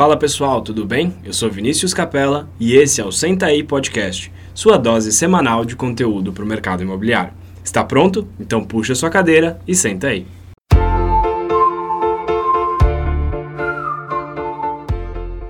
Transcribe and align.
Fala 0.00 0.16
pessoal, 0.16 0.62
tudo 0.62 0.86
bem? 0.86 1.14
Eu 1.22 1.34
sou 1.34 1.50
Vinícius 1.50 1.92
Capella 1.92 2.48
e 2.58 2.74
esse 2.74 3.02
é 3.02 3.04
o 3.04 3.12
Senta 3.12 3.44
aí 3.44 3.62
Podcast, 3.62 4.32
sua 4.54 4.78
dose 4.78 5.12
semanal 5.12 5.62
de 5.62 5.76
conteúdo 5.76 6.32
para 6.32 6.42
o 6.42 6.46
mercado 6.46 6.82
imobiliário. 6.82 7.34
Está 7.62 7.84
pronto? 7.84 8.26
Então 8.40 8.64
puxa 8.64 8.94
sua 8.94 9.10
cadeira 9.10 9.60
e 9.68 9.74
senta 9.74 10.06
aí. 10.06 10.26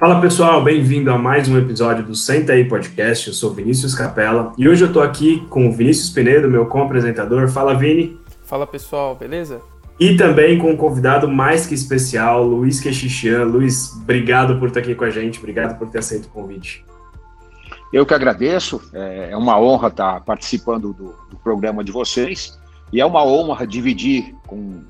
Fala 0.00 0.20
pessoal, 0.20 0.64
bem-vindo 0.64 1.12
a 1.12 1.16
mais 1.16 1.48
um 1.48 1.56
episódio 1.56 2.04
do 2.04 2.16
Senta 2.16 2.54
aí 2.54 2.64
Podcast. 2.64 3.28
Eu 3.28 3.34
sou 3.34 3.54
Vinícius 3.54 3.94
Capella 3.94 4.52
e 4.58 4.68
hoje 4.68 4.82
eu 4.82 4.88
estou 4.88 5.04
aqui 5.04 5.46
com 5.48 5.68
o 5.68 5.72
Vinícius 5.72 6.10
Pinedo, 6.10 6.50
meu 6.50 6.66
co-apresentador. 6.66 7.48
Fala 7.48 7.72
Vini. 7.72 8.18
Fala 8.42 8.66
pessoal, 8.66 9.14
beleza? 9.14 9.60
E 10.00 10.16
também 10.16 10.56
com 10.56 10.70
um 10.70 10.76
convidado 10.76 11.28
mais 11.28 11.66
que 11.66 11.74
especial, 11.74 12.42
Luiz 12.42 12.80
Quechichian. 12.80 13.44
Luiz, 13.44 13.92
obrigado 13.92 14.58
por 14.58 14.68
estar 14.68 14.80
aqui 14.80 14.94
com 14.94 15.04
a 15.04 15.10
gente, 15.10 15.38
obrigado 15.38 15.78
por 15.78 15.90
ter 15.90 15.98
aceito 15.98 16.24
o 16.24 16.30
convite. 16.30 16.82
Eu 17.92 18.06
que 18.06 18.14
agradeço, 18.14 18.80
é 18.94 19.36
uma 19.36 19.60
honra 19.60 19.88
estar 19.88 20.20
participando 20.22 20.94
do, 20.94 21.14
do 21.28 21.36
programa 21.36 21.84
de 21.84 21.92
vocês 21.92 22.58
e 22.90 22.98
é 22.98 23.04
uma 23.04 23.22
honra 23.22 23.66
dividir 23.66 24.34
com 24.46 24.80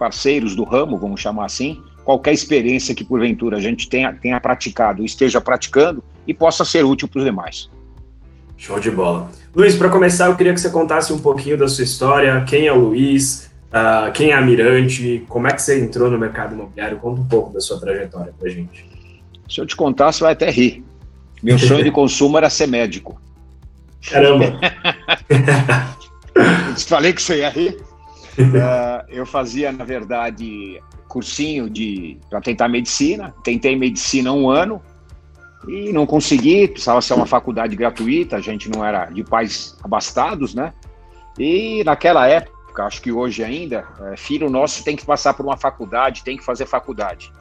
parceiros 0.00 0.56
do 0.56 0.64
ramo, 0.64 0.98
vamos 0.98 1.20
chamar 1.20 1.44
assim, 1.44 1.80
qualquer 2.04 2.32
experiência 2.32 2.92
que 2.92 3.04
porventura 3.04 3.58
a 3.58 3.60
gente 3.60 3.88
tenha, 3.88 4.12
tenha 4.12 4.40
praticado, 4.40 5.04
esteja 5.04 5.40
praticando 5.40 6.02
e 6.26 6.34
possa 6.34 6.64
ser 6.64 6.84
útil 6.84 7.06
para 7.06 7.20
os 7.20 7.24
demais. 7.24 7.70
Show 8.56 8.80
de 8.80 8.90
bola. 8.90 9.30
Luiz, 9.54 9.76
para 9.76 9.90
começar, 9.90 10.26
eu 10.26 10.34
queria 10.34 10.52
que 10.52 10.60
você 10.60 10.70
contasse 10.70 11.12
um 11.12 11.18
pouquinho 11.20 11.56
da 11.56 11.68
sua 11.68 11.84
história, 11.84 12.42
quem 12.48 12.66
é 12.66 12.72
o 12.72 12.78
Luiz, 12.78 13.50
Uh, 13.76 14.10
quem 14.12 14.30
é 14.30 14.32
a 14.32 14.40
Mirante? 14.40 15.22
Como 15.28 15.46
é 15.46 15.52
que 15.52 15.60
você 15.60 15.78
entrou 15.78 16.10
no 16.10 16.18
mercado 16.18 16.54
imobiliário? 16.54 16.96
Conta 16.96 17.20
um 17.20 17.26
pouco 17.26 17.52
da 17.52 17.60
sua 17.60 17.78
trajetória 17.78 18.32
pra 18.38 18.48
gente. 18.48 18.86
Se 19.50 19.60
eu 19.60 19.66
te 19.66 19.76
contar, 19.76 20.12
você 20.12 20.24
vai 20.24 20.32
até 20.32 20.48
rir. 20.50 20.82
Meu 21.42 21.58
sonho 21.58 21.84
de 21.84 21.90
consumo 21.90 22.38
era 22.38 22.48
ser 22.48 22.66
médico. 22.66 23.20
Caramba! 24.08 24.58
Falei 26.88 27.12
que 27.12 27.20
você 27.20 27.40
ia 27.40 27.50
rir. 27.50 27.76
Uh, 28.38 29.04
eu 29.08 29.26
fazia, 29.26 29.70
na 29.70 29.84
verdade, 29.84 30.80
cursinho 31.06 31.68
de 31.68 32.18
para 32.30 32.40
tentar 32.40 32.68
medicina. 32.68 33.34
Tentei 33.44 33.76
medicina 33.76 34.32
um 34.32 34.48
ano 34.48 34.80
e 35.68 35.92
não 35.92 36.06
consegui. 36.06 36.68
Precisava 36.68 37.02
ser 37.02 37.12
uma 37.12 37.26
faculdade 37.26 37.76
gratuita. 37.76 38.36
A 38.36 38.40
gente 38.40 38.70
não 38.70 38.82
era 38.82 39.04
de 39.06 39.22
pais 39.22 39.76
abastados, 39.82 40.54
né? 40.54 40.72
E 41.38 41.84
naquela 41.84 42.26
época 42.26 42.55
época, 42.76 42.84
acho 42.84 43.00
que 43.00 43.10
hoje 43.10 43.42
ainda, 43.42 43.84
é, 44.12 44.16
filho 44.16 44.50
nosso 44.50 44.84
tem 44.84 44.94
que 44.94 45.04
passar 45.04 45.32
por 45.34 45.44
uma 45.44 45.56
faculdade, 45.56 46.22
tem 46.22 46.36
que 46.36 46.44
fazer 46.44 46.66
faculdade. 46.66 47.32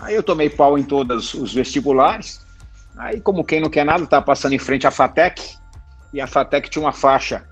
Aí 0.00 0.14
eu 0.14 0.22
tomei 0.22 0.48
pau 0.48 0.78
em 0.78 0.84
todos 0.84 1.34
os 1.34 1.52
vestibulares. 1.52 2.40
Aí, 2.96 3.20
como 3.20 3.44
quem 3.44 3.60
não 3.60 3.68
quer 3.68 3.84
nada, 3.84 4.04
estava 4.04 4.24
passando 4.24 4.52
em 4.52 4.58
frente 4.58 4.86
à 4.86 4.90
FATEC. 4.90 5.42
E 6.12 6.20
a 6.20 6.26
FATEC 6.26 6.70
tinha 6.70 6.84
uma 6.84 6.92
faixa, 6.92 7.44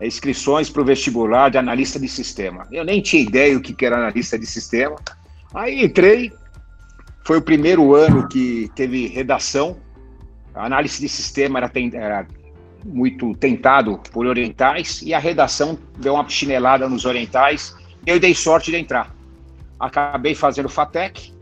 é, 0.00 0.06
inscrições 0.06 0.70
para 0.70 0.82
o 0.82 0.84
vestibular 0.84 1.50
de 1.50 1.58
analista 1.58 1.98
de 1.98 2.08
sistema. 2.08 2.66
Eu 2.72 2.84
nem 2.84 3.00
tinha 3.00 3.22
ideia 3.22 3.56
o 3.56 3.60
que 3.60 3.84
era 3.84 3.96
analista 3.96 4.38
de 4.38 4.46
sistema. 4.46 4.96
Aí 5.54 5.84
entrei, 5.84 6.32
foi 7.24 7.38
o 7.38 7.42
primeiro 7.42 7.94
ano 7.94 8.28
que 8.28 8.70
teve 8.74 9.08
redação. 9.08 9.76
A 10.54 10.64
análise 10.64 11.00
de 11.00 11.08
sistema 11.08 11.58
era 11.58 12.26
muito 12.86 13.34
tentado 13.34 14.00
por 14.12 14.26
orientais 14.26 15.02
e 15.02 15.12
a 15.12 15.18
redação 15.18 15.78
deu 15.98 16.14
uma 16.14 16.28
chinelada 16.28 16.88
nos 16.88 17.04
orientais. 17.04 17.76
Eu 18.06 18.20
dei 18.20 18.34
sorte 18.34 18.70
de 18.70 18.76
entrar. 18.76 19.14
Acabei 19.78 20.34
fazendo 20.34 20.68
FATEC 20.68 21.32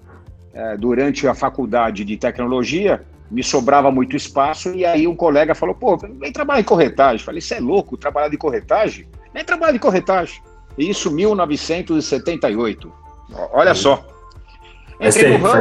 é, 0.55 0.77
durante 0.77 1.27
a 1.29 1.35
faculdade 1.35 2.05
de 2.05 2.17
tecnologia, 2.17 3.05
me 3.31 3.43
sobrava 3.43 3.91
muito 3.91 4.17
espaço 4.17 4.75
e 4.75 4.85
aí 4.85 5.07
um 5.07 5.17
colega 5.17 5.55
falou: 5.55 5.75
pô, 5.75 5.97
vem 5.97 6.33
trabalhar 6.33 6.61
em 6.61 6.65
corretagem. 6.65 7.25
Falei: 7.25 7.41
você 7.41 7.55
é 7.55 7.61
louco, 7.61 7.97
trabalhar 7.97 8.29
de 8.29 8.37
corretagem? 8.37 9.07
Nem 9.33 9.45
trabalhar 9.45 9.73
de 9.73 9.79
corretagem. 9.79 10.41
Isso 10.79 11.11
1978. 11.11 12.93
Olha 13.53 13.75
só. 13.75 14.05
Entrei 15.01 15.37
no 15.37 15.45
ramo, 15.45 15.61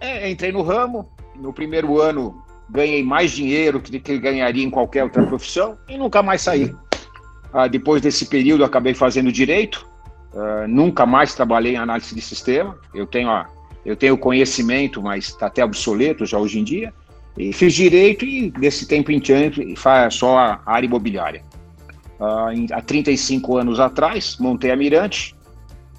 é, 0.00 0.06
é, 0.06 0.30
entrei 0.30 0.52
no 0.52 0.62
ramo. 0.62 1.08
No 1.36 1.52
primeiro 1.52 2.00
ano 2.00 2.43
ganhei 2.68 3.02
mais 3.02 3.30
dinheiro 3.30 3.80
que, 3.80 3.98
que 3.98 4.18
ganharia 4.18 4.64
em 4.64 4.70
qualquer 4.70 5.04
outra 5.04 5.24
profissão 5.26 5.78
e 5.88 5.96
nunca 5.96 6.22
mais 6.22 6.42
saí. 6.42 6.74
Ah, 7.52 7.68
depois 7.68 8.02
desse 8.02 8.26
período, 8.26 8.64
acabei 8.64 8.94
fazendo 8.94 9.30
direito, 9.30 9.86
ah, 10.34 10.66
nunca 10.68 11.06
mais 11.06 11.34
trabalhei 11.34 11.74
em 11.74 11.78
análise 11.78 12.14
de 12.14 12.20
sistema. 12.20 12.76
Eu 12.94 13.06
tenho, 13.06 13.30
eu 13.84 13.96
tenho 13.96 14.18
conhecimento, 14.18 15.02
mas 15.02 15.26
está 15.26 15.46
até 15.46 15.64
obsoleto 15.64 16.26
já 16.26 16.38
hoje 16.38 16.58
em 16.58 16.64
dia. 16.64 16.92
E 17.36 17.52
fiz 17.52 17.74
direito 17.74 18.24
e, 18.24 18.50
desse 18.50 18.86
tempo 18.86 19.10
em 19.10 19.18
diante, 19.18 19.74
faz 19.76 20.14
só 20.14 20.38
a 20.38 20.60
área 20.64 20.86
imobiliária. 20.86 21.42
Ah, 22.20 22.50
em, 22.52 22.66
há 22.72 22.80
35 22.80 23.58
anos 23.58 23.80
atrás, 23.80 24.36
montei 24.38 24.70
a 24.70 24.76
Mirante, 24.76 25.34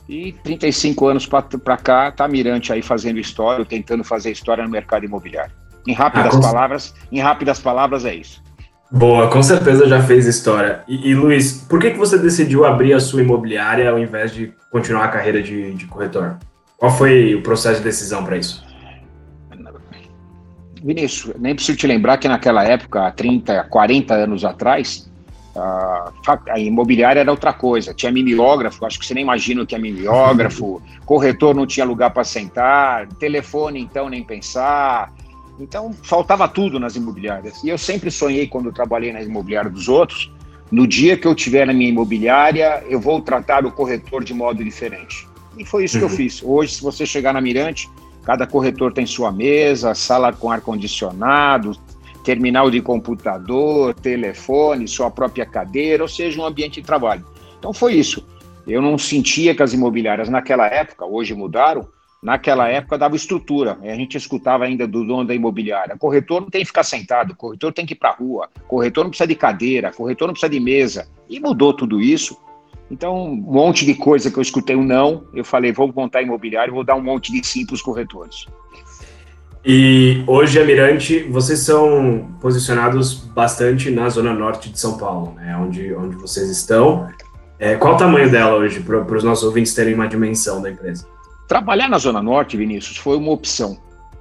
e 0.08 0.34
35 0.44 1.08
anos 1.08 1.26
para 1.26 1.78
cá, 1.78 2.14
a 2.18 2.28
Mirante 2.28 2.72
aí 2.72 2.82
fazendo 2.82 3.20
história, 3.20 3.66
tentando 3.66 4.04
fazer 4.04 4.32
história 4.32 4.64
no 4.64 4.70
mercado 4.70 5.06
imobiliário. 5.06 5.54
Em 5.88 5.94
rápidas 5.94 6.36
ah, 6.36 6.40
palavras, 6.40 6.94
em 7.12 7.20
rápidas 7.20 7.60
palavras 7.60 8.06
é 8.06 8.16
isso. 8.16 8.44
Boa, 8.92 9.30
com 9.30 9.42
certeza 9.42 9.88
já 9.88 10.02
fez 10.02 10.26
história. 10.26 10.82
E, 10.88 11.10
e, 11.10 11.16
Luiz, 11.16 11.66
por 11.68 11.80
que, 11.80 11.92
que 11.92 11.98
você 11.98 12.18
decidiu 12.18 12.66
abrir 12.66 12.94
a 12.94 13.00
sua 13.00 13.22
imobiliária 13.22 13.90
ao 13.90 14.00
invés 14.00 14.34
de 14.34 14.54
continuar 14.72 15.06
a 15.06 15.08
carreira 15.10 15.42
de, 15.42 15.74
de 15.74 15.86
corretor? 15.86 16.38
Qual 16.78 16.92
foi 16.92 17.36
o 17.36 17.42
processo 17.42 17.78
de 17.80 17.84
decisão 17.84 18.24
para 18.24 18.38
isso? 18.38 18.64
Vinícius, 20.84 21.34
nem 21.40 21.56
preciso 21.56 21.78
te 21.78 21.88
lembrar 21.88 22.18
que 22.18 22.28
naquela 22.28 22.64
época, 22.64 23.08
há 23.08 23.12
30, 23.12 23.64
40 23.64 24.14
anos 24.14 24.46
atrás, 24.46 25.10
a, 25.56 26.12
a 26.50 26.60
imobiliária 26.60 27.22
era 27.22 27.32
outra 27.32 27.54
coisa. 27.54 27.92
Tinha 27.92 28.12
mimeógrafo, 28.12 28.86
acho 28.86 29.00
que 29.00 29.06
você 29.06 29.16
nem 29.16 29.24
imagina 29.24 29.64
o 29.64 29.66
que 29.66 29.74
é 29.74 29.80
mimeógrafo, 29.80 30.82
corretor 31.06 31.56
não 31.56 31.66
tinha 31.66 31.86
lugar 31.86 32.12
para 32.12 32.24
sentar, 32.24 33.08
telefone 33.20 33.80
então 33.80 34.10
nem 34.10 34.24
pensar, 34.24 35.12
então, 35.60 35.94
faltava 36.04 36.48
tudo 36.48 36.80
nas 36.80 36.96
imobiliárias. 36.96 37.64
E 37.64 37.70
eu 37.70 37.78
sempre 37.78 38.12
sonhei, 38.12 38.48
quando 38.48 38.68
eu 38.68 38.74
trabalhei 38.74 39.14
na 39.14 39.22
imobiliária 39.22 39.70
dos 39.70 39.88
outros, 39.88 40.32
no 40.72 40.86
dia 40.86 41.16
que 41.16 41.28
eu 41.28 41.36
tiver 41.36 41.66
na 41.66 41.74
minha 41.74 41.90
imobiliária, 41.90 42.84
eu 42.90 43.00
vou 43.00 43.22
tratar 43.22 43.66
o 43.66 43.72
corretor 43.72 44.24
de 44.24 44.34
modo 44.34 44.64
diferente. 44.64 45.28
E 45.58 45.64
foi 45.64 45.86
isso 45.86 45.96
uhum. 45.96 46.00
que 46.00 46.06
eu 46.06 46.10
uhum. 46.10 46.16
fiz. 46.16 46.44
Hoje, 46.44 46.76
se 46.76 46.84
você 46.84 47.06
chegar 47.06 47.34
na 47.34 47.40
Mirante, 47.40 47.90
cada 48.24 48.46
corretor 48.46 48.92
tem 48.92 49.06
sua 49.06 49.32
mesa, 49.32 49.96
sala 49.96 50.34
com 50.34 50.52
ar-condicionado, 50.52 51.78
terminal 52.24 52.70
de 52.70 52.82
computador, 52.82 53.94
telefone, 53.94 54.88
sua 54.88 55.12
própria 55.12 55.46
cadeira, 55.46 56.04
ou 56.04 56.10
seja, 56.10 56.42
um 56.42 56.46
ambiente 56.46 56.82
de 56.82 56.88
trabalho. 56.88 57.26
Então 57.60 57.72
foi 57.72 57.94
isso. 57.94 58.26
Eu 58.68 58.82
não 58.82 58.98
sentia 58.98 59.54
que 59.54 59.62
as 59.62 59.74
imobiliárias 59.74 60.28
naquela 60.28 60.66
época, 60.66 61.06
hoje 61.06 61.36
mudaram, 61.36 61.88
naquela 62.26 62.68
época 62.68 62.98
dava 62.98 63.16
estrutura. 63.16 63.78
A 63.84 63.94
gente 63.94 64.18
escutava 64.18 64.66
ainda 64.66 64.88
do 64.88 65.06
dono 65.06 65.26
da 65.26 65.36
imobiliária. 65.36 65.96
Corretor 65.96 66.42
não 66.42 66.50
tem 66.50 66.62
que 66.62 66.68
ficar 66.68 66.84
sentado, 66.84 67.36
corretor 67.36 67.72
tem 67.72 67.86
que 67.86 67.94
ir 67.94 67.98
para 67.98 68.10
a 68.10 68.16
rua, 68.16 68.50
corretor 68.68 69.04
não 69.04 69.12
precisa 69.12 69.28
de 69.28 69.36
cadeira, 69.36 69.94
corretor 69.94 70.28
não 70.28 70.34
precisa 70.34 70.50
de 70.50 70.60
mesa. 70.60 71.08
E 71.30 71.40
mudou 71.40 71.72
tudo 71.72 72.02
isso. 72.02 72.36
Então, 72.90 73.16
um 73.16 73.36
monte 73.36 73.86
de 73.86 73.94
coisa 73.94 74.32
que 74.32 74.38
eu 74.38 74.42
escutei 74.42 74.76
um 74.76 74.84
não, 74.84 75.26
eu 75.36 75.46
falei, 75.46 75.72
vou 75.72 75.92
montar 75.96 76.24
imobiliário, 76.24 76.74
vou 76.74 76.84
dar 76.84 76.96
um 76.96 77.02
monte 77.02 77.32
de 77.32 77.46
sim 77.46 77.64
para 77.64 77.76
os 77.76 77.82
corretores. 77.82 78.48
E 79.64 80.24
hoje, 80.26 80.64
Mirante, 80.64 81.24
vocês 81.24 81.60
são 81.60 82.28
posicionados 82.42 83.14
bastante 83.14 83.92
na 83.92 84.10
zona 84.10 84.34
norte 84.34 84.70
de 84.70 84.80
São 84.80 84.98
Paulo, 84.98 85.34
né? 85.36 85.56
Onde, 85.58 85.94
onde 85.94 86.16
vocês 86.16 86.50
estão. 86.50 87.08
É, 87.60 87.76
qual 87.76 87.96
o 87.96 87.98
tamanho 87.98 88.30
dela 88.30 88.56
hoje, 88.56 88.80
para 88.80 89.16
os 89.16 89.24
nossos 89.24 89.44
ouvintes 89.44 89.74
terem 89.76 89.94
uma 89.94 90.08
dimensão 90.08 90.62
da 90.62 90.70
empresa? 90.72 91.08
Trabalhar 91.48 91.90
na 91.90 91.98
Zona 91.98 92.22
Norte, 92.22 92.58
Vinícius, 92.58 92.98
foi 92.98 93.18
uma 93.18 93.32
opção. 93.32 93.78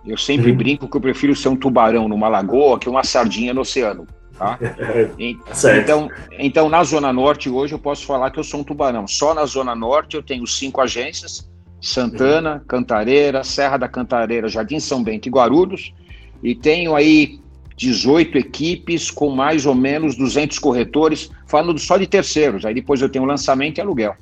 Eu 0.07 0.19
sempre 0.19 0.51
uhum. 0.51 0.57
brinco 0.57 0.89
que 0.89 0.97
eu 0.97 1.01
prefiro 1.01 1.35
ser 1.35 1.49
um 1.49 1.57
tubarão 1.57 2.09
numa 2.09 2.29
lagoa 2.29 2.79
que 2.79 2.89
uma 2.89 3.03
sardinha 3.03 3.55
no 3.55 3.63
oceano. 3.63 4.07
Tá? 4.37 4.59
então, 5.19 6.11
então, 6.39 6.69
na 6.69 6.85
Zona 6.85 7.13
Norte, 7.13 7.49
hoje 7.49 7.75
eu 7.75 7.79
posso 7.79 8.05
falar 8.05 8.31
que 8.31 8.39
eu 8.39 8.45
sou 8.45 8.61
um 8.61 8.65
tubarão. 8.65 9.07
Só 9.07 9.33
na 9.33 9.47
Zona 9.47 9.75
Norte 9.75 10.17
eu 10.17 10.23
tenho 10.23 10.47
cinco 10.47 10.81
agências: 10.81 11.49
Santana, 11.81 12.55
uhum. 12.57 12.61
Cantareira, 12.67 13.43
Serra 13.43 13.79
da 13.79 13.89
Cantareira, 13.89 14.49
Jardim 14.49 14.79
São 14.79 15.03
Bento 15.03 15.27
e 15.27 15.31
Guarulhos. 15.31 15.95
E 16.43 16.55
tenho 16.55 16.95
aí 16.95 17.41
18 17.77 18.37
equipes 18.37 19.11
com 19.11 19.31
mais 19.31 19.65
ou 19.65 19.75
menos 19.75 20.17
200 20.17 20.59
corretores, 20.59 21.31
falando 21.47 21.79
só 21.79 21.97
de 21.97 22.07
terceiros. 22.07 22.67
Aí 22.67 22.75
depois 22.75 23.01
eu 23.01 23.09
tenho 23.09 23.25
lançamento 23.25 23.79
e 23.79 23.81
aluguel. 23.81 24.15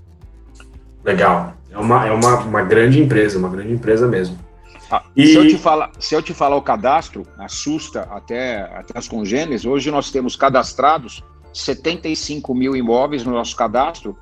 Legal. 1.05 1.55
É 1.71 1.79
uma, 1.79 2.07
é 2.07 2.13
uma, 2.13 2.39
uma 2.41 2.63
grande 2.63 3.01
empresa, 3.01 3.39
uma 3.39 3.49
grande 3.49 3.73
empresa 3.73 4.07
mesmo. 4.07 4.39
Ah, 4.91 5.03
e... 5.17 5.27
se, 5.27 5.35
eu 5.35 5.49
te 5.49 5.59
falar, 5.59 5.91
se 5.99 6.15
eu 6.15 6.23
te 6.23 6.35
falar 6.35 6.57
o 6.57 6.63
cadastro, 6.63 7.27
assusta 7.39 8.03
até, 8.11 8.63
até 8.75 8.99
as 8.99 9.09
congêneres. 9.09 9.65
Hoje 9.65 9.91
nós 9.91 10.11
temos 10.11 10.37
cadastrados 10.37 11.25
75 11.53 12.55
mil 12.55 12.77
imóveis 12.77 13.25
no 13.25 13.33
nosso 13.33 13.57
cadastro, 13.57 14.17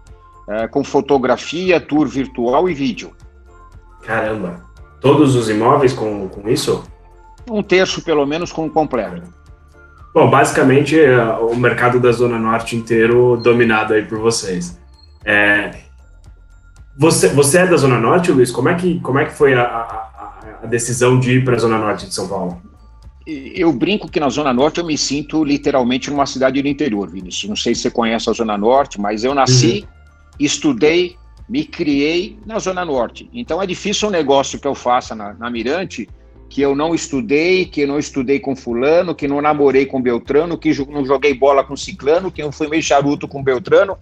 é, 0.49 0.67
com 0.69 0.83
fotografia, 0.83 1.81
tour 1.81 2.07
virtual 2.07 2.69
e 2.69 2.75
vídeo. 2.75 3.13
Caramba! 4.03 4.71
todos 5.01 5.35
os 5.35 5.49
imóveis 5.49 5.93
com, 5.93 6.29
com 6.29 6.49
isso? 6.49 6.85
Um 7.51 7.63
terço, 7.63 8.03
pelo 8.03 8.27
menos, 8.27 8.53
com 8.53 8.67
o 8.67 8.71
completo. 8.71 9.23
Bom, 10.15 10.29
basicamente, 10.29 11.01
é, 11.01 11.19
o 11.37 11.57
mercado 11.57 11.99
da 11.99 12.13
Zona 12.13 12.39
Norte 12.39 12.77
inteiro 12.77 13.37
dominado 13.43 13.95
aí 13.95 14.05
por 14.05 14.19
vocês. 14.19 14.79
É, 15.25 15.71
você, 17.01 17.31
você 17.31 17.61
é 17.61 17.67
da 17.67 17.79
Zona 17.79 17.99
Norte, 17.99 18.31
Luiz? 18.31 18.51
Como 18.51 18.69
é 18.69 18.75
que, 18.75 19.01
como 19.01 19.19
é 19.19 19.25
que 19.25 19.33
foi 19.33 19.55
a, 19.55 19.63
a, 19.63 20.59
a 20.63 20.67
decisão 20.67 21.19
de 21.19 21.39
ir 21.39 21.45
para 21.47 21.57
a 21.57 21.59
Zona 21.59 21.79
Norte 21.79 22.07
de 22.07 22.15
São 22.15 22.29
Paulo? 22.29 22.61
Eu 23.27 23.73
brinco 23.73 24.07
que 24.07 24.21
na 24.21 24.29
Zona 24.29 24.53
Norte 24.53 24.81
eu 24.81 24.85
me 24.85 24.99
sinto 24.99 25.43
literalmente 25.43 26.11
numa 26.11 26.27
cidade 26.27 26.61
do 26.61 26.69
interior, 26.69 27.09
Vinícius. 27.09 27.49
Não 27.49 27.57
sei 27.57 27.75
se 27.75 27.81
você 27.81 27.91
conhece 27.91 28.29
a 28.29 28.35
Zona 28.35 28.59
Norte, 28.59 29.01
mas 29.01 29.25
eu 29.25 29.35
nasci, 29.35 29.81
uhum. 29.81 29.89
estudei, 30.39 31.17
me 31.49 31.65
criei 31.65 32.39
na 32.45 32.59
Zona 32.59 32.85
Norte. 32.85 33.31
Então 33.33 33.63
é 33.63 33.67
difícil 33.67 34.09
um 34.09 34.11
negócio 34.11 34.61
que 34.61 34.69
eu 34.69 34.75
faça 34.75 35.15
na, 35.15 35.33
na 35.33 35.49
Mirante 35.49 36.07
que 36.51 36.61
eu 36.61 36.75
não 36.75 36.95
estudei, 36.95 37.65
que 37.65 37.83
eu 37.83 37.89
não 37.89 37.99
estudei 37.99 38.41
com 38.41 38.55
fulano, 38.55 39.15
que 39.15 39.27
não 39.27 39.41
namorei 39.41 39.87
com 39.87 40.03
Beltrano, 40.03 40.59
que 40.59 40.77
não 40.91 41.07
joguei 41.07 41.33
bola 41.33 41.65
com 41.65 41.77
Ciclano, 41.77 42.31
que 42.31 42.43
não 42.43 42.53
fui 42.53 42.69
meio 42.69 42.83
charuto 42.83 43.27
com 43.27 43.43
Beltrano. 43.43 43.97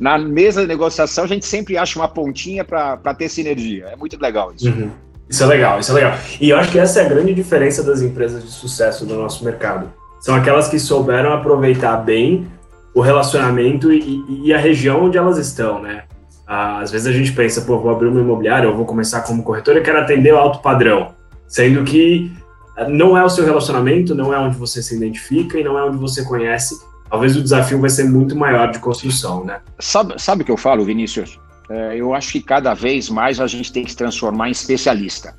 Na 0.00 0.16
mesa 0.16 0.62
de 0.62 0.66
negociação, 0.66 1.24
a 1.24 1.26
gente 1.26 1.44
sempre 1.44 1.76
acha 1.76 1.98
uma 1.98 2.08
pontinha 2.08 2.64
para 2.64 3.14
ter 3.14 3.28
sinergia. 3.28 3.88
É 3.92 3.96
muito 3.96 4.18
legal 4.18 4.50
isso. 4.56 4.70
Uhum. 4.70 4.90
Isso 5.28 5.44
é 5.44 5.46
legal, 5.46 5.78
isso 5.78 5.92
é 5.92 5.94
legal. 5.94 6.18
E 6.40 6.48
eu 6.48 6.56
acho 6.56 6.72
que 6.72 6.78
essa 6.78 7.02
é 7.02 7.06
a 7.06 7.08
grande 7.08 7.34
diferença 7.34 7.82
das 7.82 8.00
empresas 8.00 8.42
de 8.42 8.50
sucesso 8.50 9.04
do 9.04 9.14
nosso 9.14 9.44
mercado. 9.44 9.92
São 10.20 10.34
aquelas 10.34 10.68
que 10.68 10.78
souberam 10.78 11.34
aproveitar 11.34 11.98
bem 11.98 12.48
o 12.94 13.02
relacionamento 13.02 13.92
e, 13.92 14.24
e 14.42 14.54
a 14.54 14.58
região 14.58 15.04
onde 15.04 15.18
elas 15.18 15.36
estão, 15.36 15.80
né? 15.82 16.04
Às 16.46 16.90
vezes 16.90 17.06
a 17.06 17.12
gente 17.12 17.32
pensa, 17.32 17.60
pô, 17.60 17.78
vou 17.78 17.90
abrir 17.90 18.08
uma 18.08 18.20
imobiliária, 18.20 18.66
eu 18.66 18.74
vou 18.74 18.86
começar 18.86 19.20
como 19.20 19.42
corretor, 19.42 19.76
eu 19.76 19.82
quero 19.82 20.00
atender 20.00 20.32
o 20.32 20.38
alto 20.38 20.60
padrão. 20.60 21.14
Sendo 21.46 21.84
que 21.84 22.32
eh, 22.76 22.88
não 22.88 23.16
é 23.16 23.22
o 23.22 23.28
seu 23.28 23.44
relacionamento, 23.44 24.14
não 24.14 24.34
é 24.34 24.38
onde 24.38 24.56
você 24.56 24.82
se 24.82 24.96
identifica 24.96 25.58
e 25.58 25.62
não 25.62 25.78
é 25.78 25.84
onde 25.84 25.98
você 25.98 26.24
conhece. 26.24 26.74
Talvez 27.10 27.36
o 27.36 27.42
desafio 27.42 27.80
vai 27.80 27.90
ser 27.90 28.04
muito 28.04 28.36
maior 28.36 28.70
de 28.70 28.78
construção, 28.78 29.44
né? 29.44 29.60
Sabe, 29.80 30.14
sabe 30.16 30.42
o 30.42 30.44
que 30.44 30.52
eu 30.52 30.56
falo, 30.56 30.84
Vinícius? 30.84 31.40
É, 31.68 31.96
eu 31.96 32.14
acho 32.14 32.32
que 32.32 32.40
cada 32.40 32.72
vez 32.72 33.10
mais 33.10 33.40
a 33.40 33.48
gente 33.48 33.72
tem 33.72 33.84
que 33.84 33.90
se 33.90 33.96
transformar 33.96 34.48
em 34.48 34.52
especialista. 34.52 35.34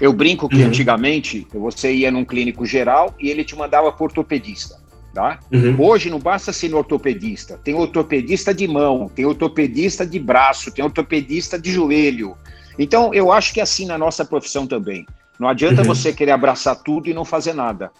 Eu 0.00 0.12
brinco 0.12 0.48
que 0.48 0.56
uhum. 0.56 0.68
antigamente 0.68 1.46
você 1.52 1.92
ia 1.92 2.10
num 2.10 2.24
clínico 2.24 2.64
geral 2.64 3.14
e 3.20 3.30
ele 3.30 3.44
te 3.44 3.54
mandava 3.54 3.92
para 3.92 4.04
ortopedista. 4.04 4.80
Tá? 5.12 5.38
Uhum. 5.52 5.76
Hoje 5.78 6.08
não 6.08 6.18
basta 6.18 6.54
ser 6.54 6.74
ortopedista, 6.74 7.60
tem 7.62 7.74
ortopedista 7.74 8.54
de 8.54 8.66
mão, 8.66 9.10
tem 9.14 9.26
ortopedista 9.26 10.06
de 10.06 10.18
braço, 10.18 10.72
tem 10.72 10.82
ortopedista 10.82 11.58
de 11.58 11.70
joelho. 11.70 12.34
Então 12.78 13.12
eu 13.12 13.30
acho 13.30 13.52
que 13.52 13.60
é 13.60 13.62
assim 13.62 13.84
na 13.84 13.98
nossa 13.98 14.24
profissão 14.24 14.66
também. 14.66 15.06
Não 15.38 15.48
adianta 15.48 15.82
uhum. 15.82 15.86
você 15.86 16.12
querer 16.14 16.30
abraçar 16.30 16.76
tudo 16.82 17.10
e 17.10 17.14
não 17.14 17.26
fazer 17.26 17.52
nada. 17.52 17.90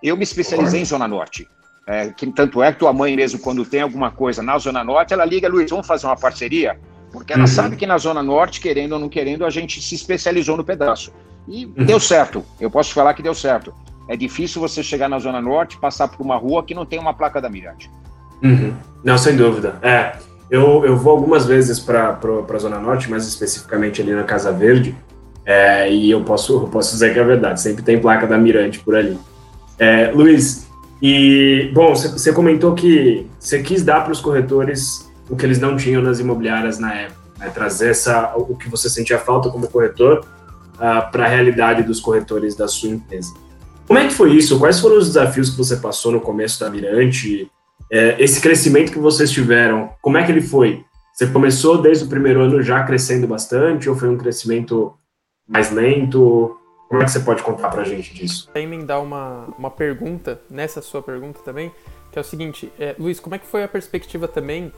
Eu 0.00 0.16
me 0.16 0.22
especializei 0.22 0.80
em 0.80 0.84
Zona 0.84 1.08
Norte. 1.08 1.48
É, 1.86 2.08
que, 2.08 2.26
tanto 2.30 2.62
é 2.62 2.72
que 2.72 2.78
tua 2.78 2.92
mãe 2.92 3.16
mesmo, 3.16 3.38
quando 3.40 3.64
tem 3.64 3.80
alguma 3.80 4.10
coisa 4.10 4.42
na 4.42 4.56
Zona 4.58 4.84
Norte, 4.84 5.12
ela 5.12 5.24
liga, 5.24 5.48
Luiz, 5.48 5.70
vamos 5.70 5.86
fazer 5.86 6.06
uma 6.06 6.16
parceria? 6.16 6.78
Porque 7.12 7.32
ela 7.32 7.42
uhum. 7.42 7.46
sabe 7.48 7.76
que 7.76 7.86
na 7.86 7.98
Zona 7.98 8.22
Norte, 8.22 8.60
querendo 8.60 8.92
ou 8.92 8.98
não 8.98 9.08
querendo, 9.08 9.44
a 9.44 9.50
gente 9.50 9.82
se 9.82 9.94
especializou 9.94 10.56
no 10.56 10.64
pedaço. 10.64 11.12
E 11.48 11.66
uhum. 11.66 11.84
deu 11.84 11.98
certo. 11.98 12.44
Eu 12.60 12.70
posso 12.70 12.94
falar 12.94 13.14
que 13.14 13.22
deu 13.22 13.34
certo. 13.34 13.74
É 14.08 14.16
difícil 14.16 14.60
você 14.60 14.82
chegar 14.82 15.08
na 15.08 15.18
Zona 15.18 15.40
Norte, 15.40 15.78
passar 15.78 16.08
por 16.08 16.22
uma 16.22 16.36
rua 16.36 16.62
que 16.62 16.74
não 16.74 16.86
tem 16.86 16.98
uma 16.98 17.14
placa 17.14 17.40
da 17.40 17.48
Mirante. 17.48 17.90
Uhum. 18.42 18.72
Não, 19.02 19.18
sem 19.18 19.36
dúvida. 19.36 19.78
É, 19.82 20.12
eu, 20.50 20.84
eu 20.84 20.96
vou 20.96 21.12
algumas 21.12 21.46
vezes 21.46 21.78
para 21.78 22.18
a 22.18 22.58
Zona 22.58 22.78
Norte, 22.78 23.10
mais 23.10 23.26
especificamente 23.26 24.02
ali 24.02 24.12
na 24.12 24.24
Casa 24.24 24.52
Verde, 24.52 24.96
é, 25.44 25.90
e 25.92 26.10
eu 26.10 26.22
posso, 26.22 26.54
eu 26.54 26.68
posso 26.68 26.92
dizer 26.92 27.12
que 27.12 27.18
é 27.18 27.24
verdade, 27.24 27.60
sempre 27.60 27.82
tem 27.82 28.00
placa 28.00 28.26
da 28.26 28.36
Mirante 28.36 28.78
por 28.80 28.94
ali. 28.94 29.18
É, 29.78 30.10
Luiz, 30.12 30.69
e, 31.02 31.70
bom, 31.72 31.94
você 31.94 32.32
comentou 32.32 32.74
que 32.74 33.26
você 33.38 33.62
quis 33.62 33.82
dar 33.82 34.02
para 34.02 34.12
os 34.12 34.20
corretores 34.20 35.10
o 35.28 35.36
que 35.36 35.46
eles 35.46 35.58
não 35.58 35.76
tinham 35.76 36.02
nas 36.02 36.20
imobiliárias 36.20 36.78
na 36.78 36.92
época, 36.92 37.20
né? 37.38 37.48
trazer 37.48 37.90
essa, 37.90 38.34
o 38.36 38.56
que 38.56 38.68
você 38.68 38.90
sentia 38.90 39.18
falta 39.18 39.48
como 39.48 39.68
corretor 39.68 40.26
uh, 40.74 41.10
para 41.10 41.24
a 41.24 41.28
realidade 41.28 41.82
dos 41.82 42.00
corretores 42.00 42.54
da 42.54 42.68
sua 42.68 42.90
empresa. 42.90 43.32
Como 43.86 43.98
é 43.98 44.06
que 44.06 44.14
foi 44.14 44.32
isso? 44.32 44.58
Quais 44.58 44.78
foram 44.78 44.98
os 44.98 45.08
desafios 45.08 45.50
que 45.50 45.56
você 45.56 45.76
passou 45.76 46.12
no 46.12 46.20
começo 46.20 46.60
da 46.60 46.70
Mirante? 46.70 47.50
É, 47.90 48.22
esse 48.22 48.40
crescimento 48.40 48.92
que 48.92 48.98
vocês 48.98 49.30
tiveram, 49.30 49.90
como 50.00 50.16
é 50.16 50.24
que 50.24 50.30
ele 50.30 50.42
foi? 50.42 50.84
Você 51.12 51.26
começou 51.26 51.82
desde 51.82 52.04
o 52.04 52.08
primeiro 52.08 52.40
ano 52.40 52.62
já 52.62 52.82
crescendo 52.84 53.26
bastante 53.26 53.88
ou 53.88 53.96
foi 53.96 54.08
um 54.08 54.16
crescimento 54.16 54.92
mais 55.48 55.72
lento? 55.72 56.56
Como 56.90 57.02
é 57.02 57.04
que 57.04 57.12
você 57.12 57.20
pode 57.20 57.40
contar 57.44 57.70
pra 57.70 57.84
gente 57.84 58.12
disso? 58.12 58.50
Emendar 58.52 59.00
uma, 59.00 59.46
uma 59.56 59.70
pergunta, 59.70 60.40
nessa 60.50 60.82
sua 60.82 61.00
pergunta 61.00 61.38
também, 61.44 61.70
que 62.10 62.18
é 62.18 62.20
o 62.20 62.24
seguinte, 62.24 62.72
é, 62.80 62.96
Luiz, 62.98 63.20
como 63.20 63.32
é 63.36 63.38
que 63.38 63.46
foi 63.46 63.62
a 63.62 63.68
perspectiva 63.68 64.26
também 64.26 64.72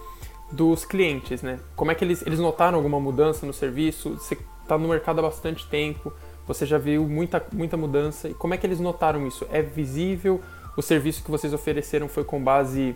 dos 0.51 0.85
clientes, 0.85 1.41
né? 1.41 1.59
Como 1.75 1.91
é 1.91 1.95
que 1.95 2.05
eles, 2.05 2.21
eles 2.27 2.39
notaram 2.39 2.77
alguma 2.77 3.01
mudança 3.01 3.47
no 3.47 3.53
serviço? 3.55 4.11
Você 4.11 4.37
está 4.61 4.77
no 4.77 4.89
mercado 4.89 5.21
há 5.21 5.23
bastante 5.23 5.67
tempo, 5.69 6.13
você 6.47 6.67
já 6.67 6.77
viu 6.77 7.09
muita, 7.09 7.43
muita 7.51 7.79
mudança, 7.79 8.29
e 8.29 8.35
como 8.35 8.53
é 8.53 8.59
que 8.59 8.67
eles 8.67 8.79
notaram 8.79 9.27
isso? 9.27 9.47
É 9.51 9.63
visível? 9.63 10.39
O 10.77 10.83
serviço 10.83 11.25
que 11.25 11.31
vocês 11.31 11.55
ofereceram 11.55 12.09
foi 12.09 12.25
com 12.25 12.39
base 12.45 12.95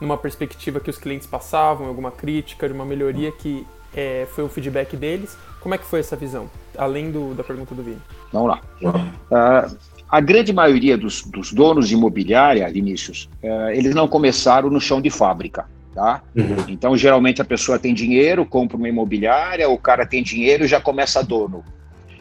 numa 0.00 0.16
perspectiva 0.16 0.78
que 0.78 0.88
os 0.88 0.98
clientes 0.98 1.26
passavam, 1.26 1.88
alguma 1.88 2.12
crítica, 2.12 2.68
de 2.68 2.72
uma 2.72 2.84
melhoria 2.84 3.32
que 3.32 3.66
é, 3.92 4.24
foi 4.30 4.44
o 4.44 4.48
feedback 4.48 4.96
deles? 4.96 5.36
Como 5.58 5.74
é 5.74 5.78
que 5.78 5.84
foi 5.84 5.98
essa 5.98 6.14
visão, 6.14 6.48
além 6.76 7.10
do, 7.10 7.34
da 7.34 7.44
pergunta 7.44 7.74
do 7.74 7.82
Vini? 7.82 7.98
Vamos 8.32 8.48
lá. 8.48 8.60
Uh, 8.82 9.76
a 10.08 10.20
grande 10.20 10.52
maioria 10.52 10.96
dos, 10.96 11.22
dos, 11.22 11.52
donos 11.52 11.88
de 11.88 11.94
imobiliária, 11.94 12.68
Vinícius, 12.70 13.28
uh, 13.42 13.70
eles 13.70 13.94
não 13.94 14.06
começaram 14.06 14.70
no 14.70 14.80
chão 14.80 15.00
de 15.00 15.10
fábrica. 15.10 15.66
Tá? 15.94 16.22
Uhum. 16.34 16.56
Então, 16.68 16.96
geralmente 16.96 17.42
a 17.42 17.44
pessoa 17.44 17.78
tem 17.78 17.92
dinheiro, 17.92 18.46
compra 18.46 18.78
uma 18.78 18.88
imobiliária, 18.88 19.68
o 19.68 19.76
cara 19.76 20.06
tem 20.06 20.22
dinheiro 20.22 20.64
e 20.64 20.68
já 20.68 20.80
começa 20.80 21.22
dono. 21.22 21.62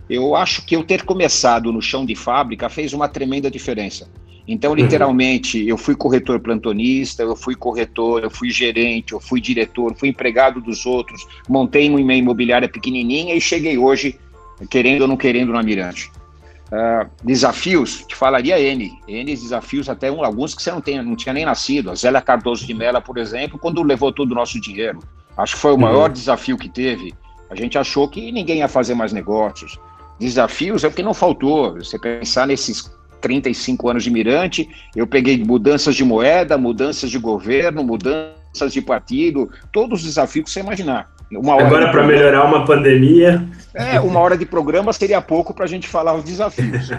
Eu 0.10 0.36
acho 0.36 0.66
que 0.66 0.76
eu 0.76 0.84
ter 0.84 1.04
começado 1.04 1.72
no 1.72 1.82
chão 1.82 2.06
de 2.06 2.16
fábrica 2.16 2.68
fez 2.68 2.92
uma 2.92 3.08
tremenda 3.08 3.50
diferença. 3.50 4.10
Então, 4.48 4.72
uhum. 4.72 4.78
literalmente, 4.78 5.66
eu 5.66 5.78
fui 5.78 5.96
corretor 5.96 6.40
plantonista, 6.40 7.24
eu 7.24 7.36
fui 7.36 7.56
corretor, 7.56 8.24
eu 8.24 8.30
fui 8.30 8.50
gerente, 8.50 9.14
eu 9.14 9.20
fui 9.20 9.40
diretor, 9.40 9.96
fui 9.96 10.10
empregado 10.10 10.60
dos 10.60 10.86
outros, 10.86 11.26
montei 11.48 11.90
uma 11.90 12.14
imobiliária 12.14 12.68
pequenininha 12.68 13.36
e 13.36 13.40
cheguei 13.40 13.78
hoje, 13.78 14.20
querendo 14.70 15.02
ou 15.02 15.08
não 15.08 15.18
querendo, 15.18 15.52
na 15.52 15.64
Mirante. 15.64 16.12
Uh, 16.72 17.10
desafios, 17.24 18.06
te 18.08 18.16
falaria 18.16 18.58
N, 18.58 18.92
N 19.08 19.36
desafios, 19.36 19.90
até 19.90 20.10
um, 20.10 20.24
alguns 20.24 20.56
que 20.56 20.64
você 20.64 20.72
não, 20.72 20.80
tem, 20.80 21.02
não 21.02 21.16
tinha 21.16 21.34
nem 21.34 21.46
nascido. 21.46 21.92
A 21.92 21.96
Zélia 21.96 22.22
Cardoso 22.22 22.66
de 22.66 22.74
Mela, 22.74 23.02
por 23.02 23.18
exemplo, 23.18 23.60
quando 23.60 23.84
levou 23.84 24.12
todo 24.12 24.32
o 24.32 24.36
nosso 24.36 24.60
dinheiro. 24.60 25.00
Acho 25.38 25.56
que 25.56 25.62
foi 25.62 25.72
o 25.72 25.76
uhum. 25.76 25.82
maior 25.82 26.10
desafio 26.10 26.58
que 26.58 26.70
teve. 26.70 27.14
A 27.50 27.56
gente 27.56 27.78
achou 27.78 28.08
que 28.08 28.32
ninguém 28.32 28.60
ia 28.60 28.68
fazer 28.68 28.94
mais 28.94 29.12
negócios. 29.12 29.78
Desafios 30.18 30.84
é 30.84 30.88
o 30.88 30.92
que 30.92 31.04
não 31.04 31.14
faltou. 31.14 31.74
Você 31.74 32.00
pensar 32.00 32.48
nesses 32.48 32.90
35 33.20 33.90
anos 33.90 34.04
de 34.04 34.10
Mirante, 34.10 34.70
eu 34.96 35.06
peguei 35.06 35.44
mudanças 35.44 35.96
de 35.96 36.04
moeda, 36.04 36.58
mudanças 36.58 37.10
de 37.10 37.18
governo, 37.18 37.84
mudanças 37.84 38.72
de 38.72 38.82
partido, 38.82 39.50
todos 39.72 40.00
os 40.00 40.06
desafios 40.06 40.46
que 40.46 40.52
você 40.52 40.60
imaginar. 40.62 41.10
Agora, 41.38 41.92
para 41.92 42.06
melhorar 42.06 42.46
uma 42.46 42.66
pandemia. 42.66 43.48
É, 43.74 44.00
uma 44.02 44.20
hora 44.20 44.38
de 44.38 44.46
programa 44.46 44.92
seria 44.92 45.22
pouco 45.22 45.54
para 45.54 45.64
a 45.64 45.68
gente 45.68 45.88
falar 45.88 46.14
os 46.14 46.26
desafios. 46.26 46.90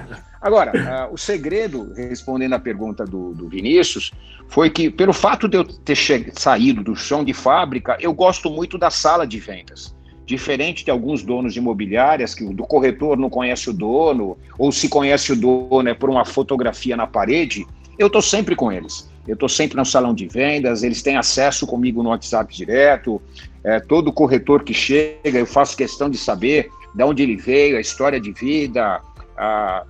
Agora, 0.40 0.72
uh, 1.10 1.14
o 1.14 1.18
segredo, 1.18 1.92
respondendo 1.94 2.54
à 2.54 2.58
pergunta 2.58 3.04
do, 3.04 3.34
do, 3.34 3.48
Vinícius, 3.48 4.10
foi 4.48 4.70
que, 4.70 4.90
pelo 4.90 5.12
fato 5.12 5.46
de 5.46 5.58
eu 5.58 5.64
ter 5.64 5.96
saído 6.32 6.82
do 6.82 6.96
chão 6.96 7.22
de 7.22 7.34
fábrica, 7.34 7.96
eu 8.00 8.12
gosto 8.12 8.50
muito 8.50 8.78
da 8.78 8.90
sala 8.90 9.26
de 9.26 9.38
vendas. 9.38 9.94
Diferente 10.24 10.84
de 10.84 10.90
alguns 10.90 11.22
donos 11.22 11.52
de 11.52 11.58
imobiliárias, 11.58 12.34
que 12.34 12.42
o 12.42 12.54
do 12.54 12.64
corretor 12.64 13.18
não 13.18 13.28
conhece 13.28 13.68
o 13.68 13.72
dono, 13.72 14.38
ou 14.58 14.72
se 14.72 14.88
conhece 14.88 15.32
o 15.32 15.36
dono 15.36 15.88
é 15.88 15.94
por 15.94 16.08
uma 16.08 16.24
fotografia 16.24 16.96
na 16.96 17.06
parede, 17.06 17.66
eu 17.98 18.06
estou 18.06 18.22
sempre 18.22 18.56
com 18.56 18.72
eles. 18.72 19.11
Eu 19.26 19.34
estou 19.34 19.48
sempre 19.48 19.76
no 19.76 19.84
salão 19.84 20.12
de 20.12 20.26
vendas, 20.26 20.82
eles 20.82 21.02
têm 21.02 21.16
acesso 21.16 21.66
comigo 21.66 22.02
no 22.02 22.10
WhatsApp 22.10 22.54
direto. 22.54 23.22
É, 23.62 23.78
todo 23.78 24.12
corretor 24.12 24.64
que 24.64 24.74
chega, 24.74 25.38
eu 25.38 25.46
faço 25.46 25.76
questão 25.76 26.10
de 26.10 26.18
saber 26.18 26.68
de 26.94 27.04
onde 27.04 27.22
ele 27.22 27.36
veio, 27.36 27.76
a 27.76 27.80
história 27.80 28.20
de 28.20 28.32
vida, 28.32 29.00
a, 29.36 29.84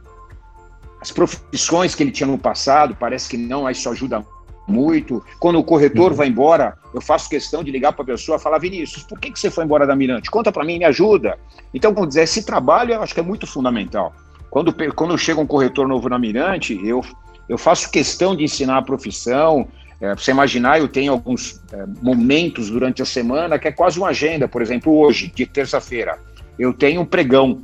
as 1.01 1.11
profissões 1.11 1.95
que 1.95 2.03
ele 2.03 2.11
tinha 2.11 2.27
no 2.27 2.39
passado. 2.39 2.97
Parece 2.99 3.29
que 3.29 3.37
não, 3.37 3.69
isso 3.71 3.89
ajuda 3.89 4.25
muito. 4.67 5.25
Quando 5.39 5.59
o 5.59 5.65
corretor 5.65 6.13
uhum. 6.13 6.17
vai 6.17 6.29
embora, 6.29 6.77
eu 6.95 7.01
faço 7.01 7.29
questão 7.29 7.65
de 7.65 7.71
ligar 7.71 7.93
para 7.93 8.03
a 8.03 8.07
pessoa 8.07 8.37
e 8.37 8.41
falar: 8.41 8.59
Vinícius, 8.59 9.03
por 9.03 9.19
que, 9.19 9.31
que 9.31 9.39
você 9.39 9.51
foi 9.51 9.65
embora 9.65 9.87
da 9.87 9.97
Mirante? 9.97 10.31
Conta 10.31 10.53
para 10.53 10.65
mim, 10.65 10.79
me 10.79 10.85
ajuda. 10.85 11.39
Então, 11.73 11.93
vamos 11.93 12.11
dizer, 12.11 12.23
esse 12.23 12.45
trabalho 12.45 12.95
eu 12.95 13.03
acho 13.03 13.15
que 13.15 13.21
é 13.21 13.23
muito 13.23 13.47
fundamental. 13.47 14.15
Quando, 14.51 14.75
quando 14.95 15.17
chega 15.17 15.41
um 15.41 15.47
corretor 15.47 15.89
novo 15.89 16.09
na 16.09 16.19
Mirante, 16.19 16.79
eu, 16.87 17.03
eu 17.49 17.59
faço 17.59 17.91
questão 17.91 18.35
de 18.35 18.45
ensinar 18.45 18.79
a 18.79 18.83
profissão. 18.83 19.69
É, 20.01 20.15
você 20.15 20.31
imaginar, 20.31 20.81
eu 20.81 20.89
tenho 20.89 21.13
alguns 21.13 21.61
é, 21.73 21.85
momentos 22.01 22.71
durante 22.71 23.03
a 23.03 23.05
semana 23.05 23.59
que 23.59 23.69
é 23.69 23.73
quase 23.73 23.99
uma 23.99 24.09
agenda. 24.09 24.49
Por 24.49 24.63
exemplo, 24.63 24.97
hoje, 24.97 25.33
de 25.35 25.47
terça-feira, 25.47 26.19
eu 26.59 26.73
tenho 26.73 27.03
um 27.03 27.05
pregão 27.05 27.63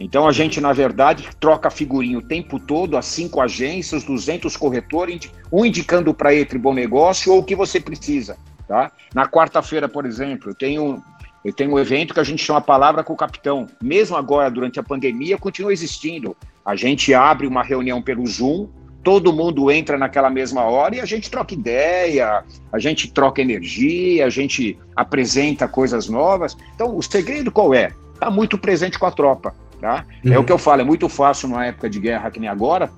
Então 0.00 0.28
a 0.28 0.32
gente, 0.32 0.60
na 0.60 0.72
verdade, 0.72 1.28
troca 1.40 1.70
figurinha 1.70 2.18
o 2.18 2.22
tempo 2.22 2.58
todo, 2.60 2.96
as 2.96 3.06
cinco 3.06 3.40
agências, 3.40 4.04
200 4.04 4.56
corretores, 4.56 5.30
um 5.52 5.64
indicando 5.64 6.14
para 6.14 6.32
ele 6.32 6.58
bom 6.58 6.72
negócio 6.72 7.32
ou 7.32 7.40
o 7.40 7.44
que 7.44 7.56
você 7.56 7.80
precisa. 7.80 8.36
Tá? 8.68 8.92
Na 9.14 9.26
quarta-feira, 9.26 9.88
por 9.88 10.04
exemplo, 10.04 10.50
eu 10.50 10.54
tenho, 10.54 11.02
eu 11.44 11.52
tenho 11.52 11.72
um 11.72 11.78
evento 11.78 12.12
que 12.12 12.20
a 12.20 12.24
gente 12.24 12.44
chama 12.44 12.60
Palavra 12.60 13.02
com 13.02 13.14
o 13.14 13.16
Capitão. 13.16 13.66
Mesmo 13.82 14.16
agora, 14.16 14.50
durante 14.50 14.78
a 14.78 14.82
pandemia, 14.82 15.38
continua 15.38 15.72
existindo. 15.72 16.36
A 16.64 16.76
gente 16.76 17.14
abre 17.14 17.46
uma 17.46 17.62
reunião 17.62 18.02
pelo 18.02 18.26
Zoom, 18.26 18.68
todo 19.08 19.32
mundo 19.32 19.70
entra 19.70 19.96
naquela 19.96 20.28
mesma 20.28 20.64
hora 20.64 20.96
e 20.96 21.00
a 21.00 21.06
gente 21.06 21.30
troca 21.30 21.54
ideia, 21.54 22.44
a 22.70 22.78
gente 22.78 23.10
troca 23.10 23.40
energia, 23.40 24.26
a 24.26 24.28
gente 24.28 24.78
apresenta 24.94 25.66
coisas 25.66 26.10
novas. 26.10 26.54
Então, 26.74 26.94
o 26.94 27.02
segredo 27.02 27.50
qual 27.50 27.72
é? 27.72 27.90
Está 28.12 28.30
muito 28.30 28.58
presente 28.58 28.98
com 28.98 29.06
a 29.06 29.10
tropa. 29.10 29.54
Tá? 29.80 30.04
Uhum. 30.22 30.34
É 30.34 30.38
o 30.38 30.44
que 30.44 30.52
eu 30.52 30.58
falo, 30.58 30.82
é 30.82 30.84
muito 30.84 31.08
fácil 31.08 31.48
numa 31.48 31.64
época 31.64 31.88
de 31.88 31.98
guerra 31.98 32.30
que 32.30 32.38
nem 32.38 32.50
agora, 32.50 32.90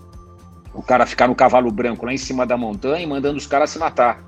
o 0.74 0.82
cara 0.82 1.06
ficar 1.06 1.28
no 1.28 1.34
cavalo 1.36 1.70
branco 1.70 2.04
lá 2.04 2.12
em 2.12 2.18
cima 2.18 2.44
da 2.44 2.56
montanha 2.56 3.04
e 3.04 3.06
mandando 3.06 3.38
os 3.38 3.46
caras 3.46 3.70
se 3.70 3.78
matar. 3.78 4.20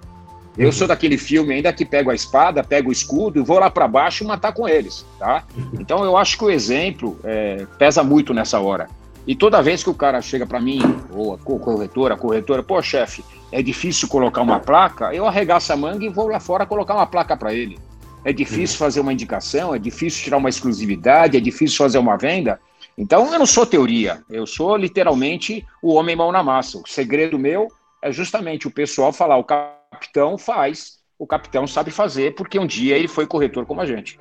Eu 0.56 0.66
uhum. 0.66 0.72
sou 0.72 0.86
daquele 0.86 1.18
filme 1.18 1.52
ainda 1.52 1.72
que 1.72 1.84
pego 1.84 2.12
a 2.12 2.14
espada, 2.14 2.62
pego 2.62 2.90
o 2.90 2.92
escudo 2.92 3.40
e 3.40 3.42
vou 3.42 3.58
lá 3.58 3.68
para 3.68 3.88
baixo 3.88 4.22
e 4.22 4.26
matar 4.28 4.52
com 4.52 4.68
eles, 4.68 5.04
tá? 5.18 5.42
Uhum. 5.56 5.80
Então 5.80 6.04
eu 6.04 6.16
acho 6.16 6.38
que 6.38 6.44
o 6.44 6.50
exemplo 6.50 7.18
é, 7.24 7.66
pesa 7.76 8.04
muito 8.04 8.32
nessa 8.32 8.60
hora. 8.60 8.88
E 9.26 9.36
toda 9.36 9.62
vez 9.62 9.82
que 9.84 9.90
o 9.90 9.94
cara 9.94 10.20
chega 10.20 10.46
para 10.46 10.60
mim, 10.60 10.80
ou 11.12 11.34
a 11.34 11.38
corretora, 11.38 12.14
a 12.14 12.16
corretora, 12.18 12.62
pô, 12.62 12.82
chefe, 12.82 13.24
é 13.52 13.62
difícil 13.62 14.08
colocar 14.08 14.42
uma 14.42 14.58
placa, 14.58 15.14
eu 15.14 15.26
arregaço 15.26 15.72
a 15.72 15.76
manga 15.76 16.04
e 16.04 16.08
vou 16.08 16.28
lá 16.28 16.40
fora 16.40 16.66
colocar 16.66 16.94
uma 16.94 17.06
placa 17.06 17.36
para 17.36 17.54
ele. 17.54 17.78
É 18.24 18.32
difícil 18.32 18.78
fazer 18.78 19.00
uma 19.00 19.12
indicação, 19.12 19.74
é 19.74 19.78
difícil 19.78 20.24
tirar 20.24 20.36
uma 20.36 20.48
exclusividade, 20.48 21.36
é 21.36 21.40
difícil 21.40 21.76
fazer 21.76 21.98
uma 21.98 22.16
venda. 22.16 22.60
Então 22.96 23.32
eu 23.32 23.38
não 23.38 23.46
sou 23.46 23.66
teoria, 23.66 24.22
eu 24.28 24.46
sou 24.46 24.76
literalmente 24.76 25.64
o 25.82 25.94
homem 25.94 26.16
mão 26.16 26.30
na 26.30 26.42
massa. 26.42 26.78
O 26.78 26.86
segredo 26.86 27.38
meu 27.38 27.68
é 28.00 28.12
justamente 28.12 28.66
o 28.66 28.70
pessoal 28.70 29.12
falar: 29.12 29.36
o 29.36 29.44
capitão 29.44 30.38
faz, 30.38 30.98
o 31.18 31.26
capitão 31.26 31.66
sabe 31.66 31.90
fazer, 31.90 32.34
porque 32.34 32.58
um 32.58 32.66
dia 32.66 32.96
ele 32.96 33.08
foi 33.08 33.26
corretor 33.26 33.66
como 33.66 33.80
a 33.80 33.86
gente. 33.86 34.18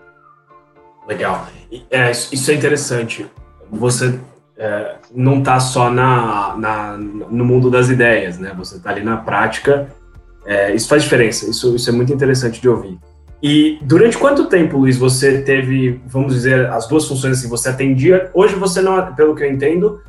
Legal. 1.07 1.47
É, 1.89 2.11
isso 2.11 2.51
é 2.51 2.53
interessante. 2.53 3.25
Você 3.69 4.19
é, 4.57 4.95
não 5.13 5.39
está 5.39 5.59
só 5.59 5.89
na, 5.89 6.55
na, 6.57 6.97
no 6.97 7.45
mundo 7.45 7.69
das 7.69 7.89
ideias, 7.89 8.37
né? 8.37 8.53
Você 8.57 8.77
está 8.77 8.89
ali 8.89 9.03
na 9.03 9.17
prática. 9.17 9.89
É, 10.45 10.73
isso 10.73 10.87
faz 10.87 11.03
diferença. 11.03 11.49
Isso, 11.49 11.75
isso 11.75 11.89
é 11.89 11.93
muito 11.93 12.13
interessante 12.13 12.61
de 12.61 12.69
ouvir. 12.69 12.99
E 13.41 13.79
durante 13.81 14.17
quanto 14.17 14.45
tempo, 14.45 14.77
Luiz, 14.77 14.97
você 14.97 15.41
teve, 15.41 15.99
vamos 16.05 16.33
dizer, 16.33 16.69
as 16.69 16.87
duas 16.87 17.07
funções 17.07 17.39
assim, 17.39 17.49
você 17.49 17.69
atendia, 17.69 18.29
hoje 18.35 18.53
você 18.53 18.81
não, 18.81 19.13
pelo 19.15 19.35
que 19.35 19.43
eu 19.43 19.51
entendo, 19.51 19.99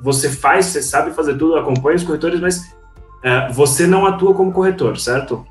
você 0.00 0.28
faz, 0.28 0.66
você 0.66 0.82
sabe 0.82 1.12
fazer 1.12 1.38
tudo, 1.38 1.54
acompanha 1.54 1.96
os 1.96 2.02
corretores, 2.02 2.40
mas 2.40 2.74
é, 3.22 3.52
você 3.52 3.86
não 3.86 4.04
atua 4.04 4.34
como 4.34 4.52
corretor, 4.52 4.98
certo? 4.98 5.46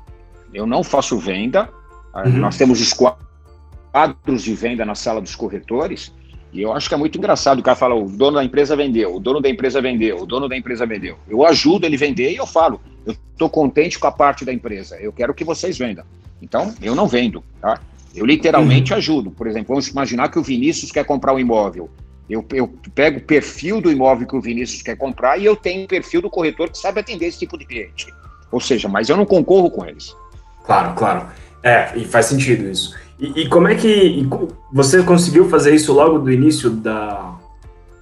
Eu 0.52 0.66
não 0.66 0.84
faço 0.84 1.18
venda, 1.18 1.70
uhum. 2.14 2.32
nós 2.32 2.58
temos 2.58 2.80
os 2.82 2.92
quadros 2.92 4.42
de 4.42 4.54
venda 4.54 4.84
na 4.84 4.94
sala 4.94 5.20
dos 5.20 5.34
corretores, 5.34 6.14
e 6.52 6.62
eu 6.62 6.72
acho 6.72 6.88
que 6.88 6.94
é 6.94 6.98
muito 6.98 7.18
engraçado, 7.18 7.58
o 7.58 7.62
cara 7.62 7.76
fala, 7.76 7.94
o 7.94 8.08
dono 8.08 8.36
da 8.36 8.44
empresa 8.44 8.74
vendeu, 8.74 9.14
o 9.14 9.20
dono 9.20 9.40
da 9.40 9.48
empresa 9.48 9.80
vendeu, 9.80 10.22
o 10.22 10.26
dono 10.26 10.48
da 10.48 10.56
empresa 10.56 10.86
vendeu. 10.86 11.18
Eu 11.28 11.44
ajudo 11.44 11.84
ele 11.84 11.96
vender 11.96 12.32
e 12.32 12.36
eu 12.36 12.46
falo, 12.46 12.80
eu 13.04 13.12
estou 13.12 13.50
contente 13.50 13.98
com 13.98 14.06
a 14.06 14.12
parte 14.12 14.44
da 14.44 14.52
empresa, 14.52 14.96
eu 14.96 15.12
quero 15.12 15.34
que 15.34 15.44
vocês 15.44 15.76
vendam. 15.76 16.04
Então, 16.40 16.74
eu 16.80 16.94
não 16.94 17.06
vendo, 17.06 17.42
tá? 17.60 17.80
Eu 18.14 18.24
literalmente 18.24 18.92
uhum. 18.92 18.98
ajudo. 18.98 19.30
Por 19.30 19.46
exemplo, 19.46 19.68
vamos 19.68 19.88
imaginar 19.88 20.30
que 20.30 20.38
o 20.38 20.42
Vinícius 20.42 20.90
quer 20.90 21.04
comprar 21.04 21.34
um 21.34 21.38
imóvel. 21.38 21.90
Eu, 22.28 22.44
eu 22.52 22.66
pego 22.94 23.18
o 23.18 23.22
perfil 23.22 23.80
do 23.80 23.92
imóvel 23.92 24.26
que 24.26 24.34
o 24.34 24.40
Vinícius 24.40 24.82
quer 24.82 24.96
comprar 24.96 25.38
e 25.38 25.44
eu 25.44 25.54
tenho 25.54 25.84
o 25.84 25.88
perfil 25.88 26.22
do 26.22 26.30
corretor 26.30 26.70
que 26.70 26.78
sabe 26.78 27.00
atender 27.00 27.26
esse 27.26 27.38
tipo 27.38 27.56
de 27.56 27.64
cliente. 27.64 28.06
Ou 28.50 28.60
seja, 28.60 28.88
mas 28.88 29.08
eu 29.08 29.16
não 29.16 29.26
concorro 29.26 29.70
com 29.70 29.84
eles. 29.84 30.16
Claro, 30.64 30.94
claro. 30.94 31.28
É, 31.62 31.92
e 31.96 32.04
faz 32.04 32.26
sentido 32.26 32.68
isso. 32.68 32.96
E, 33.18 33.42
e 33.42 33.48
como 33.48 33.68
é 33.68 33.74
que 33.74 34.26
você 34.72 35.02
conseguiu 35.02 35.48
fazer 35.48 35.74
isso 35.74 35.92
logo 35.92 36.18
do 36.18 36.30
início 36.30 36.70
da, 36.70 37.34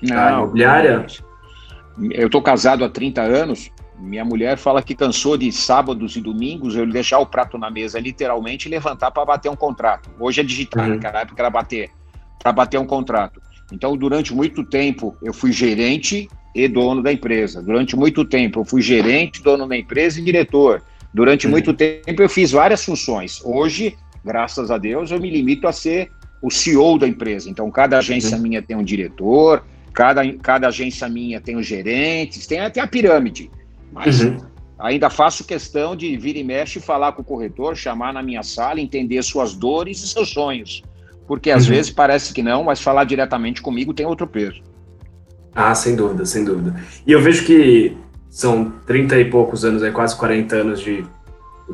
da 0.02 0.32
imobiliária? 0.32 1.06
Eu 2.10 2.26
estou 2.26 2.42
casado 2.42 2.84
há 2.84 2.88
30 2.88 3.22
anos 3.22 3.70
minha 3.98 4.24
mulher 4.24 4.58
fala 4.58 4.82
que 4.82 4.94
cansou 4.94 5.36
de 5.36 5.50
sábados 5.52 6.16
e 6.16 6.20
domingos 6.20 6.74
eu 6.76 6.86
deixar 6.86 7.18
o 7.18 7.26
prato 7.26 7.56
na 7.56 7.70
mesa, 7.70 8.00
literalmente, 8.00 8.68
e 8.68 8.70
levantar 8.70 9.10
para 9.10 9.24
bater 9.24 9.50
um 9.50 9.56
contrato. 9.56 10.10
Hoje 10.18 10.40
é 10.40 10.44
digital, 10.44 10.84
uhum. 10.84 10.90
naquela 10.90 11.20
época 11.20 11.40
era 11.40 11.50
bater, 11.50 11.90
para 12.42 12.52
bater 12.52 12.78
um 12.78 12.86
contrato. 12.86 13.40
Então, 13.72 13.96
durante 13.96 14.34
muito 14.34 14.64
tempo, 14.64 15.16
eu 15.22 15.32
fui 15.32 15.52
gerente 15.52 16.28
e 16.54 16.68
dono 16.68 17.02
da 17.02 17.12
empresa. 17.12 17.62
Durante 17.62 17.96
muito 17.96 18.24
tempo, 18.24 18.60
eu 18.60 18.64
fui 18.64 18.82
gerente, 18.82 19.42
dono 19.42 19.66
da 19.66 19.76
empresa 19.76 20.20
e 20.20 20.24
diretor. 20.24 20.82
Durante 21.12 21.46
uhum. 21.46 21.52
muito 21.52 21.72
tempo, 21.72 22.20
eu 22.20 22.28
fiz 22.28 22.50
várias 22.50 22.84
funções. 22.84 23.40
Hoje, 23.44 23.96
graças 24.24 24.70
a 24.70 24.78
Deus, 24.78 25.10
eu 25.10 25.20
me 25.20 25.30
limito 25.30 25.68
a 25.68 25.72
ser 25.72 26.10
o 26.40 26.50
CEO 26.50 26.98
da 26.98 27.06
empresa. 27.06 27.48
Então, 27.48 27.70
cada 27.70 27.98
agência 27.98 28.36
uhum. 28.36 28.42
minha 28.42 28.62
tem 28.62 28.76
um 28.76 28.82
diretor, 28.82 29.64
cada, 29.92 30.30
cada 30.34 30.68
agência 30.68 31.08
minha 31.08 31.40
tem 31.40 31.56
os 31.56 31.66
gerentes, 31.66 32.46
tem 32.46 32.60
até 32.60 32.80
a 32.80 32.86
pirâmide. 32.86 33.50
Mas 33.92 34.20
uhum. 34.20 34.36
ainda 34.78 35.08
faço 35.08 35.44
questão 35.44 35.94
de 35.94 36.16
vir 36.16 36.36
e 36.36 36.44
mexe 36.44 36.80
falar 36.80 37.12
com 37.12 37.22
o 37.22 37.24
corretor, 37.24 37.76
chamar 37.76 38.12
na 38.12 38.22
minha 38.22 38.42
sala, 38.42 38.80
entender 38.80 39.22
suas 39.22 39.54
dores 39.54 40.02
e 40.02 40.08
seus 40.08 40.30
sonhos. 40.30 40.82
Porque 41.26 41.50
às 41.50 41.64
uhum. 41.64 41.70
vezes 41.70 41.90
parece 41.90 42.34
que 42.34 42.42
não, 42.42 42.64
mas 42.64 42.80
falar 42.80 43.04
diretamente 43.04 43.62
comigo 43.62 43.94
tem 43.94 44.04
outro 44.04 44.26
peso. 44.26 44.62
Ah, 45.54 45.74
sem 45.74 45.94
dúvida, 45.94 46.26
sem 46.26 46.44
dúvida. 46.44 46.74
E 47.06 47.12
eu 47.12 47.22
vejo 47.22 47.46
que 47.46 47.96
são 48.28 48.72
30 48.84 49.20
e 49.20 49.24
poucos 49.30 49.64
anos, 49.64 49.82
aí, 49.82 49.92
quase 49.92 50.16
40 50.16 50.56
anos 50.56 50.80
de, 50.80 51.04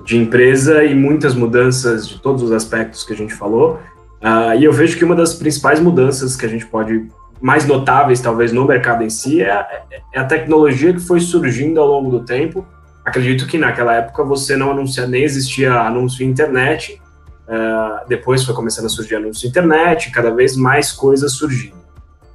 de 0.05 0.17
empresa 0.17 0.85
e 0.85 0.95
muitas 0.95 1.35
mudanças 1.35 2.09
de 2.09 2.21
todos 2.21 2.43
os 2.43 2.53
aspectos 2.53 3.05
que 3.05 3.13
a 3.13 3.17
gente 3.17 3.35
falou. 3.35 3.81
Uh, 4.21 4.59
e 4.59 4.65
eu 4.65 4.73
vejo 4.73 4.97
que 4.97 5.05
uma 5.05 5.17
das 5.17 5.35
principais 5.35 5.81
mudanças 5.81 6.37
que 6.37 6.45
a 6.45 6.49
gente 6.49 6.67
pode 6.67 7.09
mais 7.41 7.67
notáveis, 7.67 8.21
talvez, 8.21 8.53
no 8.53 8.67
mercado 8.67 9.03
em 9.03 9.09
si, 9.09 9.41
é, 9.41 9.85
é, 10.13 10.19
a 10.19 10.25
tecnologia 10.25 10.93
que 10.93 11.01
foi 11.01 11.21
surgindo 11.21 11.81
ao 11.81 11.87
longo 11.87 12.11
do 12.11 12.25
tempo. 12.25 12.67
Acredito 13.05 13.47
que 13.47 13.57
naquela 13.57 13.95
época 13.95 14.23
você 14.23 14.57
não 14.57 14.71
anuncia, 14.71 15.07
nem 15.07 15.25
existia 15.25 15.73
anúncio 15.73 16.25
internet, 16.25 17.01
uh, 17.49 18.07
depois 18.07 18.45
foi 18.45 18.55
começando 18.55 18.85
a 18.85 18.89
surgir 18.91 19.17
anúncio 19.17 19.49
internet, 19.49 20.11
cada 20.11 20.31
vez 20.31 20.55
mais 20.55 20.93
coisas 20.93 21.33
surgindo. 21.33 21.81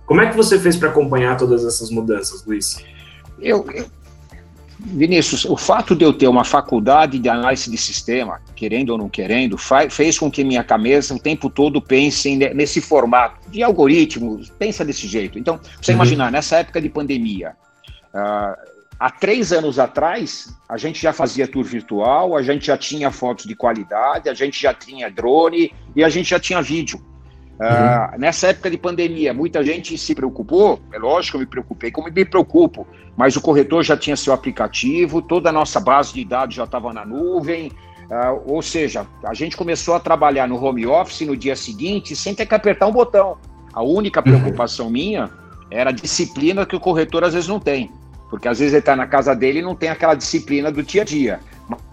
Como 0.08 0.22
é 0.22 0.30
que 0.30 0.36
você 0.36 0.60
fez 0.60 0.76
para 0.76 0.90
acompanhar 0.90 1.38
todas 1.38 1.64
essas 1.64 1.92
mudanças, 1.92 2.44
Luiz? 2.46 2.84
Eu, 3.40 3.64
eu, 3.74 3.86
Vinícius, 4.86 5.46
o 5.46 5.58
fato 5.58 5.96
de 5.96 6.06
eu 6.06 6.14
ter 6.14 6.28
uma 6.28 6.44
faculdade 6.44 7.18
de 7.18 7.28
análise 7.28 7.70
de 7.70 7.78
sistema, 7.78 8.40
querendo 8.56 8.92
ou 8.92 8.98
não 8.98 9.10
querendo, 9.10 9.58
fez 9.90 10.20
com 10.20 10.30
que 10.30 10.44
minha 10.44 10.64
cabeça 10.64 11.14
o 11.16 11.20
tempo 11.20 11.50
todo 11.50 11.82
pense 11.82 12.36
nesse 12.36 12.80
formato 12.80 13.50
de 13.50 13.64
algoritmos, 13.64 14.52
pensa 14.60 14.86
desse 14.86 15.08
jeito. 15.08 15.40
Então, 15.40 15.60
você 15.82 15.92
uhum. 15.92 15.98
imaginar, 15.98 16.32
nessa 16.32 16.58
época 16.58 16.80
de 16.80 16.88
pandemia, 16.88 17.56
uh, 18.14 18.56
há 19.00 19.10
três 19.10 19.52
anos 19.52 19.80
atrás, 19.80 20.56
a 20.70 20.78
gente 20.78 21.02
já 21.02 21.12
fazia 21.12 21.48
tour 21.48 21.64
virtual, 21.64 22.38
a 22.38 22.44
gente 22.44 22.68
já 22.68 22.78
tinha 22.78 23.10
fotos 23.10 23.46
de 23.46 23.56
qualidade, 23.56 24.30
a 24.30 24.34
gente 24.36 24.62
já 24.62 24.74
tinha 24.74 25.10
drone 25.10 25.74
e 25.96 26.04
a 26.04 26.10
gente 26.10 26.30
já 26.30 26.40
tinha 26.40 26.62
vídeo. 26.62 27.04
Uh, 27.56 28.20
nessa 28.20 28.48
época 28.48 28.70
de 28.70 28.78
pandemia, 28.78 29.34
muita 29.34 29.64
gente 29.64 29.98
se 29.98 30.14
preocupou, 30.14 30.80
é 30.92 31.00
lógico 31.00 31.32
que 31.32 31.38
eu 31.38 31.40
me 31.42 31.46
preocupei, 31.48 31.90
como 31.90 32.12
me 32.12 32.26
preocupo, 32.26 32.86
mas 33.16 33.38
o 33.38 33.42
corretor 33.42 33.82
já 33.82 33.96
tinha 33.96 34.18
seu 34.18 34.34
aplicativo, 34.34 35.22
toda 35.22 35.50
a 35.50 35.52
nossa 35.54 35.80
base 35.80 36.14
de 36.14 36.26
dados 36.26 36.56
já 36.56 36.66
estava 36.66 36.92
na 36.92 37.06
nuvem, 37.06 37.72
uh, 38.10 38.42
ou 38.46 38.62
seja, 38.62 39.08
a 39.24 39.34
gente 39.34 39.56
começou 39.56 39.96
a 39.96 40.02
trabalhar 40.02 40.48
no 40.50 40.62
home 40.62 40.86
office 40.86 41.22
no 41.22 41.36
dia 41.36 41.56
seguinte 41.56 42.14
sem 42.14 42.36
ter 42.36 42.46
que 42.46 42.54
apertar 42.54 42.88
um 42.88 42.92
botão. 42.92 43.38
A 43.74 43.82
única 43.82 44.20
uhum. 44.20 44.24
preocupação 44.24 44.88
uhum. 44.88 44.92
minha 44.92 45.30
era 45.72 45.92
a 45.92 45.94
disciplina 45.94 46.66
que 46.66 46.76
o 46.76 46.80
corretor 46.80 47.24
às 47.24 47.34
vezes 47.34 47.48
não 47.48 47.60
tem, 47.60 47.90
porque 48.30 48.50
às 48.50 48.60
vezes 48.60 48.74
ele 48.74 48.80
está 48.80 48.98
na 48.98 49.08
casa 49.08 49.34
dele 49.34 49.60
e 49.60 49.62
não 49.62 49.76
tem 49.76 49.88
aquela 49.88 50.14
disciplina 50.14 50.70
do 50.70 50.84
dia 50.84 51.04
a 51.04 51.06
dia. 51.06 51.40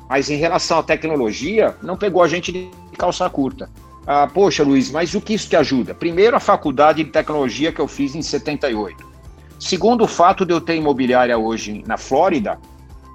Mas 0.09 0.28
em 0.28 0.37
relação 0.37 0.81
à 0.81 0.83
tecnologia, 0.83 1.75
não 1.83 1.97
pegou 1.97 2.21
a 2.21 2.28
gente 2.28 2.52
de 2.52 2.69
calça 2.99 3.31
curta. 3.31 3.71
Ah, 4.06 4.26
poxa, 4.26 4.64
Luiz, 4.64 4.90
mas 4.90 5.14
o 5.14 5.21
que 5.21 5.35
isso 5.35 5.49
te 5.49 5.56
ajuda? 5.56 5.94
Primeiro, 5.94 6.37
a 6.37 6.40
faculdade 6.40 7.04
de 7.04 7.11
tecnologia 7.11 7.73
que 7.73 7.80
eu 7.80 7.87
fiz 7.87 8.14
em 8.14 8.23
78. 8.23 9.12
Segundo, 9.61 10.04
o 10.04 10.09
fato 10.09 10.44
de 10.44 10.52
eu 10.52 10.61
ter 10.61 10.75
imobiliária 10.75 11.38
hoje 11.38 11.85
na 11.87 11.97
Flórida. 11.97 12.59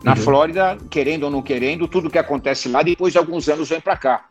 Na 0.03 0.11
uhum. 0.11 0.17
Flórida, 0.17 0.77
querendo 0.89 1.23
ou 1.23 1.29
não 1.29 1.41
querendo, 1.41 1.87
tudo 1.87 2.09
que 2.09 2.17
acontece 2.17 2.69
lá, 2.69 2.81
depois 2.83 3.11
de 3.11 3.19
alguns 3.19 3.49
anos, 3.49 3.67
vem 3.67 3.81
para 3.81 3.97
cá. 3.97 4.25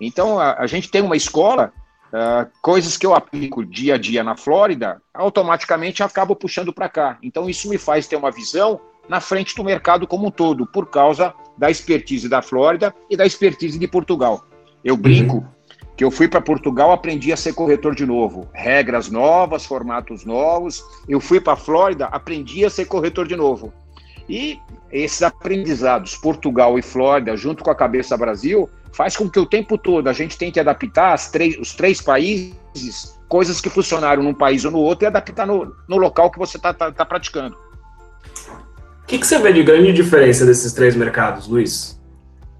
Então, 0.00 0.38
a, 0.38 0.60
a, 0.60 0.66
gente 0.66 0.90
tem 0.90 1.02
uma 1.02 1.16
escola, 1.16 1.72
uh, 2.06 2.48
coisas 2.62 2.96
que 2.96 3.04
eu 3.04 3.14
aplico 3.14 3.64
dia 3.64 3.96
a 3.96 3.98
dia 3.98 4.22
na 4.24 4.36
Flórida, 4.36 5.02
automaticamente 5.12 6.02
acabo 6.02 6.34
puxando 6.34 6.72
para 6.72 6.88
cá. 6.88 7.18
Então, 7.22 7.50
isso 7.50 7.68
me 7.68 7.76
faz 7.76 8.06
ter 8.06 8.16
uma 8.16 8.30
visão 8.30 8.80
na 9.08 9.20
frente 9.20 9.54
do 9.54 9.64
mercado 9.64 10.06
como 10.06 10.28
um 10.28 10.30
todo, 10.30 10.66
por 10.66 10.86
causa 10.86 11.34
da 11.58 11.70
expertise 11.70 12.28
da 12.28 12.40
Flórida 12.40 12.94
e 13.10 13.16
da 13.16 13.26
expertise 13.26 13.78
de 13.78 13.88
Portugal. 13.88 14.46
Eu 14.82 14.96
brinco 14.96 15.38
uhum 15.38 15.57
que 15.98 16.04
eu 16.04 16.12
fui 16.12 16.28
para 16.28 16.40
Portugal, 16.40 16.92
aprendi 16.92 17.32
a 17.32 17.36
ser 17.36 17.52
corretor 17.54 17.92
de 17.92 18.06
novo. 18.06 18.48
Regras 18.54 19.10
novas, 19.10 19.66
formatos 19.66 20.24
novos. 20.24 20.80
Eu 21.08 21.20
fui 21.20 21.40
para 21.40 21.54
a 21.54 21.56
Flórida, 21.56 22.06
aprendi 22.06 22.64
a 22.64 22.70
ser 22.70 22.84
corretor 22.84 23.26
de 23.26 23.34
novo. 23.34 23.72
E 24.28 24.60
esses 24.92 25.20
aprendizados, 25.24 26.14
Portugal 26.14 26.78
e 26.78 26.82
Flórida, 26.82 27.36
junto 27.36 27.64
com 27.64 27.70
a 27.72 27.74
cabeça 27.74 28.16
Brasil, 28.16 28.70
faz 28.92 29.16
com 29.16 29.28
que 29.28 29.40
o 29.40 29.44
tempo 29.44 29.76
todo 29.76 30.06
a 30.06 30.12
gente 30.12 30.38
tente 30.38 30.60
adaptar 30.60 31.14
as 31.14 31.32
três, 31.32 31.58
os 31.58 31.74
três 31.74 32.00
países, 32.00 33.18
coisas 33.28 33.60
que 33.60 33.68
funcionaram 33.68 34.22
num 34.22 34.34
país 34.34 34.64
ou 34.64 34.70
no 34.70 34.78
outro, 34.78 35.04
e 35.04 35.08
adaptar 35.08 35.48
no, 35.48 35.74
no 35.88 35.96
local 35.96 36.30
que 36.30 36.38
você 36.38 36.58
está 36.58 36.72
tá, 36.72 36.92
tá 36.92 37.04
praticando. 37.04 37.56
O 39.02 39.06
que, 39.08 39.18
que 39.18 39.26
você 39.26 39.40
vê 39.40 39.52
de 39.52 39.64
grande 39.64 39.92
diferença 39.92 40.46
desses 40.46 40.72
três 40.72 40.94
mercados, 40.94 41.48
Luiz? 41.48 41.97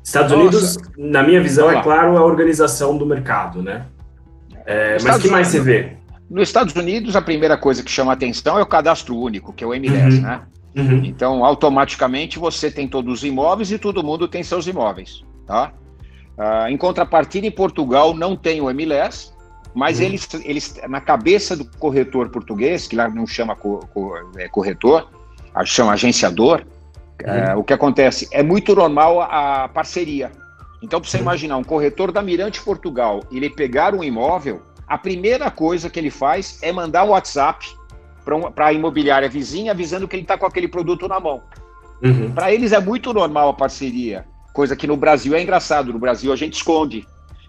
Estados 0.08 0.32
Nossa. 0.32 0.42
Unidos, 0.42 0.78
na 0.96 1.22
minha 1.22 1.40
visão, 1.40 1.70
é 1.70 1.82
claro, 1.82 2.16
a 2.16 2.24
organização 2.24 2.96
do 2.96 3.04
mercado, 3.04 3.62
né? 3.62 3.84
É, 4.64 4.96
mas 5.02 5.16
o 5.16 5.20
que 5.20 5.28
mais 5.28 5.48
você 5.48 5.60
vê? 5.60 5.92
Nos 6.30 6.48
Estados 6.48 6.74
Unidos, 6.74 7.14
a 7.14 7.20
primeira 7.20 7.58
coisa 7.58 7.82
que 7.82 7.90
chama 7.90 8.12
atenção 8.12 8.58
é 8.58 8.62
o 8.62 8.66
cadastro 8.66 9.16
único, 9.16 9.52
que 9.52 9.62
é 9.62 9.66
o 9.66 9.74
MLS, 9.74 10.16
uhum. 10.16 10.22
né? 10.22 10.40
Uhum. 10.76 11.04
Então, 11.04 11.44
automaticamente, 11.44 12.38
você 12.38 12.70
tem 12.70 12.88
todos 12.88 13.18
os 13.18 13.24
imóveis 13.24 13.70
e 13.70 13.78
todo 13.78 14.02
mundo 14.02 14.26
tem 14.26 14.42
seus 14.42 14.66
imóveis, 14.66 15.24
tá? 15.46 15.72
Uh, 16.38 16.68
em 16.68 16.76
contrapartida, 16.76 17.46
em 17.46 17.50
Portugal 17.50 18.14
não 18.14 18.34
tem 18.34 18.62
o 18.62 18.70
MLS, 18.70 19.32
mas 19.74 19.98
uhum. 19.98 20.06
eles, 20.06 20.28
eles, 20.42 20.80
na 20.88 21.02
cabeça 21.02 21.54
do 21.54 21.66
corretor 21.78 22.30
português, 22.30 22.86
que 22.86 22.96
lá 22.96 23.08
não 23.08 23.26
chama 23.26 23.54
co, 23.54 23.86
co, 23.92 24.14
é, 24.38 24.48
corretor, 24.48 25.10
chama 25.66 25.92
agenciador, 25.92 26.62
é, 27.24 27.54
o 27.54 27.64
que 27.64 27.72
acontece? 27.72 28.28
É 28.30 28.42
muito 28.42 28.74
normal 28.74 29.20
a 29.22 29.68
parceria. 29.68 30.30
Então, 30.80 31.00
para 31.00 31.10
você 31.10 31.18
imaginar, 31.18 31.56
um 31.56 31.64
corretor 31.64 32.12
da 32.12 32.22
Mirante 32.22 32.62
Portugal, 32.62 33.24
ele 33.32 33.50
pegar 33.50 33.94
um 33.94 34.04
imóvel, 34.04 34.62
a 34.86 34.96
primeira 34.96 35.50
coisa 35.50 35.90
que 35.90 35.98
ele 35.98 36.10
faz 36.10 36.58
é 36.62 36.72
mandar 36.72 37.04
um 37.04 37.10
WhatsApp 37.10 37.66
para 38.54 38.66
a 38.66 38.72
imobiliária 38.72 39.28
vizinha 39.28 39.72
avisando 39.72 40.06
que 40.06 40.14
ele 40.14 40.22
está 40.22 40.38
com 40.38 40.46
aquele 40.46 40.68
produto 40.68 41.08
na 41.08 41.18
mão. 41.18 41.42
Uhum. 42.02 42.30
Para 42.30 42.52
eles 42.52 42.72
é 42.72 42.80
muito 42.80 43.12
normal 43.12 43.48
a 43.48 43.54
parceria, 43.54 44.24
coisa 44.52 44.76
que 44.76 44.86
no 44.86 44.96
Brasil 44.96 45.34
é 45.34 45.42
engraçado. 45.42 45.92
No 45.92 45.98
Brasil 45.98 46.32
a 46.32 46.36
gente 46.36 46.54
esconde. 46.54 47.06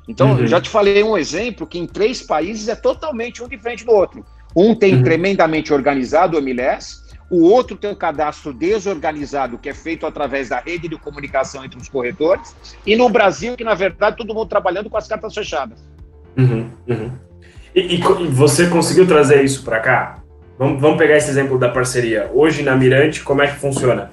Então, 0.08 0.32
uhum. 0.32 0.40
eu 0.40 0.48
já 0.48 0.60
te 0.60 0.70
falei 0.70 1.04
um 1.04 1.18
exemplo 1.18 1.68
que 1.68 1.78
em 1.78 1.86
três 1.86 2.22
países 2.22 2.68
é 2.68 2.76
totalmente 2.76 3.44
um 3.44 3.48
diferente 3.48 3.86
do 3.86 3.92
outro. 3.92 4.26
Um 4.56 4.74
tem 4.74 4.96
uhum. 4.96 5.04
tremendamente 5.04 5.72
organizado 5.72 6.36
o 6.36 6.40
MLS, 6.40 7.09
o 7.30 7.44
outro 7.44 7.76
tem 7.76 7.92
um 7.92 7.96
cadastro 7.96 8.54
desorganizado, 8.54 9.58
que 9.58 9.70
é 9.70 9.74
feito 9.74 10.06
através 10.06 10.50
da 10.50 10.60
rede 10.60 10.88
de 10.88 10.98
comunicação 10.98 11.64
entre 11.64 11.80
os 11.80 11.88
corretores, 11.88 12.56
e 12.86 12.96
no 12.96 13.10
Brasil, 13.10 13.56
que 13.56 13.64
na 13.64 13.76
verdade 13.76 14.18
todo 14.18 14.34
mundo 14.34 14.48
trabalhando 14.48 14.90
com 14.90 14.98
as 14.98 15.08
cartas 15.08 15.34
fechadas. 15.34 15.78
Uhum, 16.38 16.70
uhum. 16.88 17.12
E, 17.76 17.96
e, 17.96 18.28
você 18.30 18.68
conseguiu 18.68 19.06
trazer 19.06 19.44
isso 19.44 19.64
para 19.64 19.80
cá? 19.80 20.20
Vamos, 20.58 20.82
vamos 20.82 20.98
pegar 20.98 21.18
esse 21.18 21.30
exemplo 21.30 21.58
da 21.58 21.70
parceria. 21.70 22.30
Hoje 22.34 22.64
na 22.64 22.76
Mirante, 22.76 23.24
como 23.24 23.42
é 23.42 23.48
que 23.48 23.56
funciona? 23.56 24.12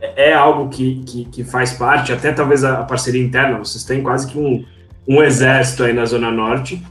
É, 0.00 0.30
é 0.30 0.34
algo 0.34 0.68
que, 0.68 1.02
que, 1.04 1.24
que, 1.26 1.44
faz 1.44 1.74
parte, 1.74 2.12
até 2.12 2.32
talvez 2.32 2.64
a, 2.64 2.80
a, 2.80 2.84
parceria 2.84 3.22
interna, 3.22 3.58
vocês 3.58 3.84
têm 3.84 4.02
quase 4.02 4.26
que 4.26 4.38
um, 4.38 4.64
um 5.06 5.22
exército 5.22 5.84
aí 5.84 5.92
na 5.92 6.04
Zona 6.06 6.30
Norte. 6.30 6.82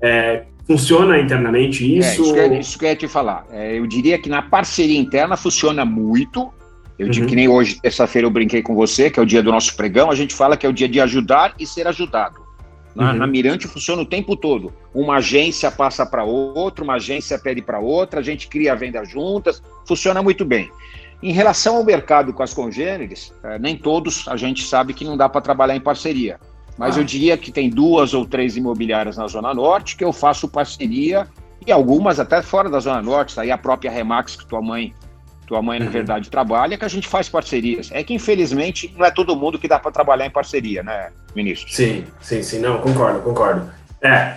É, 0.00 0.44
Funciona 0.70 1.18
internamente 1.18 1.98
isso? 1.98 2.08
É, 2.08 2.12
isso, 2.12 2.32
que 2.32 2.38
eu, 2.38 2.54
isso 2.54 2.78
que 2.78 2.84
eu 2.84 2.88
ia 2.90 2.94
te 2.94 3.08
falar. 3.08 3.44
É, 3.50 3.76
eu 3.76 3.84
diria 3.88 4.16
que 4.16 4.28
na 4.28 4.40
parceria 4.40 4.96
interna 4.96 5.36
funciona 5.36 5.84
muito. 5.84 6.48
Eu 6.96 7.06
uhum. 7.06 7.10
digo 7.10 7.26
que 7.26 7.34
nem 7.34 7.48
hoje, 7.48 7.80
terça-feira, 7.80 8.24
eu 8.24 8.30
brinquei 8.30 8.62
com 8.62 8.72
você, 8.76 9.10
que 9.10 9.18
é 9.18 9.22
o 9.22 9.26
dia 9.26 9.42
do 9.42 9.50
nosso 9.50 9.74
pregão. 9.74 10.12
A 10.12 10.14
gente 10.14 10.32
fala 10.32 10.56
que 10.56 10.64
é 10.64 10.68
o 10.68 10.72
dia 10.72 10.88
de 10.88 11.00
ajudar 11.00 11.54
e 11.58 11.66
ser 11.66 11.88
ajudado. 11.88 12.38
Na, 12.94 13.10
uhum. 13.10 13.18
na 13.18 13.26
Mirante 13.26 13.66
funciona 13.66 14.00
o 14.02 14.06
tempo 14.06 14.36
todo. 14.36 14.72
Uma 14.94 15.16
agência 15.16 15.72
passa 15.72 16.06
para 16.06 16.22
outra, 16.22 16.84
uma 16.84 16.94
agência 16.94 17.36
pede 17.36 17.60
para 17.60 17.80
outra, 17.80 18.20
a 18.20 18.22
gente 18.22 18.46
cria 18.46 18.70
a 18.70 18.76
venda 18.76 19.04
juntas, 19.04 19.60
funciona 19.88 20.22
muito 20.22 20.44
bem. 20.44 20.70
Em 21.20 21.32
relação 21.32 21.78
ao 21.78 21.84
mercado 21.84 22.32
com 22.32 22.44
as 22.44 22.54
congêneres, 22.54 23.34
é, 23.42 23.58
nem 23.58 23.76
todos 23.76 24.28
a 24.28 24.36
gente 24.36 24.64
sabe 24.64 24.94
que 24.94 25.04
não 25.04 25.16
dá 25.16 25.28
para 25.28 25.40
trabalhar 25.40 25.74
em 25.74 25.80
parceria. 25.80 26.38
Mas 26.80 26.96
ah. 26.96 27.00
eu 27.00 27.04
diria 27.04 27.36
que 27.36 27.52
tem 27.52 27.68
duas 27.68 28.14
ou 28.14 28.24
três 28.24 28.56
imobiliárias 28.56 29.18
na 29.18 29.26
Zona 29.26 29.52
Norte 29.52 29.96
que 29.96 30.02
eu 30.02 30.14
faço 30.14 30.48
parceria 30.48 31.28
e 31.66 31.70
algumas 31.70 32.18
até 32.18 32.40
fora 32.40 32.70
da 32.70 32.80
Zona 32.80 33.02
Norte, 33.02 33.38
aí 33.38 33.50
a 33.50 33.58
própria 33.58 33.90
Remax 33.90 34.34
que 34.34 34.46
tua 34.46 34.62
mãe, 34.62 34.94
tua 35.46 35.60
mãe 35.60 35.78
na 35.78 35.84
uhum. 35.84 35.90
verdade 35.90 36.30
trabalha, 36.30 36.78
que 36.78 36.84
a 36.86 36.88
gente 36.88 37.06
faz 37.06 37.28
parcerias. 37.28 37.90
É 37.92 38.02
que 38.02 38.14
infelizmente 38.14 38.94
não 38.96 39.04
é 39.04 39.10
todo 39.10 39.36
mundo 39.36 39.58
que 39.58 39.68
dá 39.68 39.78
para 39.78 39.90
trabalhar 39.90 40.24
em 40.24 40.30
parceria, 40.30 40.82
né, 40.82 41.10
ministro? 41.36 41.70
Sim, 41.70 42.06
sim, 42.18 42.42
sim, 42.42 42.60
não, 42.60 42.78
concordo, 42.78 43.20
concordo. 43.20 43.68
É, 44.00 44.36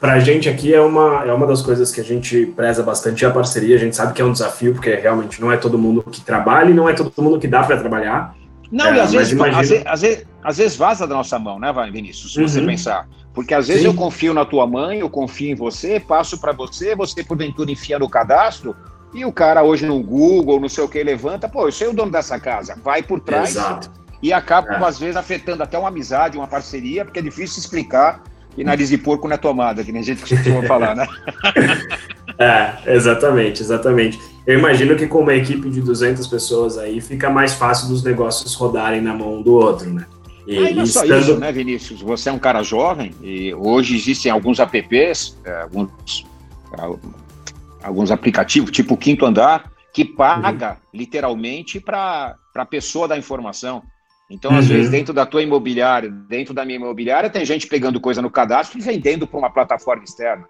para 0.00 0.14
a 0.14 0.18
gente 0.18 0.48
aqui 0.48 0.74
é 0.74 0.80
uma, 0.80 1.24
é 1.24 1.32
uma 1.32 1.46
das 1.46 1.62
coisas 1.62 1.92
que 1.92 2.00
a 2.00 2.04
gente 2.04 2.44
preza 2.56 2.82
bastante 2.82 3.24
a 3.24 3.30
parceria. 3.30 3.76
A 3.76 3.78
gente 3.78 3.94
sabe 3.94 4.12
que 4.12 4.20
é 4.20 4.24
um 4.24 4.32
desafio, 4.32 4.74
porque 4.74 4.96
realmente 4.96 5.40
não 5.40 5.52
é 5.52 5.56
todo 5.56 5.78
mundo 5.78 6.02
que 6.02 6.20
trabalha 6.20 6.70
e 6.70 6.74
não 6.74 6.88
é 6.88 6.92
todo 6.92 7.12
mundo 7.22 7.38
que 7.38 7.46
dá 7.46 7.62
para 7.62 7.76
trabalhar. 7.76 8.34
Não, 8.70 8.86
é, 8.86 8.96
e 8.96 9.00
às 9.00 9.12
vezes, 9.12 9.32
imagina... 9.32 9.60
às, 9.60 9.68
vezes, 9.68 9.86
às, 9.86 10.00
vezes, 10.00 10.26
às 10.42 10.56
vezes 10.56 10.76
vaza 10.76 11.06
da 11.06 11.14
nossa 11.14 11.38
mão, 11.38 11.58
né, 11.58 11.72
Vinícius? 11.90 12.32
Se 12.32 12.40
uhum. 12.40 12.48
você 12.48 12.62
pensar. 12.62 13.08
Porque 13.32 13.52
às 13.52 13.66
vezes 13.66 13.82
Sim. 13.82 13.88
eu 13.88 13.94
confio 13.94 14.32
na 14.32 14.44
tua 14.44 14.66
mãe, 14.66 15.00
eu 15.00 15.10
confio 15.10 15.50
em 15.50 15.54
você, 15.54 15.98
passo 15.98 16.38
para 16.38 16.52
você, 16.52 16.94
você 16.94 17.24
porventura 17.24 17.70
enfia 17.70 17.98
no 17.98 18.08
cadastro, 18.08 18.76
e 19.12 19.24
o 19.24 19.32
cara 19.32 19.62
hoje 19.62 19.86
no 19.86 20.00
Google, 20.02 20.60
não 20.60 20.68
sei 20.68 20.84
o 20.84 20.88
que, 20.88 21.02
levanta, 21.02 21.48
pô, 21.48 21.66
eu 21.66 21.72
sou 21.72 21.90
o 21.90 21.92
dono 21.92 22.12
dessa 22.12 22.38
casa, 22.38 22.76
vai 22.82 23.02
por 23.02 23.20
trás 23.20 23.50
Exato. 23.50 23.90
e 24.22 24.32
acaba, 24.32 24.74
é. 24.74 24.84
às 24.84 24.98
vezes, 24.98 25.16
afetando 25.16 25.62
até 25.62 25.78
uma 25.78 25.88
amizade, 25.88 26.38
uma 26.38 26.46
parceria, 26.46 27.04
porque 27.04 27.18
é 27.18 27.22
difícil 27.22 27.60
explicar 27.60 28.22
e 28.56 28.62
nariz 28.62 28.88
de 28.88 28.98
porco 28.98 29.26
não 29.26 29.34
é 29.34 29.38
tomada, 29.38 29.82
que 29.82 29.90
nem 29.90 30.00
a 30.00 30.04
gente 30.04 30.20
costuma 30.20 30.62
falar, 30.62 30.94
né? 30.94 31.06
é, 32.38 32.94
exatamente, 32.94 33.62
exatamente. 33.62 34.18
Eu 34.46 34.58
imagino 34.58 34.96
que 34.96 35.06
com 35.06 35.20
uma 35.20 35.34
equipe 35.34 35.70
de 35.70 35.80
200 35.80 36.26
pessoas 36.26 36.76
aí 36.76 37.00
fica 37.00 37.30
mais 37.30 37.54
fácil 37.54 37.88
dos 37.88 38.02
negócios 38.02 38.54
rodarem 38.54 39.00
na 39.00 39.14
mão 39.14 39.40
do 39.40 39.54
outro, 39.54 39.88
né? 39.90 40.06
E, 40.46 40.58
ah, 40.58 40.70
e 40.70 40.74
não 40.74 40.82
é 40.82 40.86
só 40.86 41.02
estando... 41.02 41.20
isso, 41.20 41.38
né, 41.38 41.50
Vinícius? 41.50 42.02
Você 42.02 42.28
é 42.28 42.32
um 42.32 42.38
cara 42.38 42.62
jovem 42.62 43.14
e 43.22 43.54
hoje 43.54 43.96
existem 43.96 44.30
alguns 44.30 44.58
apps, 44.58 45.38
é, 45.44 45.62
alguns, 45.62 46.26
alguns 47.82 48.10
aplicativos, 48.10 48.70
tipo 48.70 48.94
o 48.94 48.96
Quinto 48.96 49.24
Andar, 49.24 49.72
que 49.92 50.04
paga 50.04 50.70
uhum. 50.70 50.76
literalmente 50.92 51.80
para 51.80 52.36
a 52.54 52.66
pessoa 52.66 53.08
da 53.08 53.16
informação. 53.16 53.82
Então, 54.30 54.50
uhum. 54.50 54.58
às 54.58 54.66
vezes, 54.66 54.90
dentro 54.90 55.14
da 55.14 55.24
tua 55.24 55.42
imobiliária, 55.42 56.10
dentro 56.10 56.52
da 56.52 56.64
minha 56.64 56.76
imobiliária, 56.76 57.30
tem 57.30 57.44
gente 57.44 57.66
pegando 57.66 58.00
coisa 58.00 58.20
no 58.20 58.30
cadastro 58.30 58.78
e 58.78 58.82
vendendo 58.82 59.26
para 59.26 59.38
uma 59.38 59.50
plataforma 59.50 60.02
externa. 60.04 60.46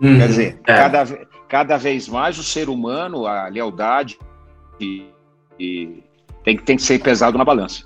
Uhum. 0.00 0.18
Quer 0.18 0.28
dizer, 0.28 0.58
é. 0.66 0.74
cada, 0.74 1.18
cada 1.48 1.76
vez 1.76 2.08
mais 2.08 2.38
o 2.38 2.42
ser 2.42 2.68
humano, 2.68 3.26
a 3.26 3.48
lealdade, 3.48 4.18
e, 4.80 5.06
e 5.58 6.02
tem, 6.44 6.56
tem 6.56 6.76
que 6.76 6.82
ser 6.82 7.00
pesado 7.00 7.36
na 7.38 7.44
balança. 7.44 7.84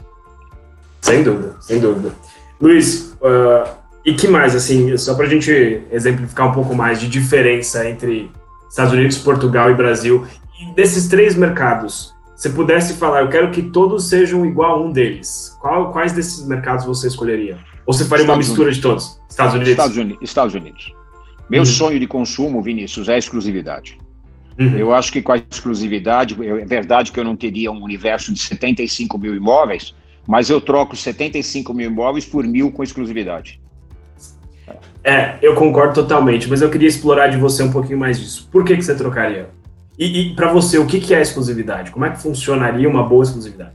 Sem 1.00 1.22
dúvida, 1.22 1.56
sem 1.60 1.80
dúvida. 1.80 2.14
Luiz, 2.60 3.16
uh, 3.22 3.68
e 4.04 4.14
que 4.14 4.28
mais, 4.28 4.54
assim, 4.54 4.96
só 4.96 5.14
para 5.14 5.26
a 5.26 5.28
gente 5.28 5.82
exemplificar 5.90 6.48
um 6.48 6.52
pouco 6.52 6.74
mais 6.74 7.00
de 7.00 7.08
diferença 7.08 7.88
entre 7.88 8.30
Estados 8.68 8.92
Unidos, 8.92 9.18
Portugal 9.18 9.70
e 9.70 9.74
Brasil, 9.74 10.26
e 10.60 10.74
desses 10.74 11.08
três 11.08 11.34
mercados, 11.34 12.14
se 12.36 12.50
pudesse 12.50 12.94
falar, 12.94 13.22
eu 13.22 13.28
quero 13.28 13.50
que 13.50 13.62
todos 13.62 14.08
sejam 14.08 14.44
igual 14.44 14.76
a 14.76 14.80
um 14.82 14.92
deles, 14.92 15.56
qual, 15.60 15.92
quais 15.92 16.12
desses 16.12 16.46
mercados 16.46 16.84
você 16.84 17.08
escolheria? 17.08 17.58
Ou 17.86 17.92
você 17.92 18.04
faria 18.04 18.24
Estados 18.24 18.28
uma 18.28 18.36
mistura 18.36 18.68
Unidos. 18.68 18.76
de 18.76 18.82
todos? 18.82 19.20
Estados 19.28 19.54
Unidos? 19.54 19.70
Estados 19.70 19.96
Unidos. 19.96 20.22
Estados 20.22 20.54
Unidos. 20.54 20.99
Meu 21.50 21.62
uhum. 21.62 21.66
sonho 21.66 21.98
de 21.98 22.06
consumo, 22.06 22.62
Vinícius, 22.62 23.08
é 23.08 23.14
a 23.14 23.18
exclusividade. 23.18 23.98
Uhum. 24.58 24.76
Eu 24.76 24.94
acho 24.94 25.10
que 25.10 25.20
com 25.20 25.32
a 25.32 25.36
exclusividade, 25.36 26.36
é 26.40 26.64
verdade 26.64 27.10
que 27.10 27.18
eu 27.18 27.24
não 27.24 27.34
teria 27.34 27.72
um 27.72 27.82
universo 27.82 28.32
de 28.32 28.38
75 28.38 29.18
mil 29.18 29.34
imóveis, 29.34 29.94
mas 30.26 30.48
eu 30.48 30.60
troco 30.60 30.94
75 30.94 31.74
mil 31.74 31.90
imóveis 31.90 32.24
por 32.24 32.44
mil 32.44 32.70
com 32.70 32.84
exclusividade. 32.84 33.60
É, 35.02 35.38
eu 35.42 35.54
concordo 35.54 35.94
totalmente, 35.94 36.48
mas 36.48 36.62
eu 36.62 36.70
queria 36.70 36.88
explorar 36.88 37.28
de 37.28 37.36
você 37.36 37.62
um 37.62 37.72
pouquinho 37.72 37.98
mais 37.98 38.20
disso. 38.20 38.48
Por 38.52 38.64
que, 38.64 38.76
que 38.76 38.82
você 38.82 38.94
trocaria? 38.94 39.48
E, 39.98 40.20
e 40.20 40.34
para 40.34 40.52
você, 40.52 40.78
o 40.78 40.86
que, 40.86 41.00
que 41.00 41.14
é 41.14 41.20
exclusividade? 41.20 41.90
Como 41.90 42.04
é 42.04 42.10
que 42.10 42.22
funcionaria 42.22 42.88
uma 42.88 43.02
boa 43.02 43.24
exclusividade? 43.24 43.72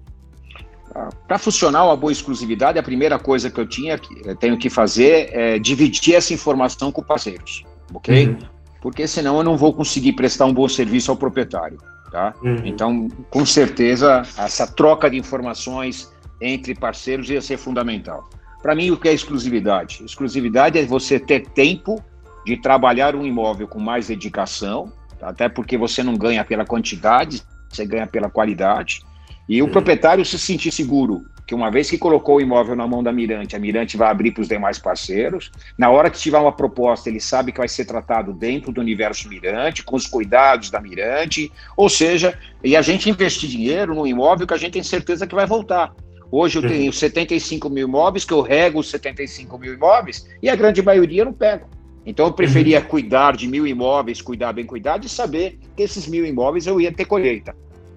Para 1.27 1.37
funcionar 1.37 1.83
uma 1.83 1.95
boa 1.97 2.11
exclusividade, 2.11 2.79
a 2.79 2.83
primeira 2.83 3.19
coisa 3.19 3.49
que 3.49 3.59
eu 3.59 3.67
tinha, 3.67 3.99
eu 4.23 4.31
eh, 4.31 4.35
tenho 4.35 4.57
que 4.57 4.69
fazer 4.69 5.29
é 5.33 5.59
dividir 5.59 6.15
essa 6.15 6.33
informação 6.33 6.89
com 6.89 7.03
parceiros, 7.03 7.65
ok? 7.93 8.27
Uhum. 8.27 8.37
Porque 8.81 9.05
senão 9.05 9.37
eu 9.37 9.43
não 9.43 9.57
vou 9.57 9.73
conseguir 9.73 10.13
prestar 10.13 10.45
um 10.45 10.53
bom 10.53 10.69
serviço 10.69 11.11
ao 11.11 11.17
proprietário, 11.17 11.77
tá? 12.09 12.33
Uhum. 12.41 12.61
Então, 12.63 13.09
com 13.29 13.45
certeza, 13.45 14.21
essa 14.37 14.65
troca 14.67 15.09
de 15.09 15.17
informações 15.17 16.09
entre 16.39 16.73
parceiros 16.73 17.29
ia 17.29 17.41
ser 17.41 17.57
fundamental. 17.57 18.29
Para 18.61 18.73
mim, 18.73 18.89
o 18.89 18.97
que 18.97 19.09
é 19.09 19.13
exclusividade? 19.13 20.01
Exclusividade 20.05 20.79
é 20.79 20.85
você 20.85 21.19
ter 21.19 21.45
tempo 21.49 22.01
de 22.45 22.55
trabalhar 22.55 23.15
um 23.15 23.25
imóvel 23.25 23.67
com 23.67 23.79
mais 23.79 24.07
dedicação, 24.07 24.93
tá? 25.19 25.27
até 25.27 25.49
porque 25.49 25.77
você 25.77 26.01
não 26.01 26.15
ganha 26.15 26.45
pela 26.45 26.63
quantidade, 26.63 27.43
você 27.69 27.85
ganha 27.85 28.07
pela 28.07 28.29
qualidade 28.29 29.01
e 29.47 29.61
o 29.61 29.67
proprietário 29.67 30.25
se 30.25 30.39
sentir 30.39 30.71
seguro 30.71 31.23
que 31.45 31.53
uma 31.53 31.69
vez 31.69 31.89
que 31.89 31.97
colocou 31.97 32.37
o 32.37 32.41
imóvel 32.41 32.75
na 32.75 32.87
mão 32.87 33.03
da 33.03 33.11
Mirante, 33.11 33.55
a 33.55 33.59
Mirante 33.59 33.95
vai 33.95 34.09
abrir 34.09 34.31
para 34.31 34.41
os 34.41 34.47
demais 34.47 34.79
parceiros. 34.79 35.51
Na 35.77 35.89
hora 35.91 36.09
que 36.09 36.17
tiver 36.17 36.39
uma 36.39 36.51
proposta, 36.51 37.07
ele 37.07 37.19
sabe 37.19 37.51
que 37.51 37.59
vai 37.59 37.67
ser 37.67 37.85
tratado 37.85 38.33
dentro 38.33 38.71
do 38.71 38.81
universo 38.81 39.29
Mirante, 39.29 39.83
com 39.83 39.95
os 39.95 40.07
cuidados 40.07 40.71
da 40.71 40.81
Mirante, 40.81 41.51
ou 41.77 41.87
seja, 41.87 42.37
e 42.63 42.75
a 42.75 42.81
gente 42.81 43.09
investir 43.09 43.49
dinheiro 43.49 43.93
no 43.93 44.07
imóvel 44.07 44.47
que 44.47 44.53
a 44.53 44.57
gente 44.57 44.73
tem 44.73 44.83
certeza 44.83 45.27
que 45.27 45.35
vai 45.35 45.45
voltar. 45.45 45.93
Hoje 46.31 46.57
eu 46.57 46.67
tenho 46.67 46.91
75 46.91 47.69
mil 47.69 47.87
imóveis, 47.87 48.25
que 48.25 48.33
eu 48.33 48.41
rego 48.41 48.79
os 48.79 48.89
75 48.89 49.57
mil 49.59 49.73
imóveis, 49.73 50.27
e 50.41 50.49
a 50.49 50.55
grande 50.55 50.81
maioria 50.81 51.21
eu 51.21 51.25
não 51.25 51.33
pego. 51.33 51.69
Então 52.05 52.25
eu 52.25 52.33
preferia 52.33 52.79
uhum. 52.79 52.85
cuidar 52.85 53.35
de 53.35 53.47
mil 53.47 53.65
imóveis, 53.67 54.21
cuidar 54.21 54.51
bem 54.51 54.65
cuidado, 54.65 55.05
e 55.05 55.09
saber 55.09 55.59
que 55.75 55.83
esses 55.83 56.07
mil 56.07 56.25
imóveis 56.25 56.65
eu 56.65 56.81
ia 56.81 56.91
ter 56.91 57.05
colheita. 57.05 57.55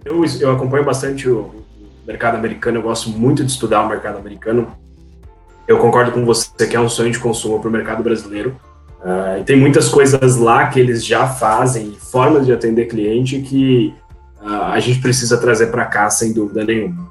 Eu, 0.09 0.25
eu 0.41 0.53
acompanho 0.53 0.85
bastante 0.85 1.29
o 1.29 1.63
mercado 2.07 2.37
americano, 2.37 2.79
eu 2.79 2.83
gosto 2.83 3.11
muito 3.11 3.45
de 3.45 3.51
estudar 3.51 3.83
o 3.83 3.89
mercado 3.89 4.17
americano. 4.17 4.73
Eu 5.67 5.79
concordo 5.79 6.13
com 6.13 6.25
você 6.25 6.67
que 6.67 6.75
é 6.75 6.81
um 6.81 6.89
sonho 6.89 7.13
de 7.13 7.19
consumo 7.19 7.61
para 7.61 7.69
o 7.69 7.73
mercado 7.73 8.03
brasileiro. 8.03 8.59
Uh, 9.01 9.41
e 9.41 9.45
tem 9.45 9.57
muitas 9.57 9.89
coisas 9.89 10.37
lá 10.37 10.69
que 10.69 10.81
eles 10.81 11.05
já 11.05 11.27
fazem, 11.29 11.93
formas 11.93 12.47
de 12.47 12.53
atender 12.53 12.87
cliente 12.87 13.41
que 13.41 13.95
uh, 14.41 14.73
a 14.73 14.81
gente 14.81 15.01
precisa 15.01 15.39
trazer 15.39 15.67
para 15.67 15.85
cá, 15.85 16.09
sem 16.09 16.33
dúvida 16.33 16.65
nenhuma. 16.65 17.07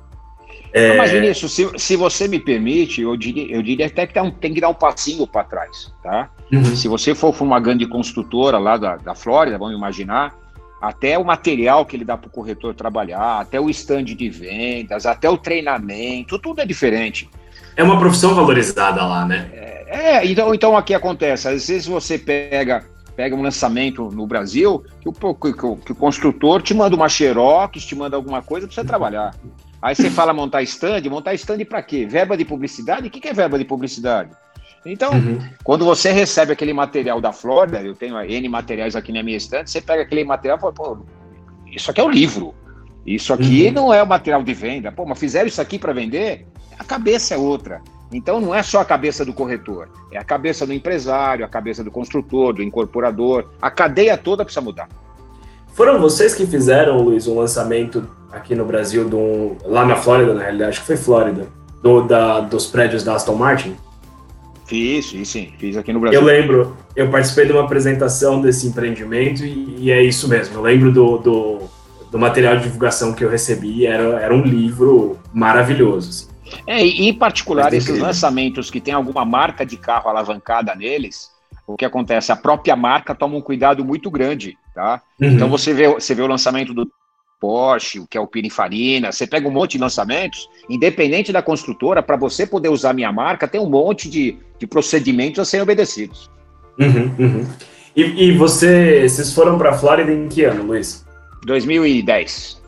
É... 0.74 0.98
Mas, 0.98 1.12
Vinícius, 1.12 1.52
se, 1.54 1.70
se 1.78 1.96
você 1.96 2.28
me 2.28 2.40
permite, 2.40 3.02
eu 3.02 3.16
diria, 3.16 3.56
eu 3.56 3.62
diria 3.62 3.86
até 3.86 4.06
que 4.06 4.20
um, 4.20 4.32
tem 4.32 4.54
que 4.54 4.60
dar 4.60 4.70
um 4.70 4.74
passinho 4.74 5.26
para 5.26 5.44
trás, 5.44 5.94
tá? 6.04 6.30
Uhum. 6.52 6.76
Se 6.76 6.88
você 6.88 7.16
for 7.16 7.34
para 7.34 7.44
uma 7.44 7.60
grande 7.60 7.88
construtora 7.88 8.58
lá 8.58 8.76
da, 8.76 8.98
da 8.98 9.16
Flórida, 9.16 9.58
vamos 9.58 9.78
imaginar, 9.78 10.36
até 10.82 11.18
o 11.18 11.24
material 11.24 11.86
que 11.86 11.96
ele 11.96 12.06
dá 12.06 12.18
para 12.18 12.28
o 12.28 12.32
corretor 12.32 12.74
trabalhar, 12.74 13.40
até 13.40 13.60
o 13.60 13.70
stand 13.70 14.06
de 14.06 14.30
vendas, 14.30 15.06
até 15.06 15.30
o 15.30 15.38
treinamento, 15.38 16.40
tudo 16.40 16.62
é 16.62 16.66
diferente. 16.66 17.30
É 17.76 17.84
uma 17.84 18.00
profissão 18.00 18.34
valorizada 18.34 19.06
lá, 19.06 19.26
né? 19.26 19.50
É, 19.54 19.86
é 19.88 20.26
então, 20.26 20.54
então 20.54 20.78
aqui 20.78 20.94
acontece, 20.94 21.48
às 21.48 21.68
vezes 21.68 21.86
você 21.86 22.18
pega 22.18 22.86
pega 23.16 23.36
um 23.36 23.42
lançamento 23.42 24.12
no 24.12 24.28
Brasil, 24.28 24.86
que 25.02 25.10
o, 25.10 25.12
que, 25.12 25.52
que 25.52 25.92
o 25.92 25.96
construtor 25.96 26.62
te 26.62 26.76
manda 26.76 26.96
uma 26.96 27.10
xerox, 27.10 27.84
te 27.84 27.96
manda 27.96 28.16
alguma 28.16 28.44
coisa 28.44 28.68
para 28.68 28.76
você 28.76 28.84
trabalhar. 28.84 29.34
Aí 29.82 29.96
você 29.96 30.10
fala 30.12 30.34
montar 30.34 30.62
stand, 30.62 31.02
montar 31.10 31.34
stand 31.34 31.66
para 31.66 31.82
quê? 31.82 32.06
Verba 32.06 32.38
de 32.38 32.46
publicidade? 32.46 33.08
O 33.08 33.12
que 33.12 33.28
é 33.28 33.34
verba 33.34 33.58
de 33.58 33.66
publicidade? 33.66 34.30
Então, 34.88 35.12
uhum. 35.12 35.40
quando 35.64 35.84
você 35.84 36.12
recebe 36.12 36.54
aquele 36.54 36.74
material 36.74 37.20
da 37.20 37.34
Flórida, 37.34 37.82
eu 37.82 37.94
tenho 37.94 38.20
N 38.20 38.50
materiais 38.50 38.96
aqui 38.96 39.12
na 39.12 39.22
minha 39.22 39.36
estante, 39.36 39.70
você 39.70 39.82
pega 39.82 40.04
aquele 40.04 40.24
material 40.24 40.58
e 40.58 40.62
fala, 40.62 40.74
pô, 40.74 40.98
isso 41.68 41.92
aqui 41.92 42.00
é 42.00 42.04
o 42.04 42.08
um 42.08 42.12
livro. 42.12 42.56
Isso 43.06 43.34
aqui 43.34 43.68
uhum. 43.68 43.74
não 43.74 43.94
é 43.94 44.02
o 44.02 44.08
material 44.08 44.42
de 44.44 44.54
venda. 44.54 44.92
Pô, 44.92 45.06
mas 45.06 45.20
fizeram 45.20 45.48
isso 45.48 45.62
aqui 45.62 45.78
para 45.78 45.94
vender? 45.94 46.48
A 46.80 46.84
cabeça 46.84 47.36
é 47.36 47.38
outra. 47.38 47.82
Então 48.12 48.40
não 48.40 48.56
é 48.56 48.64
só 48.64 48.80
a 48.80 48.86
cabeça 48.86 49.26
do 49.26 49.34
corretor, 49.34 49.90
é 50.12 50.18
a 50.18 50.24
cabeça 50.24 50.66
do 50.66 50.72
empresário, 50.72 51.44
a 51.44 51.48
cabeça 51.50 51.84
do 51.84 51.92
construtor, 51.92 52.54
do 52.54 52.64
incorporador. 52.64 53.50
A 53.62 53.70
cadeia 53.70 54.18
toda 54.18 54.46
precisa 54.46 54.62
mudar. 54.62 54.88
Foram 55.74 56.00
vocês 56.00 56.34
que 56.34 56.46
fizeram, 56.46 57.02
Luiz, 57.02 57.28
um 57.28 57.38
lançamento 57.38 58.10
aqui 58.32 58.56
no 58.56 58.66
Brasil, 58.66 59.08
do, 59.08 59.58
lá 59.66 59.86
na 59.86 59.96
Flórida, 59.96 60.34
na 60.34 60.42
realidade, 60.42 60.70
acho 60.70 60.80
que 60.82 60.88
foi 60.88 60.98
Flórida, 60.98 61.48
do, 61.84 62.02
da, 62.02 62.40
dos 62.40 62.66
prédios 62.66 63.04
da 63.04 63.16
Aston 63.16 63.36
Martin? 63.36 63.76
Fiz, 64.68 65.10
fiz 65.10 65.30
sim, 65.30 65.54
fiz 65.58 65.78
aqui 65.78 65.94
no 65.94 66.00
Brasil. 66.02 66.20
Eu 66.20 66.26
lembro, 66.26 66.76
eu 66.94 67.10
participei 67.10 67.46
de 67.46 67.54
uma 67.54 67.64
apresentação 67.64 68.42
desse 68.42 68.68
empreendimento 68.68 69.46
e, 69.46 69.78
e 69.80 69.92
é 69.92 70.04
isso 70.04 70.28
mesmo. 70.28 70.56
Eu 70.56 70.62
lembro 70.62 70.92
do, 70.92 71.18
do, 71.18 71.60
do, 72.12 72.20
material 72.20 72.58
de 72.58 72.64
divulgação 72.64 73.14
que 73.14 73.24
eu 73.24 73.30
recebi, 73.30 73.86
era, 73.86 74.20
era 74.20 74.36
um 74.36 74.42
livro 74.42 75.18
maravilhoso. 75.34 76.10
Assim. 76.10 76.62
É, 76.68 76.86
e 76.86 77.08
em 77.08 77.14
particular, 77.14 77.74
esses 77.74 77.98
lançamentos 77.98 78.70
que 78.70 78.82
tem 78.82 78.94
alguma 78.94 79.24
marca 79.24 79.66
de 79.66 79.78
carro 79.78 80.10
alavancada 80.10 80.76
neles, 80.76 81.32
o 81.66 81.78
que 81.78 81.86
acontece? 81.86 82.34
A 82.34 82.36
própria 82.36 82.76
marca 82.76 83.16
toma 83.16 83.38
um 83.38 83.42
cuidado 83.42 83.86
muito 83.86 84.12
grande, 84.12 84.58
tá? 84.76 85.02
Uhum. 85.22 85.30
Então 85.30 85.50
você 85.50 85.74
vê, 85.74 85.88
você 85.88 86.14
vê 86.14 86.22
o 86.22 86.28
lançamento 86.28 86.74
do 86.74 86.92
Porsche, 87.40 88.00
o 88.00 88.08
que 88.08 88.18
é 88.18 88.22
o 88.22 88.28
Pinifarina, 88.28 89.12
você 89.12 89.28
pega 89.28 89.48
um 89.48 89.52
monte 89.52 89.74
de 89.74 89.80
lançamentos, 89.80 90.50
independente 90.70 91.32
da 91.32 91.42
construtora, 91.42 92.02
para 92.02 92.18
você 92.18 92.46
poder 92.46 92.70
usar 92.70 92.94
minha 92.94 93.12
marca, 93.12 93.48
tem 93.48 93.62
um 93.62 93.70
monte 93.70 94.10
de, 94.10 94.38
de 94.60 94.68
procedimentos 94.68 95.40
a 95.40 95.46
serem 95.46 95.64
obedecidos. 95.64 96.30
Uhum, 96.80 97.12
uhum. 97.18 97.48
E, 97.96 98.30
e 98.30 98.38
você, 98.38 99.08
vocês 99.08 99.34
foram 99.34 99.58
para 99.58 99.72
a 99.72 99.74
Flórida 99.74 100.12
em 100.12 100.28
que 100.28 100.44
ano, 100.44 100.64
Luiz? 100.64 101.06
2010. 101.46 102.62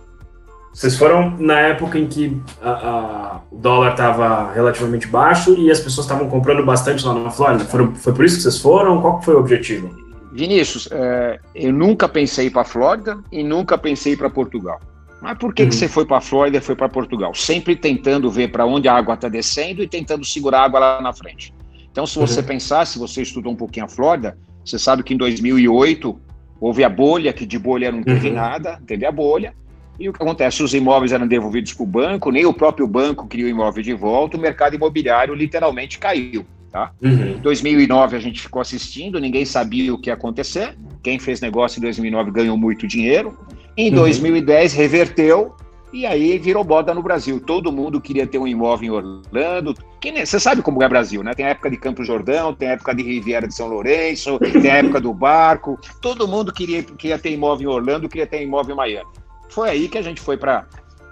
Vocês 0.74 0.96
foram 0.96 1.36
na 1.38 1.60
época 1.60 2.00
em 2.00 2.08
que 2.08 2.42
a, 2.62 2.70
a, 2.70 3.42
o 3.52 3.58
dólar 3.58 3.92
estava 3.92 4.54
relativamente 4.54 5.08
baixo 5.08 5.54
e 5.58 5.70
as 5.70 5.80
pessoas 5.80 6.06
estavam 6.06 6.30
comprando 6.30 6.66
bastante 6.66 7.06
lá 7.06 7.14
na 7.14 7.30
Flórida. 7.30 7.66
Foram, 7.66 7.94
foi 7.96 8.14
por 8.14 8.24
isso 8.24 8.38
que 8.38 8.44
vocês 8.44 8.60
foram? 8.60 9.02
Qual 9.02 9.22
foi 9.22 9.36
o 9.36 9.40
objetivo? 9.40 10.09
Vinícius, 10.32 10.88
é, 10.92 11.40
eu 11.56 11.74
nunca 11.74 12.08
pensei 12.08 12.50
para 12.50 12.62
a 12.62 12.66
Flórida 12.66 13.18
e 13.32 13.44
nunca 13.44 13.78
pensei 13.78 14.16
para 14.16 14.30
Portugal. 14.30 14.80
Mas 15.22 15.38
por 15.38 15.54
que, 15.54 15.64
uhum. 15.64 15.70
que 15.70 15.76
você 15.76 15.88
foi 15.88 16.06
para 16.06 16.18
a 16.18 16.22
Flórida 16.22 16.58
e 16.58 16.62
foi 16.62 16.76
para 16.76 16.88
Portugal? 16.88 17.34
Sempre 17.36 17.76
tentando 17.76 18.30
ver 18.30 18.50
para 18.50 18.66
onde 18.66 18.88
a 18.88 18.94
água 18.94 19.16
está 19.16 19.28
descendo 19.28 19.84
e 19.84 19.88
tentando 19.88 20.24
segurar 20.24 20.62
a 20.62 20.66
água 20.66 20.80
lá 20.80 21.02
na 21.02 21.12
frente. 21.12 21.54
Então, 21.92 22.06
se 22.06 22.18
você 22.18 22.40
uhum. 22.40 22.46
pensar, 22.46 22.86
se 22.86 22.98
você 23.00 23.22
estudou 23.22 23.52
um 23.52 23.56
pouquinho 23.56 23.86
a 23.86 23.90
Flórida, 23.90 24.38
você 24.64 24.78
sabe 24.78 25.04
que 25.04 25.14
em 25.14 25.18
2008 25.18 26.20
houve 26.62 26.84
a 26.84 26.90
bolha, 26.90 27.34
que 27.34 27.46
de 27.46 27.58
bolha 27.58 27.92
não 27.92 28.04
teve 28.04 28.30
uhum. 28.30 28.36
nada, 28.36 28.80
teve 28.86 29.06
a 29.06 29.12
bolha. 29.12 29.54
E 30.00 30.08
o 30.08 30.14
que 30.14 30.24
acontece? 30.24 30.64
Os 30.64 30.74
imóveis 30.74 31.12
eram 31.12 31.28
devolvidos 31.28 31.74
para 31.74 31.84
o 31.84 31.88
banco, 31.88 32.32
nem 32.32 32.46
o 32.46 32.54
próprio 32.54 32.88
banco 32.88 33.28
criou 33.28 33.48
o 33.48 33.52
imóvel 33.52 33.84
de 33.84 33.94
volta, 33.94 34.38
o 34.38 34.40
mercado 34.40 34.76
imobiliário 34.76 35.34
literalmente 35.34 36.00
caiu. 36.00 36.46
Tá? 36.72 36.92
Uhum. 37.02 37.38
Em 37.38 37.40
2009 37.40 38.16
a 38.16 38.20
gente 38.20 38.42
ficou 38.42 38.62
assistindo, 38.62 39.20
ninguém 39.20 39.44
sabia 39.44 39.94
o 39.94 39.98
que 39.98 40.10
ia 40.10 40.14
acontecer. 40.14 40.78
Quem 41.02 41.18
fez 41.18 41.42
negócio 41.42 41.80
em 41.80 41.82
2009 41.82 42.32
ganhou 42.32 42.58
muito 42.58 42.88
dinheiro. 42.88 43.38
Em 43.76 43.90
uhum. 43.90 43.96
2010 43.96 44.74
reverteu 44.74 45.56
e 45.92 46.06
aí 46.06 46.38
virou 46.38 46.64
moda 46.64 46.94
no 46.94 47.02
Brasil. 47.02 47.40
Todo 47.40 47.72
mundo 47.72 48.00
queria 48.00 48.28
ter 48.28 48.38
um 48.38 48.48
imóvel 48.48 48.88
em 48.88 48.92
Orlando. 48.92 49.74
Quem, 50.00 50.24
você 50.24 50.40
sabe 50.40 50.62
como 50.62 50.82
é 50.84 50.86
o 50.86 50.90
Brasil, 50.90 51.24
né? 51.24 51.34
Tem 51.34 51.46
a 51.46 51.50
época 51.50 51.70
de 51.70 51.78
Campo 51.78 52.04
Jordão, 52.04 52.54
tem 52.54 52.70
a 52.70 52.72
época 52.74 52.94
de 52.94 53.04
Riviera 53.04 53.48
de 53.48 53.54
São 53.54 53.68
Lourenço, 53.68 54.38
tem 54.62 54.70
a 54.70 54.78
época 54.78 55.02
do 55.02 55.14
barco. 55.14 55.80
Todo 56.02 56.28
mundo 56.28 56.54
queria, 56.54 56.84
queria 56.84 57.18
ter 57.18 57.32
imóvel 57.32 57.70
em 57.70 57.74
Orlando, 57.74 58.08
queria 58.08 58.28
ter 58.28 58.44
imóvel 58.44 58.74
em 58.74 58.78
Miami. 58.78 59.10
Foi 59.50 59.70
aí 59.70 59.88
que 59.88 59.98
a 59.98 60.02
gente 60.02 60.22
foi 60.22 60.38
para 60.38 60.68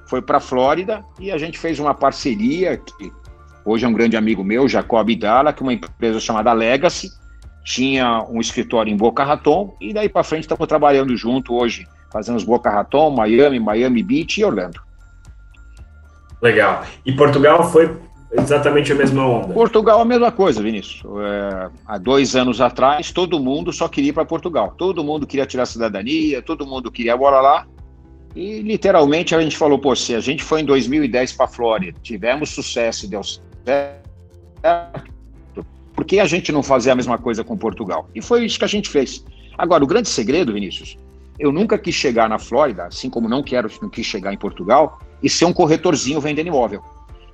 foi 0.08 0.22
para 0.22 0.40
Flórida 0.40 1.04
e 1.20 1.32
a 1.32 1.38
gente 1.38 1.60
fez 1.60 1.80
uma 1.80 1.94
parceria 1.94 2.78
que 2.78 3.12
Hoje 3.68 3.84
é 3.84 3.88
um 3.90 3.92
grande 3.92 4.16
amigo 4.16 4.46
meu, 4.46 4.66
Jacob 4.66 5.14
Dalla, 5.14 5.52
que 5.52 5.62
é 5.62 5.66
uma 5.66 5.74
empresa 5.74 6.22
chamada 6.22 6.54
Legacy, 6.54 7.12
tinha 7.66 8.24
um 8.30 8.40
escritório 8.40 8.90
em 8.90 8.96
Boca 8.96 9.26
Raton, 9.26 9.76
e 9.82 9.94
daí 9.94 10.08
para 10.08 10.24
frente 10.24 10.44
estamos 10.44 10.66
trabalhando 10.70 11.18
junto 11.18 11.54
hoje, 11.54 11.86
fazendo 12.10 12.38
os 12.38 12.46
Boca 12.46 12.70
Raton, 12.70 13.10
Miami, 13.10 13.60
Miami 13.60 14.02
Beach 14.02 14.40
e 14.40 14.46
Orlando. 14.46 14.80
Legal. 16.42 16.86
E 17.06 17.12
Portugal 17.12 17.70
foi 17.70 17.94
exatamente 18.32 18.94
a 18.94 18.96
mesma 18.96 19.28
onda? 19.28 19.54
Portugal 19.54 20.00
a 20.00 20.06
mesma 20.06 20.32
coisa, 20.32 20.64
Vinícius. 20.64 21.04
É, 21.22 21.70
há 21.86 21.98
dois 21.98 22.38
anos 22.38 22.62
atrás, 22.62 23.12
todo 23.12 23.38
mundo 23.38 23.74
só 23.74 23.90
queria 23.90 24.12
ir 24.12 24.14
para 24.14 24.24
Portugal. 24.24 24.76
Todo 24.78 25.04
mundo 25.04 25.28
queria 25.28 25.46
tirar 25.46 25.64
a 25.64 25.66
cidadania, 25.66 26.42
todo 26.42 26.66
mundo 26.66 26.90
queria 26.90 27.18
bora 27.18 27.42
lá. 27.42 27.68
E 28.34 28.62
literalmente 28.62 29.36
a 29.36 29.42
gente 29.42 29.58
falou, 29.58 29.78
pô, 29.78 29.94
se 29.94 30.16
a 30.16 30.22
gente 30.22 30.42
foi 30.42 30.62
em 30.62 30.66
2010 30.66 31.34
para 31.34 31.48
a 31.48 31.50
Flórida, 31.50 32.00
tivemos 32.02 32.52
sucesso 32.52 33.06
e 33.06 33.10
deu 33.10 33.20
por 35.96 36.06
que 36.06 36.20
a 36.20 36.26
gente 36.26 36.52
não 36.52 36.64
fazer 36.64 36.92
a 36.92 36.96
mesma 36.96 37.18
coisa 37.18 37.44
com 37.44 37.58
Portugal? 37.58 38.10
E 38.14 38.22
foi 38.22 38.46
isso 38.46 38.60
que 38.60 38.66
a 38.66 38.70
gente 38.70 38.90
fez. 38.90 39.24
Agora, 39.58 39.84
o 39.84 39.88
grande 39.88 40.10
segredo, 40.10 40.54
Vinícius, 40.54 40.98
eu 41.40 41.52
nunca 41.52 41.78
quis 41.78 41.96
chegar 41.96 42.30
na 42.30 42.40
Flórida, 42.40 42.86
assim 42.86 43.10
como 43.10 43.28
não 43.28 43.44
quero, 43.44 43.70
não 43.82 43.90
quis 43.90 44.06
chegar 44.06 44.34
em 44.34 44.38
Portugal, 44.38 45.00
e 45.22 45.30
ser 45.30 45.46
um 45.46 45.54
corretorzinho 45.54 46.22
vendendo 46.22 46.48
imóvel. 46.48 46.84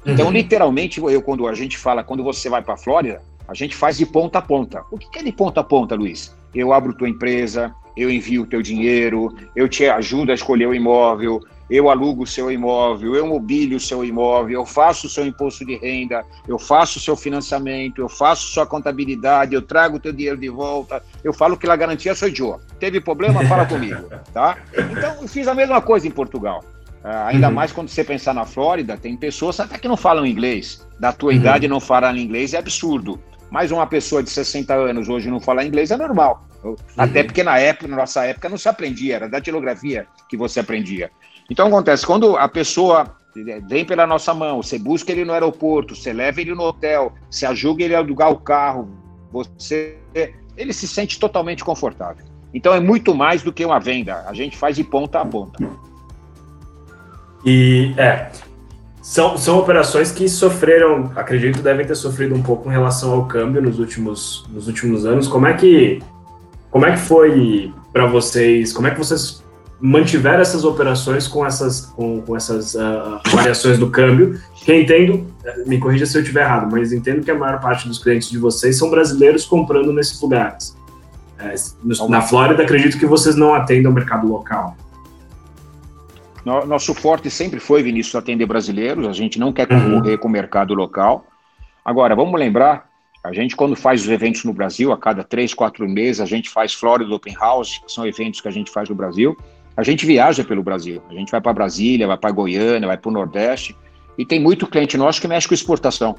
Então, 0.05 0.27
uhum. 0.27 0.31
literalmente, 0.31 0.99
eu, 0.99 1.21
quando 1.21 1.47
a 1.47 1.53
gente 1.53 1.77
fala, 1.77 2.03
quando 2.03 2.23
você 2.23 2.49
vai 2.49 2.61
para 2.61 2.73
a 2.73 2.77
Flórida, 2.77 3.21
a 3.47 3.53
gente 3.53 3.75
faz 3.75 3.97
de 3.97 4.05
ponta 4.05 4.39
a 4.39 4.41
ponta. 4.41 4.83
O 4.91 4.97
que 4.97 5.19
é 5.19 5.23
de 5.23 5.31
ponta 5.31 5.61
a 5.61 5.63
ponta, 5.63 5.95
Luiz? 5.95 6.35
Eu 6.53 6.73
abro 6.73 6.93
tua 6.93 7.09
empresa, 7.09 7.73
eu 7.95 8.09
envio 8.09 8.43
o 8.43 8.45
teu 8.45 8.61
dinheiro, 8.61 9.35
eu 9.55 9.67
te 9.67 9.85
ajudo 9.85 10.31
a 10.31 10.35
escolher 10.35 10.67
o 10.67 10.73
imóvel, 10.73 11.41
eu 11.69 11.89
alugo 11.89 12.23
o 12.23 12.27
seu 12.27 12.51
imóvel, 12.51 13.15
eu 13.15 13.25
mobilio 13.25 13.77
o 13.77 13.79
seu 13.79 14.03
imóvel, 14.03 14.59
eu 14.59 14.65
faço 14.65 15.07
o 15.07 15.09
seu 15.09 15.25
imposto 15.25 15.65
de 15.65 15.75
renda, 15.77 16.23
eu 16.47 16.59
faço 16.59 16.99
o 16.99 17.01
seu 17.01 17.15
financiamento, 17.15 18.01
eu 18.01 18.09
faço 18.09 18.47
sua 18.47 18.65
contabilidade, 18.65 19.55
eu 19.55 19.61
trago 19.61 19.97
o 19.97 19.99
teu 19.99 20.11
dinheiro 20.11 20.37
de 20.37 20.49
volta, 20.49 21.01
eu 21.23 21.33
falo 21.33 21.57
que 21.57 21.67
a 21.67 21.75
garantia 21.75 22.13
sou 22.13 22.27
eu. 22.27 22.59
Teve 22.79 22.99
problema? 22.99 23.43
Fala 23.45 23.65
comigo, 23.65 24.09
tá? 24.33 24.57
Então, 24.91 25.21
eu 25.21 25.27
fiz 25.27 25.47
a 25.47 25.55
mesma 25.55 25.81
coisa 25.81 26.07
em 26.07 26.11
Portugal. 26.11 26.63
Uh, 27.03 27.27
ainda 27.27 27.49
uhum. 27.49 27.53
mais 27.53 27.71
quando 27.71 27.89
você 27.89 28.03
pensar 28.03 28.33
na 28.33 28.45
Flórida, 28.45 28.95
tem 28.95 29.17
pessoas 29.17 29.59
até 29.59 29.77
que 29.77 29.87
não 29.87 29.97
falam 29.97 30.25
inglês. 30.25 30.87
Da 30.99 31.11
tua 31.11 31.31
uhum. 31.31 31.37
idade 31.37 31.67
não 31.67 31.79
falar 31.79 32.15
inglês 32.15 32.53
é 32.53 32.57
absurdo. 32.57 33.19
Mas 33.51 33.71
uma 33.71 33.85
pessoa 33.85 34.23
de 34.23 34.29
60 34.29 34.73
anos 34.73 35.09
hoje 35.09 35.29
não 35.29 35.39
falar 35.39 35.65
inglês 35.65 35.91
é 35.91 35.97
normal. 35.97 36.47
Uhum. 36.63 36.75
Até 36.97 37.23
porque 37.23 37.43
na 37.43 37.57
época, 37.57 37.87
na 37.87 37.97
nossa 37.97 38.23
época, 38.25 38.49
não 38.49 38.57
se 38.57 38.69
aprendia, 38.69 39.15
era 39.15 39.25
da 39.27 39.37
datilografia 39.37 40.07
que 40.29 40.37
você 40.37 40.59
aprendia. 40.59 41.11
Então 41.49 41.67
acontece, 41.67 42.05
quando 42.05 42.37
a 42.37 42.47
pessoa 42.47 43.15
vem 43.67 43.83
pela 43.83 44.07
nossa 44.07 44.33
mão, 44.33 44.61
você 44.61 44.77
busca 44.77 45.11
ele 45.11 45.25
no 45.25 45.33
aeroporto, 45.33 45.95
você 45.95 46.13
leva 46.13 46.39
ele 46.39 46.53
no 46.53 46.63
hotel, 46.63 47.13
você 47.29 47.45
ajuda 47.45 47.83
ele 47.83 47.95
a 47.95 47.99
alugar 47.99 48.31
o 48.31 48.39
carro, 48.39 48.89
você, 49.31 49.97
ele 50.55 50.71
se 50.71 50.87
sente 50.87 51.19
totalmente 51.19 51.63
confortável. 51.63 52.25
Então 52.53 52.73
é 52.73 52.79
muito 52.79 53.15
mais 53.15 53.41
do 53.41 53.51
que 53.51 53.65
uma 53.65 53.79
venda, 53.79 54.23
a 54.27 54.33
gente 54.33 54.55
faz 54.55 54.75
de 54.75 54.83
ponta 54.83 55.19
a 55.19 55.25
ponta. 55.25 55.57
E 57.45 57.93
é, 57.97 58.31
são, 59.03 59.37
são 59.37 59.59
operações 59.59 60.13
que 60.13 60.29
sofreram, 60.29 61.11
acredito, 61.15 61.61
devem 61.61 61.85
ter 61.85 61.95
sofrido 61.95 62.33
um 62.33 62.41
pouco 62.41 62.69
em 62.69 62.71
relação 62.71 63.11
ao 63.11 63.25
câmbio 63.25 63.61
nos 63.61 63.77
últimos, 63.77 64.45
nos 64.49 64.67
últimos 64.67 65.05
anos. 65.05 65.27
Como 65.27 65.45
é 65.45 65.53
que, 65.53 66.01
como 66.73 66.87
é 66.87 66.93
que 66.93 66.97
foi 66.97 67.71
para 67.93 68.07
vocês? 68.07 68.73
Como 68.73 68.87
é 68.87 68.91
que 68.91 68.97
vocês 68.97 69.43
mantiveram 69.79 70.41
essas 70.41 70.65
operações 70.65 71.27
com 71.27 71.45
essas, 71.45 71.81
com, 71.81 72.19
com 72.23 72.35
essas 72.35 72.73
uh, 72.73 73.21
variações 73.31 73.77
do 73.77 73.91
câmbio? 73.91 74.41
Que 74.55 74.73
entendo, 74.73 75.27
me 75.67 75.77
corrija 75.77 76.07
se 76.07 76.17
eu 76.17 76.23
estiver 76.23 76.41
errado, 76.41 76.67
mas 76.71 76.91
entendo 76.91 77.23
que 77.23 77.29
a 77.29 77.35
maior 77.35 77.61
parte 77.61 77.87
dos 77.87 77.99
clientes 77.99 78.27
de 78.27 78.39
vocês 78.39 78.75
são 78.75 78.89
brasileiros 78.89 79.45
comprando 79.45 79.93
nesses 79.93 80.19
lugares. 80.19 80.75
É, 81.37 81.53
no, 81.83 82.09
na 82.09 82.21
Flórida, 82.23 82.63
acredito 82.63 82.97
que 82.97 83.05
vocês 83.05 83.35
não 83.35 83.53
atendem 83.53 83.85
ao 83.85 83.93
mercado 83.93 84.27
local. 84.27 84.75
Nosso 86.43 86.95
forte 86.95 87.29
sempre 87.29 87.59
foi, 87.59 87.83
Vinícius, 87.83 88.15
atender 88.15 88.47
brasileiros, 88.47 89.07
a 89.07 89.13
gente 89.13 89.39
não 89.39 89.53
quer 89.53 89.67
concorrer 89.67 90.13
uhum. 90.13 90.17
com 90.17 90.27
o 90.27 90.31
mercado 90.31 90.73
local. 90.73 91.27
Agora, 91.85 92.15
vamos 92.15 92.37
lembrar, 92.39 92.89
a 93.23 93.31
gente 93.31 93.55
quando 93.55 93.75
faz 93.75 94.01
os 94.01 94.09
eventos 94.09 94.43
no 94.43 94.51
Brasil, 94.51 94.91
a 94.91 94.97
cada 94.97 95.23
três, 95.23 95.53
quatro 95.53 95.87
meses, 95.87 96.19
a 96.19 96.25
gente 96.25 96.49
faz 96.49 96.73
Florida 96.73 97.13
Open 97.13 97.33
House, 97.39 97.77
que 97.77 97.91
são 97.91 98.05
eventos 98.05 98.41
que 98.41 98.47
a 98.47 98.51
gente 98.51 98.69
faz 98.69 98.89
no 98.89 98.95
Brasil, 98.95 99.37
a 99.77 99.81
gente 99.81 100.05
viaja 100.05 100.43
pelo 100.43 100.61
Brasil. 100.61 101.01
A 101.09 101.13
gente 101.13 101.31
vai 101.31 101.39
para 101.39 101.53
Brasília, 101.53 102.05
vai 102.05 102.17
para 102.17 102.31
Goiânia, 102.31 102.87
vai 102.87 102.97
para 102.97 103.09
o 103.09 103.13
Nordeste. 103.13 103.75
E 104.17 104.25
tem 104.25 104.39
muito 104.39 104.67
cliente 104.67 104.97
nosso 104.97 105.19
que 105.19 105.27
mexe 105.27 105.47
com 105.47 105.53
exportação. 105.53 106.15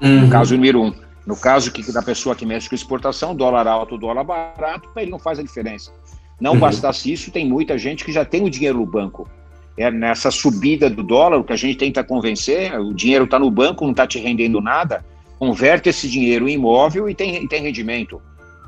Uhum. 0.00 0.22
No 0.22 0.30
caso 0.30 0.54
número 0.54 0.82
um. 0.82 0.94
No 1.26 1.36
caso 1.36 1.70
que, 1.70 1.92
da 1.92 2.02
pessoa 2.02 2.34
que 2.34 2.46
mexe 2.46 2.68
com 2.68 2.74
exportação, 2.74 3.36
dólar 3.36 3.68
alto, 3.68 3.98
dólar 3.98 4.24
barato, 4.24 4.88
para 4.88 5.02
ele 5.02 5.10
não 5.10 5.18
faz 5.18 5.38
a 5.38 5.42
diferença. 5.42 5.92
Não 6.40 6.54
uhum. 6.54 6.58
bastasse 6.58 7.12
isso, 7.12 7.30
tem 7.30 7.46
muita 7.46 7.78
gente 7.78 8.04
que 8.04 8.10
já 8.10 8.24
tem 8.24 8.42
o 8.42 8.50
dinheiro 8.50 8.78
no 8.78 8.86
banco. 8.86 9.28
É 9.76 9.90
nessa 9.90 10.30
subida 10.30 10.90
do 10.90 11.02
dólar, 11.02 11.38
o 11.38 11.44
que 11.44 11.52
a 11.52 11.56
gente 11.56 11.76
tenta 11.76 12.02
convencer, 12.02 12.74
o 12.80 12.92
dinheiro 12.92 13.24
está 13.24 13.38
no 13.38 13.50
banco, 13.50 13.84
não 13.84 13.92
está 13.92 14.06
te 14.06 14.18
rendendo 14.18 14.60
nada, 14.60 15.04
converte 15.40 15.88
esse 15.88 16.06
dinheiro 16.06 16.46
em 16.46 16.52
imóvel 16.52 17.08
e 17.08 17.14
tem, 17.14 17.46
tem 17.48 17.62
rendimento. 17.62 18.20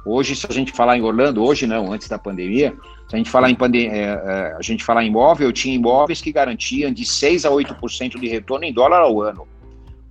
Hoje, 0.07 0.35
se 0.35 0.47
a 0.49 0.53
gente 0.53 0.73
falar 0.73 0.97
em 0.97 1.03
Orlando, 1.03 1.45
hoje 1.45 1.67
não, 1.67 1.93
antes 1.93 2.09
da 2.09 2.19
pandemia, 2.19 2.75
se 3.07 3.15
a 3.15 3.19
gente 3.19 3.31
falar 3.31 3.51
em, 3.51 3.55
pandem 3.55 3.89
é, 3.89 4.05
é, 4.05 4.57
a 4.59 4.63
gente 4.63 4.83
falar 4.83 5.05
em 5.05 5.09
imóvel, 5.09 5.49
eu 5.49 5.53
tinha 5.53 5.75
imóveis 5.75 6.23
que 6.23 6.33
garantiam 6.33 6.91
de 6.91 7.05
6 7.05 7.45
a 7.45 7.51
8% 7.51 8.19
de 8.19 8.27
retorno 8.27 8.65
em 8.65 8.73
dólar 8.73 9.01
ao 9.01 9.21
ano. 9.21 9.47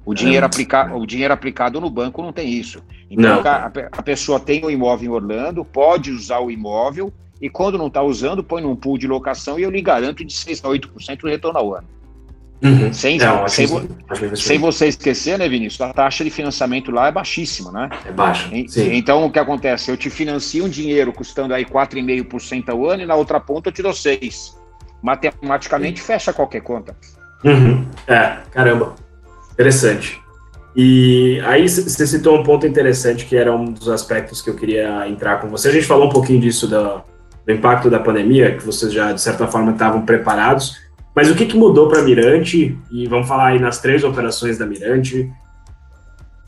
O 0.06 0.13
dinheiro, 0.13 0.45
aplica, 0.45 0.95
o 0.95 1.06
dinheiro 1.06 1.34
aplicado 1.34 1.82
no 1.82 1.89
banco 1.89 2.21
não 2.21 2.32
tem 2.32 2.50
isso. 2.50 2.82
Então, 3.10 3.41
a, 3.43 3.71
a, 3.91 4.04
pessoa 4.04 4.39
tem 4.39 4.63
o 4.63 4.67
um 4.67 4.69
imóvel 4.69 5.12
em 5.12 5.13
Orlando, 5.13 5.65
pode 5.65 6.12
usar 6.12 6.39
o 6.39 6.52
imóvel, 6.52 7.12
e 7.41 7.50
quando 7.50 7.78
não 7.78 7.88
está 7.88 8.04
usando, 8.04 8.43
põe 8.43 8.62
num 8.62 8.76
pool 8.76 9.00
de 9.00 9.08
locação 9.08 9.60
e 9.60 9.63
eu 9.63 9.71
lhe 9.71 9.82
garanto 9.82 10.24
de 10.24 10.32
6 10.32 10.63
a 10.63 10.67
8% 10.69 11.17
de 11.24 11.30
retorno 11.30 11.60
ao 11.60 11.76
ano. 11.76 11.88
Uhum. 12.63 12.93
Sem, 12.93 13.17
não, 13.17 13.47
sem, 13.47 13.65
vo 13.65 13.82
sem 14.36 14.60
você 14.60 14.88
esquecer, 14.88 15.38
né, 15.39 15.50
Vinícius? 15.50 15.82
A 15.82 15.91
taxa 15.91 16.24
de 16.24 16.30
financiamento 16.30 16.91
lá 16.91 17.08
é 17.08 17.12
baixíssima, 17.12 17.71
né? 17.71 17.89
É 18.06 18.12
baixa. 18.12 18.50
Então, 18.54 19.26
o 19.26 19.32
que 19.32 19.39
acontece? 19.39 19.89
Eu 19.89 19.97
te 19.97 20.12
financio 20.12 20.65
um 20.65 20.69
dinheiro 20.69 21.12
custando 21.12 21.56
aí 21.56 21.65
4,5% 21.65 22.69
ao 22.69 22.88
ano 22.88 23.02
e 23.02 23.06
na 23.06 23.15
outra 23.15 23.39
ponta 23.39 23.69
eu 23.69 23.74
te 23.74 23.82
dou 23.82 23.91
6%. 23.91 24.62
Matematicamente 25.02 26.00
sim. 26.00 26.06
fecha 26.06 26.32
qualquer 26.32 26.62
conta. 26.62 26.95
Uhum. 27.43 27.88
É, 28.06 28.38
caramba. 28.52 28.93
Interessante. 29.54 30.21
E 30.76 31.41
aí 31.43 31.67
você 31.67 32.06
citou 32.06 32.39
um 32.39 32.43
ponto 32.43 32.67
interessante 32.67 33.26
que 33.26 33.36
era 33.36 33.54
um 33.54 33.65
dos 33.65 33.89
aspectos 33.89 34.41
que 34.41 34.50
eu 34.50 34.56
queria 34.56 35.08
entrar 35.08 35.41
com 35.41 35.50
você. 35.50 35.69
A 35.69 35.71
gente 35.71 35.88
falou 35.88 36.08
um 36.08 36.12
pouquinho 36.12 36.39
disso 36.39 36.67
do, 36.67 37.02
do 37.45 37.52
impacto 37.52 37.89
da 37.89 38.00
pandemia, 38.00 38.56
que 38.56 38.63
vocês 38.63 38.93
já, 38.93 39.12
de 39.12 39.19
certa 39.19 39.47
forma, 39.47 39.71
estavam 39.71 40.06
preparados. 40.06 40.78
Mas 41.15 41.30
o 41.30 41.36
que, 41.36 41.45
que 41.45 41.58
mudou 41.58 41.89
para 41.89 42.00
a 42.00 42.04
Mirante? 42.04 42.78
E 42.89 43.08
vamos 43.08 43.28
falar 43.28 43.47
aí 43.47 43.60
nas 43.60 43.82
três 43.82 44.04
operações 44.04 44.58
da 44.58 44.65
Mirante. 44.65 45.32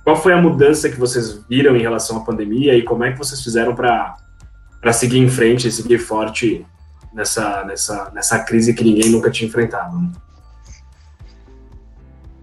Qual 0.03 0.15
foi 0.15 0.33
a 0.33 0.41
mudança 0.41 0.89
que 0.89 0.99
vocês 0.99 1.43
viram 1.49 1.75
em 1.75 1.81
relação 1.81 2.17
à 2.17 2.19
pandemia 2.21 2.75
e 2.75 2.83
como 2.83 3.03
é 3.03 3.11
que 3.11 3.17
vocês 3.17 3.41
fizeram 3.41 3.75
para 3.75 4.93
seguir 4.93 5.19
em 5.19 5.29
frente 5.29 5.67
e 5.67 5.71
seguir 5.71 5.97
forte 5.97 6.65
nessa, 7.13 7.63
nessa, 7.65 8.11
nessa 8.11 8.39
crise 8.39 8.73
que 8.73 8.83
ninguém 8.83 9.09
nunca 9.09 9.29
tinha 9.29 9.47
enfrentado? 9.47 9.97
Né? 9.97 10.11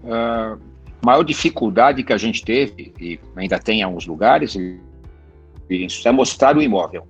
Uh, 0.03 0.59
maior 1.03 1.23
dificuldade 1.23 2.03
que 2.03 2.13
a 2.13 2.17
gente 2.17 2.43
teve, 2.43 2.93
e 2.99 3.19
ainda 3.35 3.59
tem 3.59 3.79
em 3.79 3.83
alguns 3.83 4.05
lugares, 4.05 4.55
é 6.05 6.11
mostrar 6.11 6.55
o 6.55 6.61
imóvel. 6.61 7.07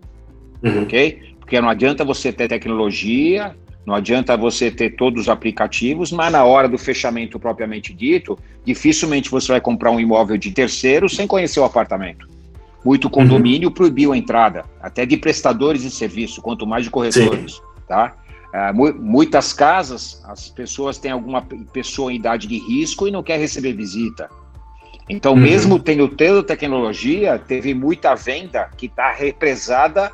Uhum. 0.64 0.84
Ok? 0.84 1.36
Porque 1.40 1.60
não 1.60 1.70
adianta 1.70 2.06
você 2.06 2.32
ter 2.32 2.48
tecnologia 2.48 3.56
não 3.86 3.96
adianta 3.96 4.38
você 4.38 4.70
ter 4.70 4.92
todos 4.92 5.24
os 5.24 5.30
aplicativos, 5.30 6.12
mas 6.12 6.32
na 6.32 6.44
hora 6.44 6.68
do 6.68 6.78
fechamento 6.78 7.40
propriamente 7.40 7.94
dito, 7.94 8.38
dificilmente 8.64 9.30
você 9.30 9.52
vai 9.52 9.62
comprar 9.62 9.92
um 9.92 10.00
imóvel 10.00 10.38
de 10.38 10.52
terceiro 10.52 11.10
sem 11.10 11.26
conhecer 11.26 11.60
o 11.60 11.64
apartamento. 11.64 12.30
Muito 12.86 13.10
condomínio 13.10 13.70
uhum. 13.70 13.74
proibiu 13.74 14.12
a 14.12 14.18
entrada, 14.18 14.66
até 14.82 15.06
de 15.06 15.18
prestadores 15.18 15.82
de 15.82 15.92
serviço, 15.92 16.42
quanto 16.42 16.66
mais 16.66 16.84
de 16.84 16.90
corretores, 16.90 17.54
Sim. 17.54 17.62
tá? 17.88 18.16
Uh, 18.54 18.94
muitas 19.00 19.54
casas, 19.54 20.22
as 20.28 20.50
pessoas 20.50 20.98
têm 20.98 21.12
alguma 21.12 21.42
pessoa 21.72 22.12
em 22.12 22.18
idade 22.18 22.48
de 22.48 22.58
risco 22.58 23.08
e 23.08 23.12
não 23.12 23.24
quer 23.24 23.40
receber 23.40 23.74
visita. 23.74 24.30
Então, 25.10 25.34
uhum. 25.34 25.40
mesmo 25.40 25.80
tendo 25.80 26.08
tendo 26.08 26.44
tecnologia, 26.44 27.40
teve 27.40 27.74
muita 27.74 28.14
venda 28.14 28.70
que 28.78 28.86
está 28.86 29.12
represada 29.12 30.12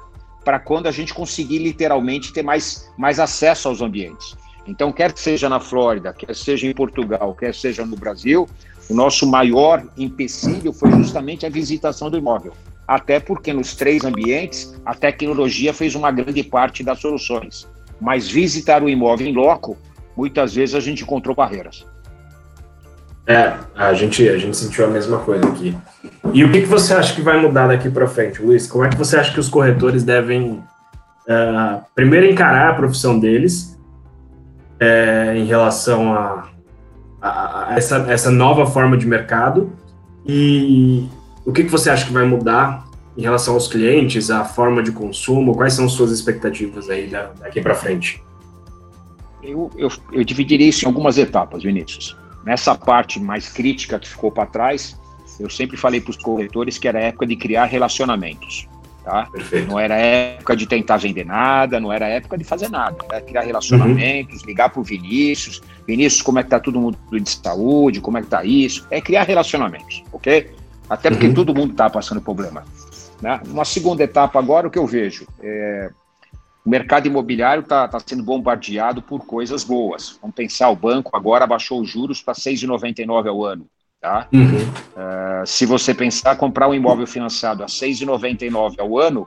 para 0.48 0.60
quando 0.60 0.88
a 0.88 0.92
gente 0.92 1.14
conseguir 1.14 1.58
literalmente 1.58 2.32
ter 2.32 2.42
mais, 2.42 2.90
mais 2.98 3.20
acesso 3.20 3.68
aos 3.68 3.82
ambientes. 3.82 4.34
Então, 4.66 4.94
quer 4.94 5.12
seja 5.18 5.50
na 5.50 5.60
Flórida, 5.60 6.14
quer 6.14 6.34
seja 6.34 6.66
em 6.66 6.74
Portugal, 6.74 7.36
quer 7.36 7.54
seja 7.54 7.86
no 7.86 7.98
Brasil, 7.98 8.48
o 8.90 8.94
nosso 8.94 9.28
maior 9.28 9.86
empecilho 9.98 10.72
foi 10.72 10.90
justamente 10.94 11.46
a 11.46 11.50
visitação 11.50 12.10
do 12.10 12.18
imóvel. 12.18 12.54
Até 12.88 13.20
porque 13.20 13.52
nos 13.52 13.76
três 13.76 14.06
ambientes 14.06 14.74
a 14.86 14.96
tecnologia 14.96 15.74
fez 15.74 15.96
uma 15.96 16.12
grande 16.12 16.44
parte 16.44 16.82
das 16.82 17.02
soluções. 17.02 17.68
Mas 18.00 18.30
visitar 18.30 18.82
o 18.82 18.88
imóvel 18.88 19.28
em 19.28 19.34
loco, 19.34 19.76
muitas 20.16 20.56
vezes 20.56 20.76
a 20.76 20.80
gente 20.80 21.04
encontrou 21.04 21.36
barreiras. 21.36 21.86
É, 23.28 23.54
a 23.76 23.94
gente, 23.94 24.28
a 24.30 24.38
gente 24.38 24.56
sentiu 24.56 24.86
a 24.86 24.88
mesma 24.88 25.18
coisa 25.18 25.46
aqui. 25.50 25.78
E 26.34 26.46
o 26.46 26.52
que, 26.52 26.62
que 26.62 26.68
você 26.68 26.94
acha 26.94 27.13
que 27.13 27.22
vai 27.22 27.38
mudar 27.38 27.68
daqui 27.68 27.90
para 27.90 28.08
frente, 28.08 28.42
Luiz? 28.42 28.68
Como 28.68 28.86
é 28.86 28.90
que 28.90 28.96
você 28.96 29.18
acha 29.18 29.34
que 29.34 29.40
os 29.40 29.50
corretores 29.50 30.02
devem, 30.02 30.63
uh, 31.28 31.82
primeiro, 31.94 32.26
encarar 32.26 32.70
a 32.70 32.74
profissão 32.74 33.20
deles 33.20 33.78
é, 34.80 35.34
em 35.36 35.46
relação 35.46 36.13
a, 36.13 36.48
a, 37.22 37.72
a, 37.72 37.76
essa, 37.76 37.98
essa 38.10 38.32
nova 38.32 38.66
forma 38.66 38.96
de 38.96 39.06
mercado? 39.06 39.74
E 40.26 41.06
o 41.46 41.52
que, 41.52 41.66
que 41.66 41.70
você 41.70 41.90
acha 41.90 42.06
que 42.06 42.13
vai 42.13 42.26
mudar 42.26 42.86
em 43.18 43.24
relação 43.24 43.56
aos 43.56 43.68
clientes, 43.68 44.32
a 44.32 44.46
forma 44.46 44.82
de 44.82 44.94
consumo? 44.94 45.54
Quais 45.54 45.74
são 45.74 45.90
suas 45.90 46.12
expectativas 46.12 46.90
aí 46.90 47.12
daqui 47.42 47.60
para 47.60 47.76
frente? 47.76 48.24
Eu, 49.44 49.70
eu, 49.78 49.90
eu 50.13 50.24
dividiria 50.24 50.70
isso 50.70 50.86
em 50.86 50.88
algumas 50.88 51.18
etapas, 51.18 51.63
Vinícius. 51.63 52.16
Nessa 52.48 52.74
parte 52.76 53.20
mais 53.20 53.50
crítica 53.50 54.00
que 54.00 54.08
ficou 54.08 54.32
para 54.32 54.46
trás, 54.46 54.98
eu 55.38 55.50
sempre 55.50 55.76
falei 55.76 56.00
para 56.00 56.12
os 56.12 56.16
corretores 56.16 56.78
que 56.78 56.88
era 56.88 56.98
época 56.98 57.28
de 57.28 57.36
criar 57.36 57.66
relacionamentos. 57.66 58.70
Tá? 59.04 59.28
Não 59.68 59.78
era 59.78 59.98
época 59.98 60.56
de 60.56 60.66
tentar 60.66 60.96
vender 60.96 61.26
nada, 61.26 61.78
não 61.78 61.92
era 61.92 62.08
época 62.08 62.38
de 62.38 62.46
fazer 62.46 62.70
nada. 62.70 62.96
Era 63.12 63.20
criar 63.20 63.42
relacionamentos, 63.42 64.40
uhum. 64.40 64.48
ligar 64.48 64.70
para 64.70 64.80
o 64.80 64.84
Vinícius. 64.84 65.62
Vinícius, 65.86 66.22
como 66.22 66.40
é 66.40 66.44
que 66.44 66.50
tá 66.50 66.58
todo 66.58 66.80
mundo 66.80 66.98
de 67.12 67.30
saúde? 67.30 68.00
Como 68.00 68.18
é 68.18 68.22
que 68.22 68.28
tá 68.28 68.46
isso? 68.46 68.88
É 68.90 69.02
criar 69.02 69.24
relacionamentos, 69.24 70.02
ok? 70.14 70.50
Até 70.90 71.10
porque 71.10 71.28
uhum. 71.28 71.34
todo 71.34 71.54
mundo 71.54 71.72
está 71.72 71.90
passando 71.90 72.22
problema. 72.22 72.64
Né? 73.22 73.42
Uma 73.48 73.66
segunda 73.66 74.04
etapa 74.04 74.40
agora, 74.40 74.70
o 74.70 74.72
que 74.72 74.80
eu 74.80 74.88
vejo 74.88 75.28
é 75.44 75.90
o 76.67 76.69
mercado 76.69 77.08
imobiliário 77.08 77.62
está 77.62 77.88
tá 77.88 77.97
sendo 78.06 78.21
bombardeado 78.21 79.01
por 79.01 79.25
coisas 79.25 79.63
boas. 79.63 80.19
Vamos 80.21 80.36
pensar, 80.36 80.69
o 80.69 80.75
banco 80.75 81.15
agora 81.15 81.47
baixou 81.47 81.80
os 81.80 81.89
juros 81.89 82.21
para 82.21 82.34
6,99 82.34 83.30
ao 83.30 83.45
ano. 83.45 83.65
Tá? 84.01 84.27
Uhum. 84.34 84.43
Uh, 84.43 85.47
se 85.47 85.65
você 85.65 85.93
pensar 85.93 86.36
comprar 86.36 86.67
um 86.67 86.73
imóvel 86.73 87.08
financiado 87.08 87.63
a 87.63 87.67
6,99 87.67 88.82
ao 88.82 88.99
ano, 88.99 89.25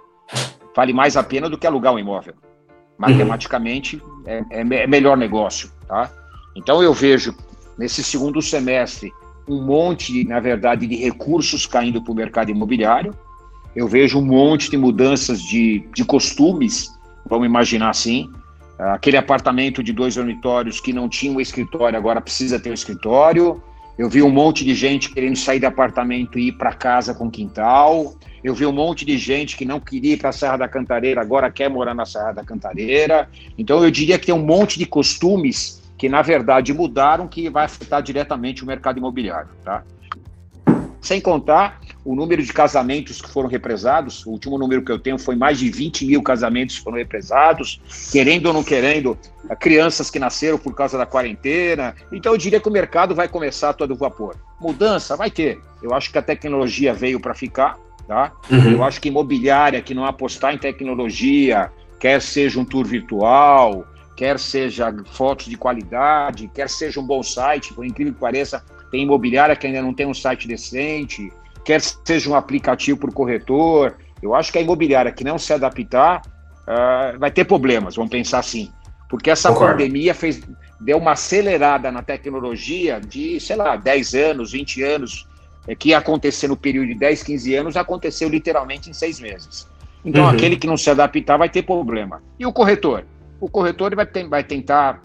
vale 0.76 0.92
mais 0.92 1.16
a 1.16 1.22
pena 1.22 1.48
do 1.48 1.56
que 1.56 1.66
alugar 1.66 1.94
um 1.94 1.98
imóvel. 1.98 2.34
Matematicamente, 2.98 3.96
uhum. 3.96 4.22
é, 4.26 4.44
é, 4.50 4.60
é 4.60 4.86
melhor 4.86 5.16
negócio. 5.16 5.72
Tá? 5.88 6.10
Então, 6.54 6.82
eu 6.82 6.92
vejo 6.92 7.34
nesse 7.78 8.04
segundo 8.04 8.42
semestre 8.42 9.14
um 9.48 9.62
monte, 9.62 10.24
na 10.24 10.40
verdade, 10.40 10.86
de 10.86 10.96
recursos 10.96 11.64
caindo 11.64 12.02
para 12.02 12.12
o 12.12 12.14
mercado 12.14 12.50
imobiliário. 12.50 13.14
Eu 13.74 13.88
vejo 13.88 14.18
um 14.18 14.26
monte 14.26 14.70
de 14.70 14.76
mudanças 14.76 15.40
de, 15.40 15.88
de 15.94 16.04
costumes 16.04 16.99
vamos 17.30 17.46
imaginar 17.46 17.90
assim. 17.90 18.28
Aquele 18.78 19.16
apartamento 19.16 19.82
de 19.82 19.92
dois 19.92 20.16
dormitórios 20.16 20.80
que 20.80 20.92
não 20.92 21.08
tinha 21.08 21.32
um 21.32 21.40
escritório, 21.40 21.96
agora 21.96 22.20
precisa 22.20 22.58
ter 22.58 22.70
um 22.70 22.74
escritório. 22.74 23.62
Eu 23.96 24.08
vi 24.08 24.22
um 24.22 24.30
monte 24.30 24.64
de 24.64 24.74
gente 24.74 25.10
querendo 25.10 25.36
sair 25.36 25.60
do 25.60 25.66
apartamento 25.66 26.38
e 26.38 26.48
ir 26.48 26.52
para 26.52 26.72
casa 26.72 27.14
com 27.14 27.30
quintal. 27.30 28.14
Eu 28.42 28.54
vi 28.54 28.64
um 28.64 28.72
monte 28.72 29.04
de 29.04 29.18
gente 29.18 29.56
que 29.56 29.66
não 29.66 29.78
queria 29.78 30.14
ir 30.14 30.16
para 30.16 30.30
a 30.30 30.32
Serra 30.32 30.56
da 30.56 30.68
Cantareira, 30.68 31.20
agora 31.20 31.50
quer 31.50 31.68
morar 31.68 31.94
na 31.94 32.06
Serra 32.06 32.32
da 32.32 32.42
Cantareira. 32.42 33.28
Então 33.58 33.84
eu 33.84 33.90
diria 33.90 34.18
que 34.18 34.26
tem 34.26 34.34
um 34.34 34.44
monte 34.44 34.78
de 34.78 34.86
costumes 34.86 35.82
que 35.98 36.08
na 36.08 36.22
verdade 36.22 36.72
mudaram 36.72 37.28
que 37.28 37.50
vai 37.50 37.66
afetar 37.66 38.02
diretamente 38.02 38.64
o 38.64 38.66
mercado 38.66 38.96
imobiliário, 38.96 39.50
tá? 39.62 39.84
Sem 41.00 41.20
contar 41.20 41.80
o 42.04 42.14
número 42.14 42.42
de 42.42 42.52
casamentos 42.52 43.20
que 43.20 43.28
foram 43.28 43.48
represados, 43.48 44.24
o 44.26 44.30
último 44.30 44.58
número 44.58 44.82
que 44.82 44.90
eu 44.90 44.98
tenho 44.98 45.18
foi 45.18 45.34
mais 45.36 45.58
de 45.58 45.70
20 45.70 46.06
mil 46.06 46.22
casamentos 46.22 46.78
que 46.78 46.84
foram 46.84 46.98
represados, 46.98 47.80
querendo 48.10 48.46
ou 48.46 48.52
não 48.52 48.64
querendo, 48.64 49.18
crianças 49.58 50.10
que 50.10 50.18
nasceram 50.18 50.58
por 50.58 50.74
causa 50.74 50.96
da 50.98 51.06
quarentena. 51.06 51.94
Então 52.12 52.32
eu 52.32 52.38
diria 52.38 52.60
que 52.60 52.68
o 52.68 52.72
mercado 52.72 53.14
vai 53.14 53.28
começar 53.28 53.72
todo 53.72 53.94
vapor. 53.94 54.36
Mudança 54.60 55.16
vai 55.16 55.30
ter. 55.30 55.60
Eu 55.82 55.94
acho 55.94 56.10
que 56.10 56.18
a 56.18 56.22
tecnologia 56.22 56.92
veio 56.92 57.18
para 57.18 57.34
ficar, 57.34 57.78
tá? 58.06 58.32
Uhum. 58.50 58.72
Eu 58.72 58.84
acho 58.84 59.00
que 59.00 59.08
imobiliária 59.08 59.80
que 59.80 59.94
não 59.94 60.04
apostar 60.04 60.54
em 60.54 60.58
tecnologia, 60.58 61.70
quer 61.98 62.20
seja 62.20 62.60
um 62.60 62.64
tour 62.64 62.86
virtual, 62.86 63.86
quer 64.16 64.38
seja 64.38 64.94
fotos 65.12 65.46
de 65.46 65.56
qualidade, 65.56 66.50
quer 66.54 66.68
seja 66.68 67.00
um 67.00 67.06
bom 67.06 67.22
site, 67.22 67.72
por 67.72 67.86
incrível 67.86 68.12
que 68.12 68.20
pareça, 68.20 68.62
tem 68.90 69.02
imobiliária 69.02 69.56
que 69.56 69.66
ainda 69.66 69.82
não 69.82 69.94
tem 69.94 70.06
um 70.06 70.14
site 70.14 70.48
decente, 70.48 71.32
quer 71.64 71.80
seja 71.80 72.28
um 72.30 72.34
aplicativo 72.34 72.98
para 72.98 73.10
o 73.10 73.12
corretor. 73.12 73.96
Eu 74.22 74.34
acho 74.34 74.52
que 74.52 74.58
a 74.58 74.62
imobiliária 74.62 75.12
que 75.12 75.24
não 75.24 75.38
se 75.38 75.52
adaptar 75.52 76.22
uh, 76.62 77.18
vai 77.18 77.30
ter 77.30 77.44
problemas, 77.44 77.96
vamos 77.96 78.10
pensar 78.10 78.38
assim. 78.38 78.70
Porque 79.08 79.30
essa 79.30 79.48
Concordo. 79.48 79.72
pandemia 79.72 80.14
fez, 80.14 80.40
deu 80.80 80.98
uma 80.98 81.12
acelerada 81.12 81.90
na 81.90 82.02
tecnologia 82.02 83.00
de, 83.00 83.40
sei 83.40 83.56
lá, 83.56 83.76
10 83.76 84.14
anos, 84.14 84.52
20 84.52 84.82
anos, 84.82 85.26
é, 85.66 85.74
que 85.74 85.90
ia 85.90 85.98
acontecer 85.98 86.48
no 86.48 86.56
período 86.56 86.88
de 86.88 86.94
10, 86.94 87.22
15 87.22 87.54
anos, 87.54 87.76
aconteceu 87.76 88.28
literalmente 88.28 88.88
em 88.88 88.92
seis 88.92 89.20
meses. 89.20 89.68
Então, 90.04 90.24
uhum. 90.24 90.30
aquele 90.30 90.56
que 90.56 90.66
não 90.66 90.76
se 90.76 90.88
adaptar 90.88 91.36
vai 91.36 91.48
ter 91.48 91.62
problema. 91.62 92.22
E 92.38 92.46
o 92.46 92.52
corretor? 92.52 93.04
O 93.40 93.48
corretor 93.48 93.94
vai, 93.94 94.06
ter, 94.06 94.26
vai 94.28 94.44
tentar, 94.44 95.02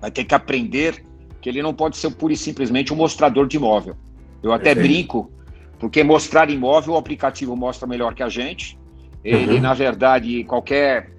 vai 0.00 0.10
ter 0.10 0.24
que 0.24 0.34
aprender 0.34 1.04
que 1.48 1.50
ele 1.50 1.62
não 1.62 1.72
pode 1.72 1.96
ser 1.96 2.10
pura 2.10 2.34
e 2.34 2.36
simplesmente 2.36 2.92
um 2.92 2.96
mostrador 2.96 3.46
de 3.46 3.56
imóvel. 3.56 3.96
Eu 4.42 4.52
até 4.52 4.74
Perfeito. 4.74 4.86
brinco, 4.86 5.32
porque 5.78 6.04
mostrar 6.04 6.50
imóvel, 6.50 6.92
o 6.92 6.96
aplicativo 6.98 7.56
mostra 7.56 7.88
melhor 7.88 8.14
que 8.14 8.22
a 8.22 8.28
gente. 8.28 8.78
Ele, 9.24 9.54
uhum. 9.54 9.60
na 9.60 9.72
verdade, 9.72 10.44
qualquer, 10.44 11.10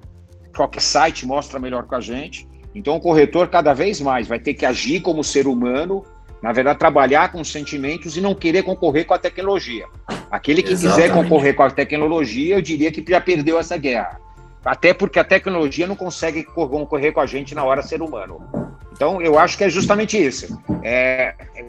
qualquer 0.55 0.81
site 0.81 1.25
mostra 1.25 1.59
melhor 1.59 1.87
que 1.87 1.95
a 1.95 1.99
gente. 1.99 2.47
Então, 2.75 2.95
o 2.95 2.99
corretor, 2.99 3.47
cada 3.47 3.73
vez 3.73 3.99
mais, 3.99 4.27
vai 4.27 4.39
ter 4.39 4.53
que 4.53 4.65
agir 4.65 5.01
como 5.01 5.23
ser 5.23 5.47
humano, 5.47 6.05
na 6.43 6.53
verdade, 6.53 6.77
trabalhar 6.77 7.31
com 7.31 7.43
sentimentos 7.43 8.15
e 8.15 8.21
não 8.21 8.35
querer 8.35 8.61
concorrer 8.61 9.05
com 9.05 9.15
a 9.15 9.17
tecnologia. 9.17 9.87
Aquele 10.29 10.61
que 10.61 10.73
Exatamente. 10.73 11.07
quiser 11.07 11.13
concorrer 11.13 11.55
com 11.55 11.63
a 11.63 11.71
tecnologia, 11.71 12.55
eu 12.55 12.61
diria 12.61 12.91
que 12.91 13.03
já 13.07 13.19
perdeu 13.19 13.57
essa 13.57 13.77
guerra. 13.77 14.19
Até 14.63 14.93
porque 14.93 15.17
a 15.17 15.23
tecnologia 15.23 15.87
não 15.87 15.95
consegue 15.95 16.43
concorrer 16.43 17.13
com 17.13 17.19
a 17.19 17.25
gente 17.25 17.55
na 17.55 17.63
hora 17.63 17.81
ser 17.81 18.01
humano. 18.01 18.58
Então, 18.99 19.21
eu 19.21 19.39
acho 19.39 19.57
que 19.57 19.63
é 19.63 19.69
justamente 19.69 20.21
isso. 20.21 20.61
É, 20.83 21.33
é 21.55 21.65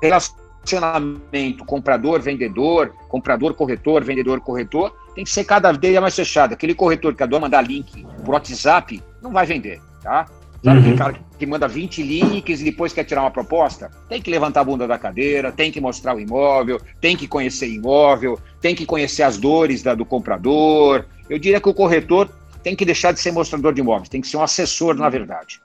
relacionamento 0.00 1.62
comprador-vendedor, 1.66 2.94
comprador-corretor, 3.06 4.02
vendedor-corretor, 4.02 4.96
tem 5.14 5.24
que 5.24 5.30
ser 5.30 5.44
cada 5.44 5.72
vez 5.72 6.00
mais 6.00 6.16
fechado. 6.16 6.54
Aquele 6.54 6.74
corretor 6.74 7.14
que 7.14 7.22
adora 7.22 7.42
mandar 7.42 7.60
link 7.60 8.06
por 8.24 8.32
WhatsApp, 8.32 9.02
não 9.20 9.30
vai 9.30 9.44
vender, 9.44 9.78
tá? 10.02 10.24
Sabe 10.64 10.78
uhum. 10.78 10.82
aquele 10.84 10.96
cara 10.96 11.14
que 11.38 11.44
manda 11.44 11.68
20 11.68 12.02
links 12.02 12.62
e 12.62 12.64
depois 12.64 12.94
quer 12.94 13.04
tirar 13.04 13.20
uma 13.20 13.30
proposta? 13.30 13.90
Tem 14.08 14.22
que 14.22 14.30
levantar 14.30 14.62
a 14.62 14.64
bunda 14.64 14.88
da 14.88 14.96
cadeira, 14.96 15.52
tem 15.52 15.70
que 15.70 15.82
mostrar 15.82 16.16
o 16.16 16.20
imóvel, 16.20 16.80
tem 16.98 17.14
que 17.14 17.28
conhecer 17.28 17.68
imóvel, 17.68 18.40
tem 18.62 18.74
que 18.74 18.86
conhecer 18.86 19.22
as 19.22 19.36
dores 19.36 19.82
da, 19.82 19.94
do 19.94 20.06
comprador. 20.06 21.04
Eu 21.28 21.38
diria 21.38 21.60
que 21.60 21.68
o 21.68 21.74
corretor 21.74 22.30
tem 22.62 22.74
que 22.74 22.86
deixar 22.86 23.12
de 23.12 23.20
ser 23.20 23.32
mostrador 23.32 23.74
de 23.74 23.82
imóveis, 23.82 24.08
tem 24.08 24.22
que 24.22 24.26
ser 24.26 24.38
um 24.38 24.42
assessor, 24.42 24.94
na 24.94 25.10
verdade. 25.10 25.60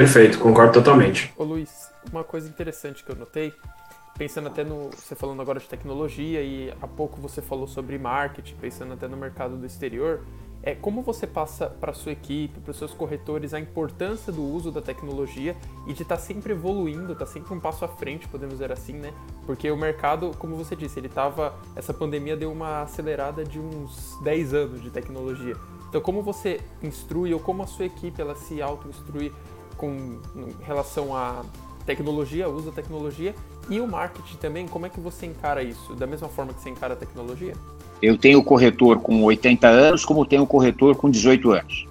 Perfeito, 0.00 0.38
concordo 0.38 0.72
totalmente. 0.72 1.30
Ô 1.36 1.44
Luiz, 1.44 1.92
uma 2.10 2.24
coisa 2.24 2.48
interessante 2.48 3.04
que 3.04 3.12
eu 3.12 3.16
notei, 3.16 3.52
pensando 4.16 4.48
até 4.48 4.64
no. 4.64 4.88
Você 4.88 5.14
falando 5.14 5.42
agora 5.42 5.60
de 5.60 5.68
tecnologia 5.68 6.40
e 6.40 6.72
há 6.80 6.86
pouco 6.86 7.20
você 7.20 7.42
falou 7.42 7.66
sobre 7.66 7.98
marketing, 7.98 8.54
pensando 8.54 8.94
até 8.94 9.06
no 9.06 9.14
mercado 9.14 9.58
do 9.58 9.66
exterior, 9.66 10.22
é 10.62 10.74
como 10.74 11.02
você 11.02 11.26
passa 11.26 11.66
para 11.66 11.92
sua 11.92 12.12
equipe, 12.12 12.60
para 12.60 12.70
os 12.70 12.78
seus 12.78 12.94
corretores, 12.94 13.52
a 13.52 13.60
importância 13.60 14.32
do 14.32 14.42
uso 14.42 14.72
da 14.72 14.80
tecnologia 14.80 15.54
e 15.86 15.92
de 15.92 16.00
estar 16.00 16.16
tá 16.16 16.22
sempre 16.22 16.54
evoluindo, 16.54 17.12
estar 17.12 17.26
tá 17.26 17.30
sempre 17.30 17.52
um 17.52 17.60
passo 17.60 17.84
à 17.84 17.88
frente, 17.88 18.26
podemos 18.26 18.54
dizer 18.54 18.72
assim, 18.72 18.94
né? 18.94 19.12
Porque 19.44 19.70
o 19.70 19.76
mercado, 19.76 20.30
como 20.38 20.56
você 20.56 20.74
disse, 20.74 20.98
ele 20.98 21.08
estava. 21.08 21.54
Essa 21.76 21.92
pandemia 21.92 22.38
deu 22.38 22.50
uma 22.50 22.84
acelerada 22.84 23.44
de 23.44 23.60
uns 23.60 24.18
10 24.22 24.54
anos 24.54 24.82
de 24.82 24.88
tecnologia. 24.88 25.56
Então, 25.90 26.00
como 26.00 26.22
você 26.22 26.58
instrui 26.82 27.34
ou 27.34 27.40
como 27.40 27.62
a 27.62 27.66
sua 27.66 27.84
equipe 27.84 28.18
ela 28.18 28.34
se 28.34 28.62
auto-instrui 28.62 29.30
com 29.80 30.20
relação 30.60 31.16
à 31.16 31.42
tecnologia, 31.86 32.46
uso 32.46 32.66
da 32.66 32.72
tecnologia 32.72 33.34
e 33.70 33.80
o 33.80 33.86
marketing 33.86 34.36
também, 34.36 34.68
como 34.68 34.84
é 34.84 34.90
que 34.90 35.00
você 35.00 35.24
encara 35.24 35.62
isso? 35.62 35.94
Da 35.94 36.06
mesma 36.06 36.28
forma 36.28 36.52
que 36.52 36.60
você 36.60 36.68
encara 36.68 36.92
a 36.92 36.96
tecnologia? 36.96 37.54
Eu 38.02 38.18
tenho 38.18 38.44
corretor 38.44 39.00
com 39.00 39.22
80 39.22 39.66
anos, 39.66 40.04
como 40.04 40.26
tenho 40.26 40.46
corretor 40.46 40.94
com 40.96 41.10
18 41.10 41.52
anos. 41.52 41.86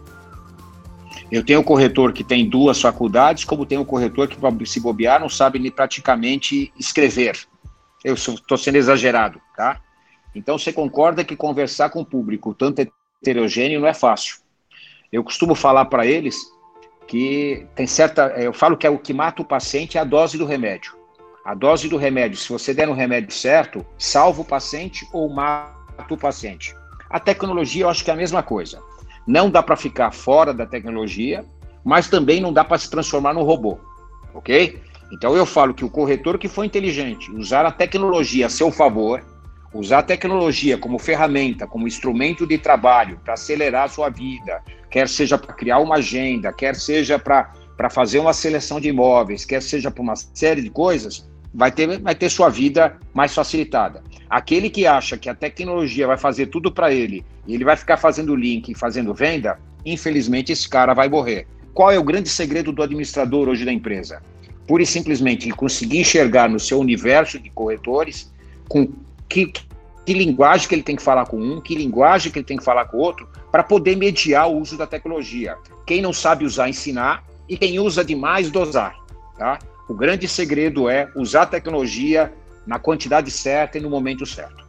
Eu 1.31 1.43
tenho 1.43 1.63
corretor 1.63 2.13
que 2.13 2.23
tem 2.23 2.47
duas 2.47 2.79
faculdades, 2.79 3.43
como 3.43 3.65
tenho 3.65 3.83
corretor 3.83 4.27
que, 4.27 4.37
se 4.67 4.79
bobear, 4.79 5.19
não 5.19 5.29
sabe 5.29 5.57
nem 5.57 5.71
praticamente 5.71 6.71
escrever. 6.77 7.39
Eu 8.03 8.13
estou 8.13 8.57
sendo 8.57 8.75
exagerado, 8.75 9.41
tá? 9.57 9.81
Então, 10.35 10.59
você 10.59 10.71
concorda 10.71 11.23
que 11.23 11.35
conversar 11.35 11.89
com 11.89 12.01
o 12.01 12.05
público 12.05 12.53
tanto 12.53 12.87
heterogêneo 13.21 13.79
não 13.79 13.87
é 13.87 13.93
fácil. 13.93 14.37
Eu 15.11 15.23
costumo 15.23 15.55
falar 15.55 15.85
para 15.85 16.05
eles 16.05 16.51
que 17.09 17.65
tem 17.75 17.87
certa. 17.87 18.27
Eu 18.37 18.53
falo 18.53 18.77
que 18.77 18.85
é 18.85 18.89
o 18.89 18.99
que 18.99 19.13
mata 19.13 19.41
o 19.41 19.45
paciente 19.45 19.97
é 19.97 20.01
a 20.01 20.03
dose 20.03 20.37
do 20.37 20.45
remédio. 20.45 20.93
A 21.43 21.55
dose 21.55 21.89
do 21.89 21.97
remédio, 21.97 22.37
se 22.37 22.47
você 22.47 22.71
der 22.71 22.85
no 22.85 22.93
remédio 22.93 23.33
certo, 23.33 23.83
salva 23.97 24.41
o 24.41 24.45
paciente 24.45 25.07
ou 25.11 25.27
mata 25.27 25.73
o 26.11 26.17
paciente. 26.17 26.75
A 27.09 27.19
tecnologia, 27.19 27.85
eu 27.85 27.89
acho 27.89 28.05
que 28.05 28.11
é 28.11 28.13
a 28.13 28.17
mesma 28.17 28.43
coisa. 28.43 28.79
Não 29.25 29.49
dá 29.49 29.63
para 29.63 29.75
ficar 29.75 30.11
fora 30.11 30.53
da 30.53 30.67
tecnologia, 30.67 31.43
mas 31.83 32.07
também 32.07 32.39
não 32.39 32.53
dá 32.53 32.63
para 32.63 32.77
se 32.77 32.91
transformar 32.91 33.33
num 33.33 33.41
robô, 33.41 33.79
ok? 34.35 34.79
Então 35.11 35.35
eu 35.35 35.47
falo 35.47 35.73
que 35.73 35.83
o 35.83 35.89
corretor 35.89 36.37
que 36.37 36.47
for 36.47 36.63
inteligente, 36.63 37.31
usar 37.31 37.65
a 37.65 37.71
tecnologia 37.71 38.45
a 38.45 38.49
seu 38.49 38.71
favor, 38.71 39.25
usar 39.73 39.99
a 39.99 40.03
tecnologia 40.03 40.77
como 40.77 40.97
ferramenta, 40.97 41.67
como 41.67 41.87
instrumento 41.87 42.45
de 42.45 42.57
trabalho 42.57 43.19
para 43.23 43.35
acelerar 43.35 43.85
a 43.85 43.89
sua 43.89 44.09
vida, 44.09 44.61
quer 44.89 45.07
seja 45.07 45.37
para 45.37 45.53
criar 45.53 45.79
uma 45.79 45.95
agenda, 45.95 46.51
quer 46.51 46.75
seja 46.75 47.19
para 47.19 47.89
fazer 47.89 48.19
uma 48.19 48.33
seleção 48.33 48.79
de 48.79 48.89
imóveis, 48.89 49.45
quer 49.45 49.61
seja 49.61 49.91
para 49.91 50.01
uma 50.01 50.15
série 50.15 50.61
de 50.61 50.69
coisas, 50.69 51.29
vai 51.53 51.71
ter, 51.71 51.99
vai 51.99 52.15
ter 52.15 52.29
sua 52.29 52.49
vida 52.49 52.97
mais 53.13 53.33
facilitada. 53.33 54.03
Aquele 54.29 54.69
que 54.69 54.85
acha 54.85 55.17
que 55.17 55.29
a 55.29 55.35
tecnologia 55.35 56.07
vai 56.07 56.17
fazer 56.17 56.47
tudo 56.47 56.71
para 56.71 56.93
ele 56.93 57.23
e 57.47 57.53
ele 57.53 57.63
vai 57.63 57.75
ficar 57.75 57.97
fazendo 57.97 58.35
link 58.35 58.69
e 58.69 58.75
fazendo 58.75 59.13
venda, 59.13 59.59
infelizmente 59.85 60.51
esse 60.51 60.67
cara 60.67 60.93
vai 60.93 61.09
morrer. 61.09 61.47
Qual 61.73 61.91
é 61.91 61.97
o 61.97 62.03
grande 62.03 62.29
segredo 62.29 62.71
do 62.71 62.83
administrador 62.83 63.47
hoje 63.47 63.65
da 63.65 63.71
empresa? 63.71 64.21
Pura 64.67 64.83
e 64.83 64.85
simplesmente 64.85 65.49
conseguir 65.51 65.99
enxergar 65.99 66.49
no 66.49 66.59
seu 66.59 66.79
universo 66.79 67.39
de 67.39 67.49
corretores 67.49 68.31
com 68.67 68.91
que, 69.29 69.53
que 70.05 70.13
linguagem 70.13 70.67
que 70.67 70.75
ele 70.75 70.83
tem 70.83 70.95
que 70.95 71.01
falar 71.01 71.25
com 71.25 71.37
um, 71.37 71.61
que 71.61 71.75
linguagem 71.75 72.31
que 72.31 72.39
ele 72.39 72.45
tem 72.45 72.57
que 72.57 72.63
falar 72.63 72.85
com 72.85 72.97
o 72.97 72.99
outro, 72.99 73.27
para 73.51 73.63
poder 73.63 73.95
mediar 73.95 74.49
o 74.49 74.57
uso 74.57 74.77
da 74.77 74.87
tecnologia. 74.87 75.55
Quem 75.85 76.01
não 76.01 76.11
sabe 76.11 76.45
usar, 76.45 76.67
ensinar, 76.67 77.23
e 77.47 77.57
quem 77.57 77.79
usa 77.79 78.03
demais, 78.03 78.51
dosar. 78.51 78.95
Tá? 79.37 79.59
O 79.87 79.93
grande 79.93 80.27
segredo 80.27 80.89
é 80.89 81.09
usar 81.15 81.43
a 81.43 81.47
tecnologia 81.47 82.31
na 82.65 82.77
quantidade 82.77 83.31
certa 83.31 83.77
e 83.77 83.81
no 83.81 83.89
momento 83.89 84.25
certo. 84.25 84.67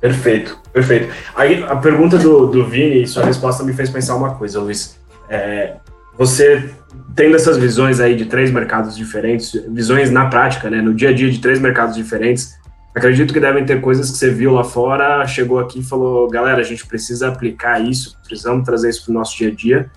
Perfeito, 0.00 0.60
perfeito. 0.72 1.14
Aí 1.36 1.62
a 1.62 1.76
pergunta 1.76 2.18
do, 2.18 2.48
do 2.48 2.66
Vini 2.66 3.06
sua 3.06 3.24
resposta 3.24 3.62
me 3.62 3.72
fez 3.72 3.88
pensar 3.88 4.16
uma 4.16 4.34
coisa, 4.34 4.60
Luiz. 4.60 4.98
É, 5.28 5.76
você 6.18 6.74
tendo 7.14 7.36
essas 7.36 7.56
visões 7.56 8.00
aí 8.00 8.16
de 8.16 8.24
três 8.24 8.50
mercados 8.50 8.96
diferentes, 8.96 9.52
visões 9.68 10.10
na 10.10 10.26
prática, 10.26 10.68
né, 10.68 10.82
no 10.82 10.92
dia 10.92 11.10
a 11.10 11.12
dia 11.12 11.30
de 11.30 11.38
três 11.38 11.60
mercados 11.60 11.94
diferentes, 11.94 12.58
Acredito 12.94 13.32
que 13.32 13.40
devem 13.40 13.64
ter 13.64 13.80
coisas 13.80 14.10
que 14.10 14.18
você 14.18 14.30
viu 14.30 14.52
lá 14.52 14.62
fora, 14.62 15.26
chegou 15.26 15.58
aqui 15.58 15.80
e 15.80 15.82
falou, 15.82 16.28
galera, 16.28 16.60
a 16.60 16.64
gente 16.64 16.86
precisa 16.86 17.28
aplicar 17.28 17.80
isso, 17.80 18.18
precisamos 18.22 18.64
trazer 18.64 18.90
isso 18.90 19.04
para 19.04 19.12
o 19.12 19.14
nosso 19.14 19.36
dia 19.36 19.48
a 19.48 19.54
dia. 19.54 19.90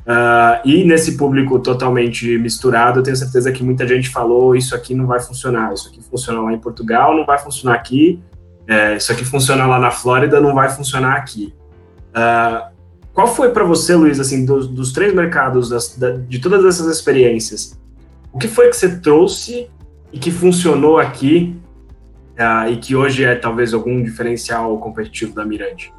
Uh, 0.00 0.68
e 0.68 0.84
nesse 0.84 1.16
público 1.16 1.60
totalmente 1.60 2.36
misturado, 2.38 2.98
eu 2.98 3.02
tenho 3.04 3.16
certeza 3.16 3.52
que 3.52 3.62
muita 3.62 3.86
gente 3.86 4.08
falou, 4.08 4.56
isso 4.56 4.74
aqui 4.74 4.92
não 4.92 5.06
vai 5.06 5.20
funcionar, 5.20 5.72
isso 5.72 5.88
aqui 5.88 6.02
funciona 6.02 6.40
lá 6.40 6.52
em 6.52 6.58
Portugal, 6.58 7.16
não 7.16 7.24
vai 7.24 7.38
funcionar 7.38 7.76
aqui, 7.76 8.20
é, 8.66 8.96
isso 8.96 9.12
aqui 9.12 9.24
funciona 9.24 9.64
lá 9.64 9.78
na 9.78 9.92
Flórida, 9.92 10.40
não 10.40 10.52
vai 10.52 10.68
funcionar 10.68 11.14
aqui. 11.14 11.54
Uh, 12.10 12.72
qual 13.14 13.28
foi 13.28 13.50
para 13.50 13.62
você, 13.62 13.94
Luiz, 13.94 14.18
assim, 14.18 14.44
dos, 14.44 14.66
dos 14.66 14.92
três 14.92 15.14
mercados, 15.14 15.68
das, 15.68 15.96
da, 15.96 16.10
de 16.10 16.40
todas 16.40 16.64
essas 16.64 16.92
experiências, 16.92 17.78
o 18.32 18.38
que 18.38 18.48
foi 18.48 18.68
que 18.68 18.76
você 18.76 18.98
trouxe 18.98 19.68
e 20.12 20.18
que 20.18 20.32
funcionou 20.32 20.98
aqui 20.98 21.56
uh, 22.38 22.70
e 22.70 22.76
que 22.76 22.94
hoje 22.94 23.24
é 23.24 23.34
talvez 23.34 23.74
algum 23.74 24.02
diferencial 24.02 24.78
competitivo 24.78 25.34
da 25.34 25.44
Mirante? 25.44 25.92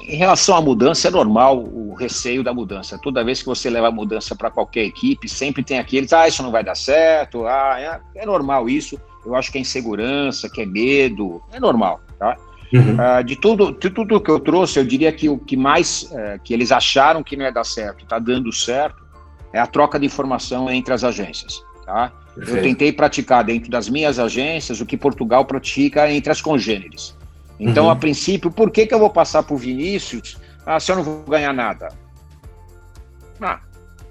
Em 0.00 0.16
relação 0.16 0.56
à 0.56 0.60
mudança, 0.60 1.08
é 1.08 1.10
normal 1.10 1.62
o 1.62 1.94
receio 1.94 2.42
da 2.42 2.52
mudança. 2.52 2.98
Toda 2.98 3.22
vez 3.22 3.40
que 3.40 3.46
você 3.46 3.70
leva 3.70 3.88
a 3.88 3.92
mudança 3.92 4.34
para 4.34 4.50
qualquer 4.50 4.84
equipe, 4.84 5.28
sempre 5.28 5.62
tem 5.62 5.78
aqueles, 5.78 6.12
ah, 6.12 6.26
isso 6.26 6.42
não 6.42 6.50
vai 6.50 6.64
dar 6.64 6.74
certo, 6.74 7.46
ah, 7.46 7.76
é, 7.78 8.22
é 8.22 8.26
normal 8.26 8.68
isso. 8.68 9.00
Eu 9.24 9.36
acho 9.36 9.52
que 9.52 9.58
é 9.58 9.60
insegurança, 9.60 10.50
que 10.50 10.60
é 10.60 10.66
medo, 10.66 11.40
é 11.52 11.60
normal, 11.60 12.00
tá? 12.18 12.36
Uhum. 12.72 12.96
Uh, 12.96 13.22
de, 13.22 13.36
tudo, 13.36 13.70
de 13.72 13.90
tudo 13.90 14.20
que 14.20 14.30
eu 14.30 14.40
trouxe, 14.40 14.78
eu 14.78 14.84
diria 14.84 15.12
que 15.12 15.28
o 15.28 15.38
que 15.38 15.56
mais 15.56 16.10
uh, 16.10 16.40
que 16.42 16.54
eles 16.54 16.72
acharam 16.72 17.22
que 17.22 17.36
não 17.36 17.44
ia 17.44 17.52
dar 17.52 17.64
certo, 17.64 18.02
está 18.02 18.18
dando 18.18 18.50
certo, 18.50 19.02
é 19.52 19.60
a 19.60 19.66
troca 19.66 20.00
de 20.00 20.06
informação 20.06 20.70
entre 20.70 20.92
as 20.94 21.04
agências. 21.04 21.62
Tá? 21.92 22.10
Eu 22.34 22.62
tentei 22.62 22.90
praticar 22.90 23.44
dentro 23.44 23.70
das 23.70 23.86
minhas 23.86 24.18
agências 24.18 24.80
o 24.80 24.86
que 24.86 24.96
Portugal 24.96 25.44
pratica 25.44 26.10
entre 26.10 26.32
as 26.32 26.40
congêneres. 26.40 27.14
Então, 27.60 27.84
uhum. 27.84 27.90
a 27.90 27.96
princípio, 27.96 28.50
por 28.50 28.70
que, 28.70 28.86
que 28.86 28.94
eu 28.94 28.98
vou 28.98 29.10
passar 29.10 29.42
por 29.42 29.58
Vinícius 29.58 30.38
ah, 30.64 30.80
se 30.80 30.90
eu 30.90 30.96
não 30.96 31.02
vou 31.02 31.22
ganhar 31.24 31.52
nada? 31.52 31.88
Ah, 33.38 33.60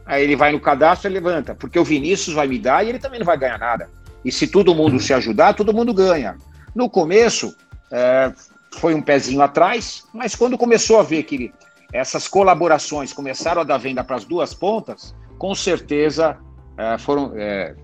aí 0.05 0.23
ele 0.23 0.35
vai 0.35 0.51
no 0.51 0.59
cadastro 0.59 1.09
e 1.09 1.13
levanta, 1.13 1.55
porque 1.55 1.79
o 1.79 1.83
Vinícius 1.83 2.35
vai 2.35 2.45
me 2.45 2.59
dar 2.59 2.85
e 2.85 2.89
ele 2.89 2.99
também 2.99 3.19
não 3.19 3.25
vai 3.25 3.37
ganhar 3.37 3.57
nada. 3.57 3.89
E 4.23 4.31
se 4.31 4.45
todo 4.45 4.75
mundo 4.75 4.99
se 4.99 5.11
ajudar, 5.11 5.55
todo 5.55 5.73
mundo 5.73 5.91
ganha. 5.91 6.37
No 6.75 6.87
começo, 6.87 7.55
é, 7.91 8.31
foi 8.73 8.93
um 8.93 9.01
pezinho 9.01 9.41
atrás, 9.41 10.03
mas 10.13 10.35
quando 10.35 10.55
começou 10.55 10.99
a 10.99 11.03
ver 11.03 11.23
que 11.23 11.51
essas 11.91 12.27
colaborações 12.27 13.11
começaram 13.11 13.61
a 13.61 13.63
dar 13.65 13.79
venda 13.79 14.03
para 14.03 14.17
as 14.17 14.23
duas 14.23 14.53
pontas, 14.53 15.15
com 15.39 15.55
certeza 15.55 16.37
é, 16.77 16.97
foram. 16.97 17.31
É, 17.35 17.75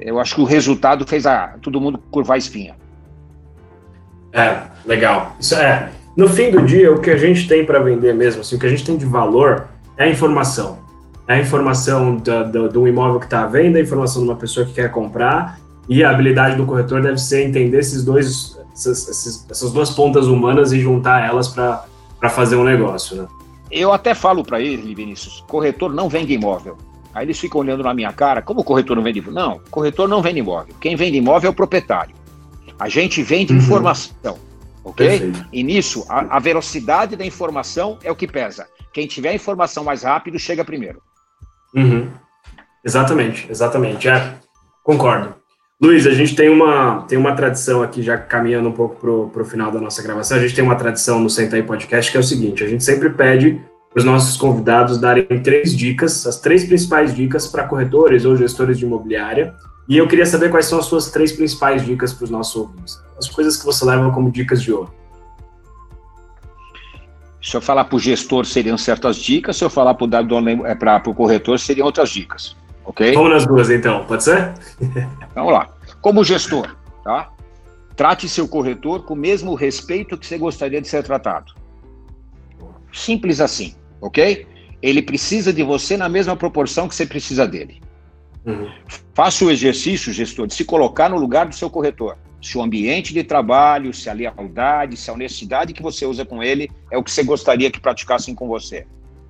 eu 0.00 0.18
acho 0.18 0.34
que 0.34 0.40
o 0.40 0.44
resultado 0.44 1.06
fez 1.06 1.26
a, 1.26 1.56
todo 1.60 1.80
mundo 1.80 1.98
curvar 2.10 2.34
a 2.34 2.38
espinha. 2.38 2.76
É, 4.32 4.62
legal. 4.84 5.36
Isso 5.38 5.54
é. 5.54 5.90
No 6.16 6.28
fim 6.28 6.50
do 6.50 6.62
dia, 6.62 6.92
o 6.92 7.00
que 7.00 7.10
a 7.10 7.16
gente 7.16 7.48
tem 7.48 7.64
para 7.64 7.78
vender 7.78 8.14
mesmo, 8.14 8.40
assim, 8.40 8.56
o 8.56 8.58
que 8.58 8.66
a 8.66 8.68
gente 8.68 8.84
tem 8.84 8.96
de 8.96 9.06
valor 9.06 9.68
é 9.96 10.04
a 10.04 10.08
informação. 10.08 10.78
É 11.26 11.34
a 11.34 11.38
informação 11.40 12.16
da, 12.16 12.42
da, 12.42 12.68
do 12.68 12.86
imóvel 12.88 13.18
que 13.18 13.26
está 13.26 13.44
à 13.44 13.46
venda, 13.46 13.78
a 13.78 13.82
informação 13.82 14.22
de 14.22 14.28
uma 14.28 14.36
pessoa 14.36 14.66
que 14.66 14.72
quer 14.72 14.90
comprar, 14.90 15.58
e 15.88 16.02
a 16.02 16.10
habilidade 16.10 16.56
do 16.56 16.66
corretor 16.66 17.00
deve 17.00 17.18
ser 17.18 17.46
entender 17.46 17.78
esses 17.78 18.04
dois 18.04 18.58
essas, 18.74 19.46
essas 19.50 19.72
duas 19.72 19.90
pontas 19.90 20.26
humanas 20.26 20.72
e 20.72 20.80
juntar 20.80 21.26
elas 21.26 21.48
para 21.48 21.84
fazer 22.30 22.56
um 22.56 22.64
negócio, 22.64 23.22
né? 23.22 23.28
Eu 23.70 23.92
até 23.92 24.14
falo 24.14 24.42
para 24.42 24.60
ele, 24.60 24.94
Vinícius, 24.94 25.42
corretor 25.48 25.92
não 25.94 26.08
vende 26.08 26.32
imóvel. 26.32 26.76
Aí 27.14 27.26
eles 27.26 27.38
ficam 27.38 27.60
olhando 27.60 27.82
na 27.82 27.92
minha 27.92 28.12
cara, 28.12 28.40
como 28.40 28.60
o 28.60 28.64
corretor 28.64 28.96
não 28.96 29.02
vende 29.02 29.18
imóvel? 29.18 29.34
Não, 29.34 29.60
corretor 29.70 30.08
não 30.08 30.22
vende 30.22 30.40
imóvel. 30.40 30.74
Quem 30.80 30.96
vende 30.96 31.18
imóvel 31.18 31.48
é 31.48 31.50
o 31.50 31.54
proprietário. 31.54 32.14
A 32.78 32.88
gente 32.88 33.22
vende 33.22 33.52
uhum. 33.52 33.58
informação, 33.58 34.38
ok? 34.82 35.06
Perfeito. 35.06 35.46
E 35.52 35.62
nisso, 35.62 36.04
a, 36.08 36.36
a, 36.36 36.38
velocidade 36.38 37.14
da 37.14 37.24
informação 37.24 37.98
é 38.02 38.10
o 38.10 38.16
que 38.16 38.26
pesa. 38.26 38.66
Quem 38.92 39.06
tiver 39.06 39.30
a 39.30 39.34
informação 39.34 39.84
mais 39.84 40.02
rápido 40.02 40.38
chega 40.38 40.64
primeiro. 40.64 41.00
Uhum. 41.74 42.08
Exatamente, 42.84 43.46
exatamente. 43.50 44.08
É, 44.08 44.34
concordo. 44.82 45.34
Luiz, 45.80 46.06
a 46.06 46.12
gente 46.12 46.36
tem 46.36 46.48
uma, 46.48 47.02
tem 47.08 47.18
uma 47.18 47.34
tradição 47.34 47.82
aqui, 47.82 48.02
já 48.02 48.16
caminhando 48.16 48.68
um 48.68 48.72
pouco 48.72 49.28
para 49.30 49.42
o 49.42 49.44
final 49.44 49.70
da 49.70 49.80
nossa 49.80 50.00
gravação, 50.00 50.38
a 50.38 50.40
gente 50.40 50.54
tem 50.54 50.64
uma 50.64 50.76
tradição 50.76 51.18
no 51.18 51.28
Senta 51.28 51.56
aí 51.56 51.62
Podcast 51.62 52.10
que 52.10 52.16
é 52.16 52.20
o 52.20 52.22
seguinte: 52.22 52.62
a 52.62 52.68
gente 52.68 52.84
sempre 52.84 53.10
pede 53.10 53.60
para 53.92 54.00
os 54.00 54.04
nossos 54.04 54.36
convidados 54.38 54.98
darem 54.98 55.26
três 55.42 55.76
dicas, 55.76 56.26
as 56.26 56.40
três 56.40 56.64
principais 56.64 57.14
dicas 57.14 57.46
para 57.46 57.68
corretores 57.68 58.24
ou 58.24 58.34
gestores 58.36 58.78
de 58.78 58.86
imobiliária. 58.86 59.54
E 59.86 59.98
eu 59.98 60.08
queria 60.08 60.24
saber 60.24 60.50
quais 60.50 60.66
são 60.66 60.78
as 60.78 60.86
suas 60.86 61.10
três 61.10 61.32
principais 61.32 61.84
dicas 61.84 62.12
para 62.12 62.24
os 62.24 62.30
nossos 62.30 62.56
ouvintes, 62.56 62.98
as 63.18 63.28
coisas 63.28 63.56
que 63.56 63.66
você 63.66 63.84
leva 63.84 64.10
como 64.10 64.30
dicas 64.30 64.62
de 64.62 64.72
ouro. 64.72 64.92
Se 67.42 67.56
eu 67.56 67.60
falar 67.60 67.84
para 67.84 67.96
o 67.96 67.98
gestor, 67.98 68.46
seriam 68.46 68.78
certas 68.78 69.16
dicas, 69.16 69.56
se 69.56 69.64
eu 69.64 69.68
falar 69.68 69.94
para 69.94 71.10
o 71.10 71.14
corretor, 71.14 71.58
seriam 71.58 71.86
outras 71.86 72.08
dicas. 72.08 72.56
Ok? 72.84 73.12
Vamos 73.14 73.30
nas 73.30 73.46
duas 73.46 73.68
então, 73.68 74.04
pode 74.06 74.24
ser? 74.24 74.54
Vamos 75.34 75.52
lá. 75.52 75.68
Como 76.00 76.24
gestor, 76.24 76.74
tá? 77.04 77.30
Trate 77.94 78.28
seu 78.28 78.48
corretor 78.48 79.04
com 79.04 79.14
o 79.14 79.16
mesmo 79.16 79.54
respeito 79.54 80.16
que 80.16 80.26
você 80.26 80.38
gostaria 80.38 80.80
de 80.80 80.88
ser 80.88 81.02
tratado. 81.02 81.52
Simples 82.92 83.40
assim, 83.40 83.74
ok? 84.02 84.46
Ele 84.82 85.00
precisa 85.00 85.52
de 85.52 85.62
você 85.62 85.96
na 85.96 86.08
mesma 86.08 86.36
proporção 86.36 86.86
que 86.86 86.94
você 86.94 87.06
precisa 87.06 87.48
dele. 87.48 87.80
Uhum. 88.44 88.68
Faça 89.14 89.44
o 89.44 89.50
exercício, 89.50 90.12
gestor, 90.12 90.46
de 90.46 90.54
se 90.54 90.64
colocar 90.64 91.08
no 91.08 91.16
lugar 91.16 91.46
do 91.46 91.54
seu 91.54 91.70
corretor. 91.70 92.18
Se 92.42 92.58
o 92.58 92.62
ambiente 92.62 93.14
de 93.14 93.22
trabalho, 93.24 93.94
se 93.94 94.10
a 94.10 94.12
lealdade, 94.12 94.96
se 94.96 95.08
a 95.08 95.12
honestidade 95.14 95.72
que 95.72 95.82
você 95.82 96.04
usa 96.04 96.24
com 96.24 96.42
ele 96.42 96.68
é 96.90 96.98
o 96.98 97.02
que 97.02 97.10
você 97.10 97.22
gostaria 97.22 97.70
que 97.70 97.80
praticassem 97.80 98.34
com 98.34 98.46
você. 98.48 98.84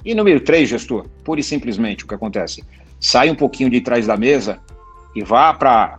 E 0.04 0.14
número 0.14 0.40
três, 0.40 0.68
gestor, 0.68 1.06
pura 1.22 1.38
e 1.38 1.44
simplesmente 1.44 2.04
o 2.04 2.08
que 2.08 2.14
acontece? 2.14 2.64
sai 3.02 3.28
um 3.28 3.34
pouquinho 3.34 3.68
de 3.68 3.80
trás 3.80 4.06
da 4.06 4.16
mesa 4.16 4.60
e 5.14 5.24
vá 5.24 5.52
para 5.52 5.98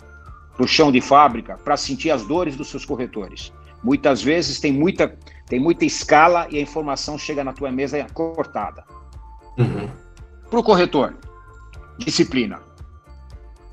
o 0.58 0.66
chão 0.66 0.90
de 0.90 1.02
fábrica 1.02 1.58
para 1.58 1.76
sentir 1.76 2.10
as 2.10 2.26
dores 2.26 2.56
dos 2.56 2.70
seus 2.70 2.86
corretores. 2.86 3.52
Muitas 3.84 4.22
vezes 4.22 4.60
tem 4.60 4.72
muita, 4.72 5.18
tem 5.48 5.60
muita 5.60 5.86
escala 5.86 6.48
e 6.50 6.58
a 6.58 6.62
informação 6.62 7.18
chega 7.18 7.44
na 7.44 7.54
tua 7.54 7.72
mesa 7.72 8.06
cortada. 8.14 8.84
Uhum. 9.58 9.90
Para 10.50 10.60
o 10.60 10.64
corretor, 10.64 11.16
disciplina. 11.98 12.60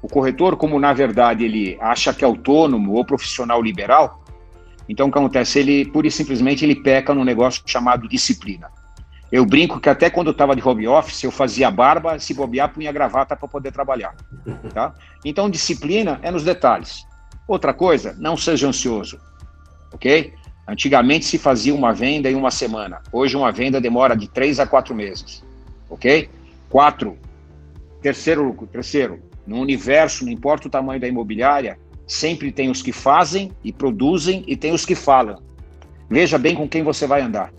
O 0.02 0.08
corretor, 0.08 0.56
como 0.56 0.80
na 0.80 0.92
verdade 0.92 1.44
ele 1.44 1.78
acha 1.80 2.12
que 2.12 2.24
é 2.24 2.26
autônomo 2.26 2.94
ou 2.94 3.04
profissional 3.04 3.62
liberal, 3.62 4.20
então 4.88 5.06
o 5.06 5.12
que 5.12 5.18
acontece? 5.18 5.60
Ele, 5.60 5.84
pura 5.84 6.08
e 6.08 6.10
simplesmente, 6.10 6.64
ele 6.64 6.74
peca 6.74 7.14
num 7.14 7.22
negócio 7.22 7.62
chamado 7.64 8.08
disciplina. 8.08 8.68
Eu 9.30 9.46
brinco 9.46 9.78
que 9.78 9.88
até 9.88 10.10
quando 10.10 10.26
eu 10.26 10.32
estava 10.32 10.56
de 10.56 10.66
home 10.66 10.88
office, 10.88 11.22
eu 11.22 11.30
fazia 11.30 11.70
barba, 11.70 12.18
se 12.18 12.34
bobear, 12.34 12.72
punha 12.72 12.90
gravata 12.90 13.36
para 13.36 13.46
poder 13.46 13.72
trabalhar. 13.72 14.14
Tá? 14.74 14.94
Então, 15.24 15.50
disciplina 15.50 16.18
é 16.22 16.30
nos 16.30 16.44
detalhes. 16.44 17.06
Outra 17.46 17.72
coisa, 17.72 18.16
não 18.18 18.36
seja 18.36 18.68
ansioso. 18.68 19.20
Ok? 19.92 20.32
Antigamente 20.66 21.24
se 21.24 21.38
fazia 21.38 21.74
uma 21.74 21.92
venda 21.92 22.30
em 22.30 22.34
uma 22.34 22.50
semana. 22.50 23.00
Hoje, 23.12 23.36
uma 23.36 23.50
venda 23.50 23.80
demora 23.80 24.16
de 24.16 24.28
três 24.28 24.60
a 24.60 24.66
quatro 24.66 24.94
meses. 24.94 25.42
Ok? 25.88 26.28
Quatro. 26.68 27.18
Terceiro, 28.00 28.56
terceiro, 28.72 29.20
no 29.46 29.58
universo, 29.60 30.24
não 30.24 30.32
importa 30.32 30.68
o 30.68 30.70
tamanho 30.70 31.00
da 31.00 31.08
imobiliária, 31.08 31.78
sempre 32.06 32.50
tem 32.50 32.70
os 32.70 32.82
que 32.82 32.92
fazem 32.92 33.52
e 33.62 33.72
produzem 33.72 34.44
e 34.46 34.56
tem 34.56 34.72
os 34.72 34.86
que 34.86 34.94
falam. 34.94 35.42
Veja 36.08 36.38
bem 36.38 36.54
com 36.54 36.68
quem 36.68 36.82
você 36.82 37.06
vai 37.06 37.20
andar. 37.20 37.52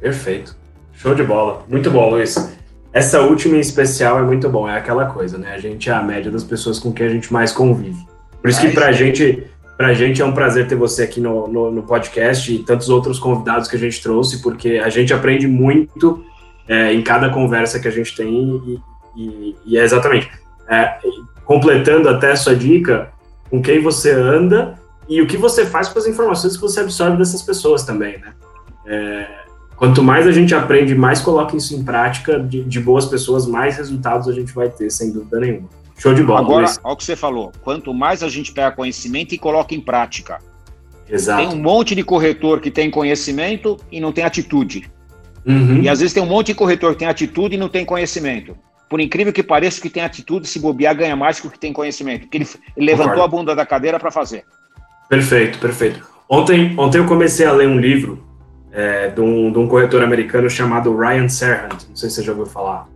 Perfeito. 0.00 0.56
Show 0.92 1.14
de 1.14 1.22
bola. 1.22 1.64
Muito 1.68 1.90
bom, 1.90 2.10
Luiz. 2.10 2.56
Essa 2.92 3.20
última 3.22 3.56
em 3.56 3.60
especial 3.60 4.18
é 4.18 4.22
muito 4.22 4.48
bom, 4.48 4.68
é 4.68 4.76
aquela 4.76 5.06
coisa, 5.06 5.36
né? 5.36 5.52
A 5.52 5.58
gente 5.58 5.90
é 5.90 5.92
a 5.92 6.02
média 6.02 6.30
das 6.30 6.44
pessoas 6.44 6.78
com 6.78 6.92
quem 6.92 7.06
a 7.06 7.10
gente 7.10 7.32
mais 7.32 7.52
convive. 7.52 8.06
Por 8.40 8.48
isso 8.48 8.60
que 8.60 8.68
pra 8.68 8.92
gente, 8.92 9.44
pra 9.76 9.92
gente 9.92 10.22
é 10.22 10.24
um 10.24 10.32
prazer 10.32 10.68
ter 10.68 10.76
você 10.76 11.02
aqui 11.02 11.20
no, 11.20 11.48
no, 11.48 11.70
no 11.70 11.82
podcast 11.82 12.52
e 12.52 12.60
tantos 12.60 12.88
outros 12.88 13.18
convidados 13.18 13.68
que 13.68 13.76
a 13.76 13.78
gente 13.78 14.02
trouxe, 14.02 14.42
porque 14.42 14.80
a 14.82 14.88
gente 14.88 15.12
aprende 15.12 15.46
muito 15.46 16.24
é, 16.68 16.92
em 16.92 17.02
cada 17.02 17.28
conversa 17.30 17.80
que 17.80 17.88
a 17.88 17.90
gente 17.90 18.14
tem 18.16 18.62
e, 18.66 18.80
e, 19.16 19.56
e 19.66 19.78
é 19.78 19.82
exatamente. 19.82 20.30
É, 20.68 20.98
completando 21.44 22.08
até 22.08 22.32
a 22.32 22.36
sua 22.36 22.54
dica, 22.54 23.12
com 23.50 23.60
quem 23.60 23.82
você 23.82 24.12
anda 24.12 24.78
e 25.08 25.20
o 25.20 25.26
que 25.26 25.36
você 25.36 25.66
faz 25.66 25.88
com 25.88 25.98
as 25.98 26.06
informações 26.06 26.56
que 26.56 26.62
você 26.62 26.80
absorve 26.80 27.16
dessas 27.18 27.42
pessoas 27.42 27.84
também, 27.84 28.18
né? 28.18 28.32
É, 28.86 29.44
Quanto 29.76 30.02
mais 30.02 30.26
a 30.26 30.32
gente 30.32 30.54
aprende, 30.54 30.94
mais 30.94 31.20
coloca 31.20 31.56
isso 31.56 31.74
em 31.74 31.82
prática 31.82 32.38
de, 32.38 32.62
de, 32.62 32.80
boas 32.80 33.06
pessoas, 33.06 33.46
mais 33.46 33.76
resultados 33.76 34.28
a 34.28 34.32
gente 34.32 34.52
vai 34.52 34.68
ter, 34.68 34.88
sem 34.90 35.12
dúvida 35.12 35.40
nenhuma. 35.40 35.68
Show 35.96 36.14
de 36.14 36.22
bola. 36.22 36.40
Agora, 36.40 36.66
olha 36.82 36.92
o 36.92 36.96
que 36.96 37.04
você 37.04 37.16
falou. 37.16 37.52
Quanto 37.62 37.94
mais 37.94 38.22
a 38.22 38.28
gente 38.28 38.52
pega 38.52 38.72
conhecimento 38.72 39.34
e 39.34 39.38
coloca 39.38 39.74
em 39.74 39.80
prática. 39.80 40.38
Exato. 41.08 41.42
Tem 41.42 41.56
um 41.56 41.60
monte 41.60 41.94
de 41.94 42.02
corretor 42.02 42.60
que 42.60 42.70
tem 42.70 42.90
conhecimento 42.90 43.78
e 43.90 44.00
não 44.00 44.12
tem 44.12 44.24
atitude. 44.24 44.90
Uhum. 45.46 45.82
E 45.82 45.88
às 45.88 46.00
vezes 46.00 46.14
tem 46.14 46.22
um 46.22 46.26
monte 46.26 46.48
de 46.48 46.54
corretor 46.54 46.92
que 46.92 47.00
tem 47.00 47.08
atitude 47.08 47.54
e 47.54 47.58
não 47.58 47.68
tem 47.68 47.84
conhecimento. 47.84 48.56
Por 48.88 49.00
incrível 49.00 49.32
que 49.32 49.42
pareça, 49.42 49.78
o 49.78 49.82
que 49.82 49.90
tem 49.90 50.02
atitude, 50.02 50.46
se 50.46 50.58
bobear, 50.58 50.96
ganha 50.96 51.16
mais 51.16 51.40
que 51.40 51.46
o 51.46 51.50
que 51.50 51.58
tem 51.58 51.72
conhecimento. 51.72 52.22
Porque 52.22 52.38
ele, 52.38 52.48
ele 52.76 52.86
levantou 52.86 53.22
a 53.22 53.28
bunda 53.28 53.54
da 53.54 53.66
cadeira 53.66 53.98
para 53.98 54.10
fazer. 54.10 54.44
Perfeito, 55.08 55.58
perfeito. 55.58 56.06
Ontem, 56.28 56.74
ontem 56.78 56.98
eu 56.98 57.06
comecei 57.06 57.46
a 57.46 57.52
ler 57.52 57.68
um 57.68 57.78
livro 57.78 58.24
é, 58.72 59.08
de, 59.08 59.20
um, 59.20 59.52
de, 59.52 59.58
um, 59.58 59.68
corretor 59.68 60.02
americano 60.02 60.48
chamado 60.48 60.96
Ryan 60.96 61.28
Serhant, 61.28 61.84
não 61.88 61.96
sei 61.96 62.08
se 62.08 62.16
você 62.16 62.22
já 62.22 62.32
ouviu 62.32 62.46
falar. 62.46 62.88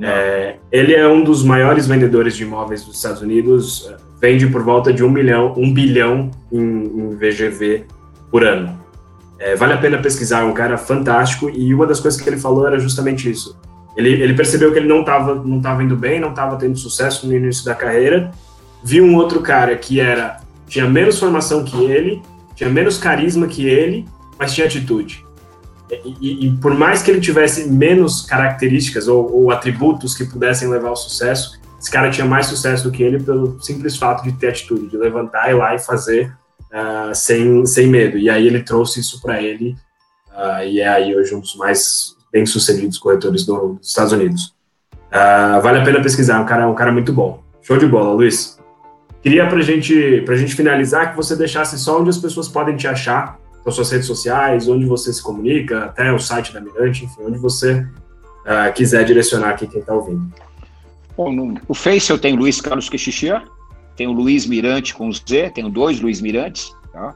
É, 0.00 0.56
ele 0.70 0.94
é 0.94 1.08
um 1.08 1.24
dos 1.24 1.42
maiores 1.42 1.86
vendedores 1.86 2.36
de 2.36 2.44
imóveis 2.44 2.84
dos 2.84 2.96
Estados 2.96 3.20
Unidos, 3.20 3.88
é, 3.90 3.96
vende 4.20 4.46
por 4.46 4.62
volta 4.62 4.92
de 4.92 5.02
um 5.02 5.10
milhão, 5.10 5.54
um 5.56 5.72
bilhão 5.72 6.30
em, 6.52 6.60
em 6.60 7.16
VGV 7.16 7.84
por 8.30 8.44
ano. 8.44 8.78
É, 9.38 9.54
vale 9.54 9.72
a 9.72 9.76
pena 9.76 9.98
pesquisar, 9.98 10.40
é 10.40 10.44
um 10.44 10.52
cara 10.52 10.76
fantástico 10.76 11.48
e 11.50 11.72
uma 11.72 11.86
das 11.86 12.00
coisas 12.00 12.20
que 12.20 12.28
ele 12.28 12.38
falou 12.38 12.66
era 12.66 12.78
justamente 12.78 13.30
isso. 13.30 13.56
Ele, 13.96 14.10
ele 14.10 14.34
percebeu 14.34 14.72
que 14.72 14.78
ele 14.78 14.88
não 14.88 15.00
estava 15.00 15.34
não 15.34 15.60
tava 15.60 15.82
indo 15.82 15.96
bem, 15.96 16.20
não 16.20 16.30
estava 16.30 16.56
tendo 16.56 16.76
sucesso 16.76 17.26
no 17.26 17.34
início 17.34 17.64
da 17.64 17.74
carreira, 17.74 18.30
viu 18.82 19.04
um 19.04 19.16
outro 19.16 19.40
cara 19.40 19.76
que 19.76 20.00
era 20.00 20.40
tinha 20.68 20.86
menos 20.86 21.18
formação 21.18 21.64
que 21.64 21.84
ele, 21.84 22.22
tinha 22.54 22.68
menos 22.68 22.98
carisma 22.98 23.46
que 23.46 23.66
ele, 23.66 24.06
mas 24.38 24.52
tinha 24.52 24.66
atitude. 24.66 25.24
E, 26.20 26.46
e, 26.46 26.56
por 26.58 26.74
mais 26.74 27.02
que 27.02 27.10
ele 27.10 27.20
tivesse 27.20 27.68
menos 27.68 28.22
características 28.22 29.08
ou, 29.08 29.32
ou 29.32 29.50
atributos 29.50 30.14
que 30.14 30.24
pudessem 30.24 30.68
levar 30.68 30.88
ao 30.88 30.96
sucesso, 30.96 31.58
esse 31.80 31.90
cara 31.90 32.10
tinha 32.10 32.26
mais 32.26 32.46
sucesso 32.46 32.84
do 32.84 32.90
que 32.90 33.02
ele 33.02 33.22
pelo 33.22 33.60
simples 33.62 33.96
fato 33.96 34.24
de 34.24 34.32
ter 34.32 34.48
atitude, 34.48 34.88
de 34.88 34.96
levantar 34.96 35.50
e 35.50 35.54
lá 35.54 35.74
e 35.74 35.78
fazer 35.78 36.32
uh, 36.72 37.14
sem, 37.14 37.64
sem 37.64 37.86
medo. 37.86 38.18
E 38.18 38.28
aí 38.28 38.46
ele 38.46 38.62
trouxe 38.62 39.00
isso 39.00 39.22
para 39.22 39.40
ele 39.40 39.76
uh, 40.30 40.64
e 40.64 40.80
é 40.80 40.88
aí 40.88 41.16
hoje 41.16 41.34
um 41.34 41.40
dos 41.40 41.54
mais 41.56 42.16
bem-sucedidos 42.32 42.98
corretores 42.98 43.46
do, 43.46 43.74
dos 43.74 43.88
Estados 43.88 44.12
Unidos. 44.12 44.54
Uh, 45.08 45.60
vale 45.62 45.78
a 45.78 45.84
pena 45.84 46.02
pesquisar, 46.02 46.36
é 46.36 46.40
um 46.40 46.46
cara, 46.46 46.68
um 46.68 46.74
cara 46.74 46.92
muito 46.92 47.12
bom. 47.12 47.42
Show 47.62 47.78
de 47.78 47.86
bola, 47.86 48.12
Luiz. 48.12 48.58
Queria 49.22 49.46
para 49.46 49.60
gente, 49.60 50.24
a 50.28 50.36
gente 50.36 50.54
finalizar 50.54 51.10
que 51.10 51.16
você 51.16 51.34
deixasse 51.34 51.78
só 51.78 52.00
onde 52.00 52.10
as 52.10 52.18
pessoas 52.18 52.48
podem 52.48 52.76
te 52.76 52.86
achar, 52.86 53.38
nas 53.68 53.76
suas 53.76 53.90
redes 53.90 54.06
sociais, 54.06 54.68
onde 54.68 54.84
você 54.84 55.12
se 55.12 55.22
comunica, 55.22 55.84
até 55.84 56.12
o 56.12 56.18
site 56.18 56.52
da 56.52 56.60
Mirante, 56.60 57.04
enfim, 57.04 57.22
onde 57.22 57.38
você 57.38 57.86
quiser 58.74 59.04
direcionar 59.04 59.50
aqui 59.50 59.66
quem 59.66 59.80
está 59.80 59.92
ouvindo. 59.92 60.32
Bom, 61.16 61.32
no, 61.32 61.54
no 61.68 61.74
Face 61.74 62.10
eu 62.10 62.18
tenho 62.18 62.36
Luiz 62.36 62.60
Carlos 62.60 62.88
Quexixian, 62.88 63.42
tenho 63.94 64.12
Luiz 64.12 64.46
Mirante 64.46 64.94
com 64.94 65.12
Z, 65.12 65.50
tenho 65.50 65.68
dois 65.68 66.00
Luiz 66.00 66.20
Mirantes, 66.20 66.74
tá? 66.92 67.14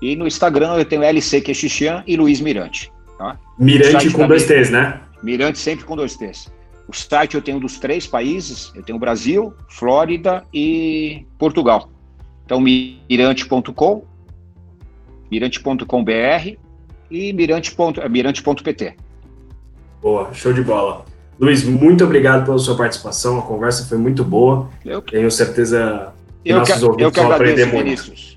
E 0.00 0.16
no 0.16 0.26
Instagram 0.26 0.76
eu 0.76 0.84
tenho 0.84 1.02
LC 1.02 1.42
Quexixian 1.42 2.02
e 2.06 2.16
Luiz 2.16 2.40
Mirante. 2.40 2.90
Tá? 3.18 3.38
Mirante 3.58 4.08
com 4.10 4.26
dois 4.26 4.46
T's, 4.46 4.70
né? 4.70 5.00
Mirante 5.22 5.58
sempre 5.58 5.84
com 5.84 5.94
dois 5.94 6.16
T's. 6.16 6.50
O 6.88 6.96
site 6.96 7.34
eu 7.34 7.42
tenho 7.42 7.60
dos 7.60 7.78
três 7.78 8.06
países, 8.06 8.72
eu 8.74 8.82
tenho 8.82 8.98
Brasil, 8.98 9.52
Flórida 9.68 10.44
e 10.54 11.26
Portugal. 11.38 11.90
Então, 12.46 12.58
mirante.com, 12.60 14.04
mirante.com.br 15.30 16.56
e 17.10 17.32
mirante.pt. 17.32 18.08
Mirante 18.08 18.96
Boa, 20.00 20.32
show 20.32 20.52
de 20.52 20.62
bola. 20.62 21.04
Luiz, 21.38 21.64
muito 21.64 22.04
obrigado 22.04 22.44
pela 22.44 22.58
sua 22.58 22.76
participação. 22.76 23.38
A 23.38 23.42
conversa 23.42 23.86
foi 23.86 23.98
muito 23.98 24.22
boa. 24.24 24.68
Eu, 24.84 25.00
Tenho 25.00 25.30
certeza 25.30 26.12
que 26.44 26.52
eu 26.52 26.58
nossos 26.58 26.78
que, 26.78 26.84
ouvintes 26.84 27.22
vão 27.22 27.32
aprender 27.32 27.66
muito. 27.66 27.84
Vinícius. 27.84 28.36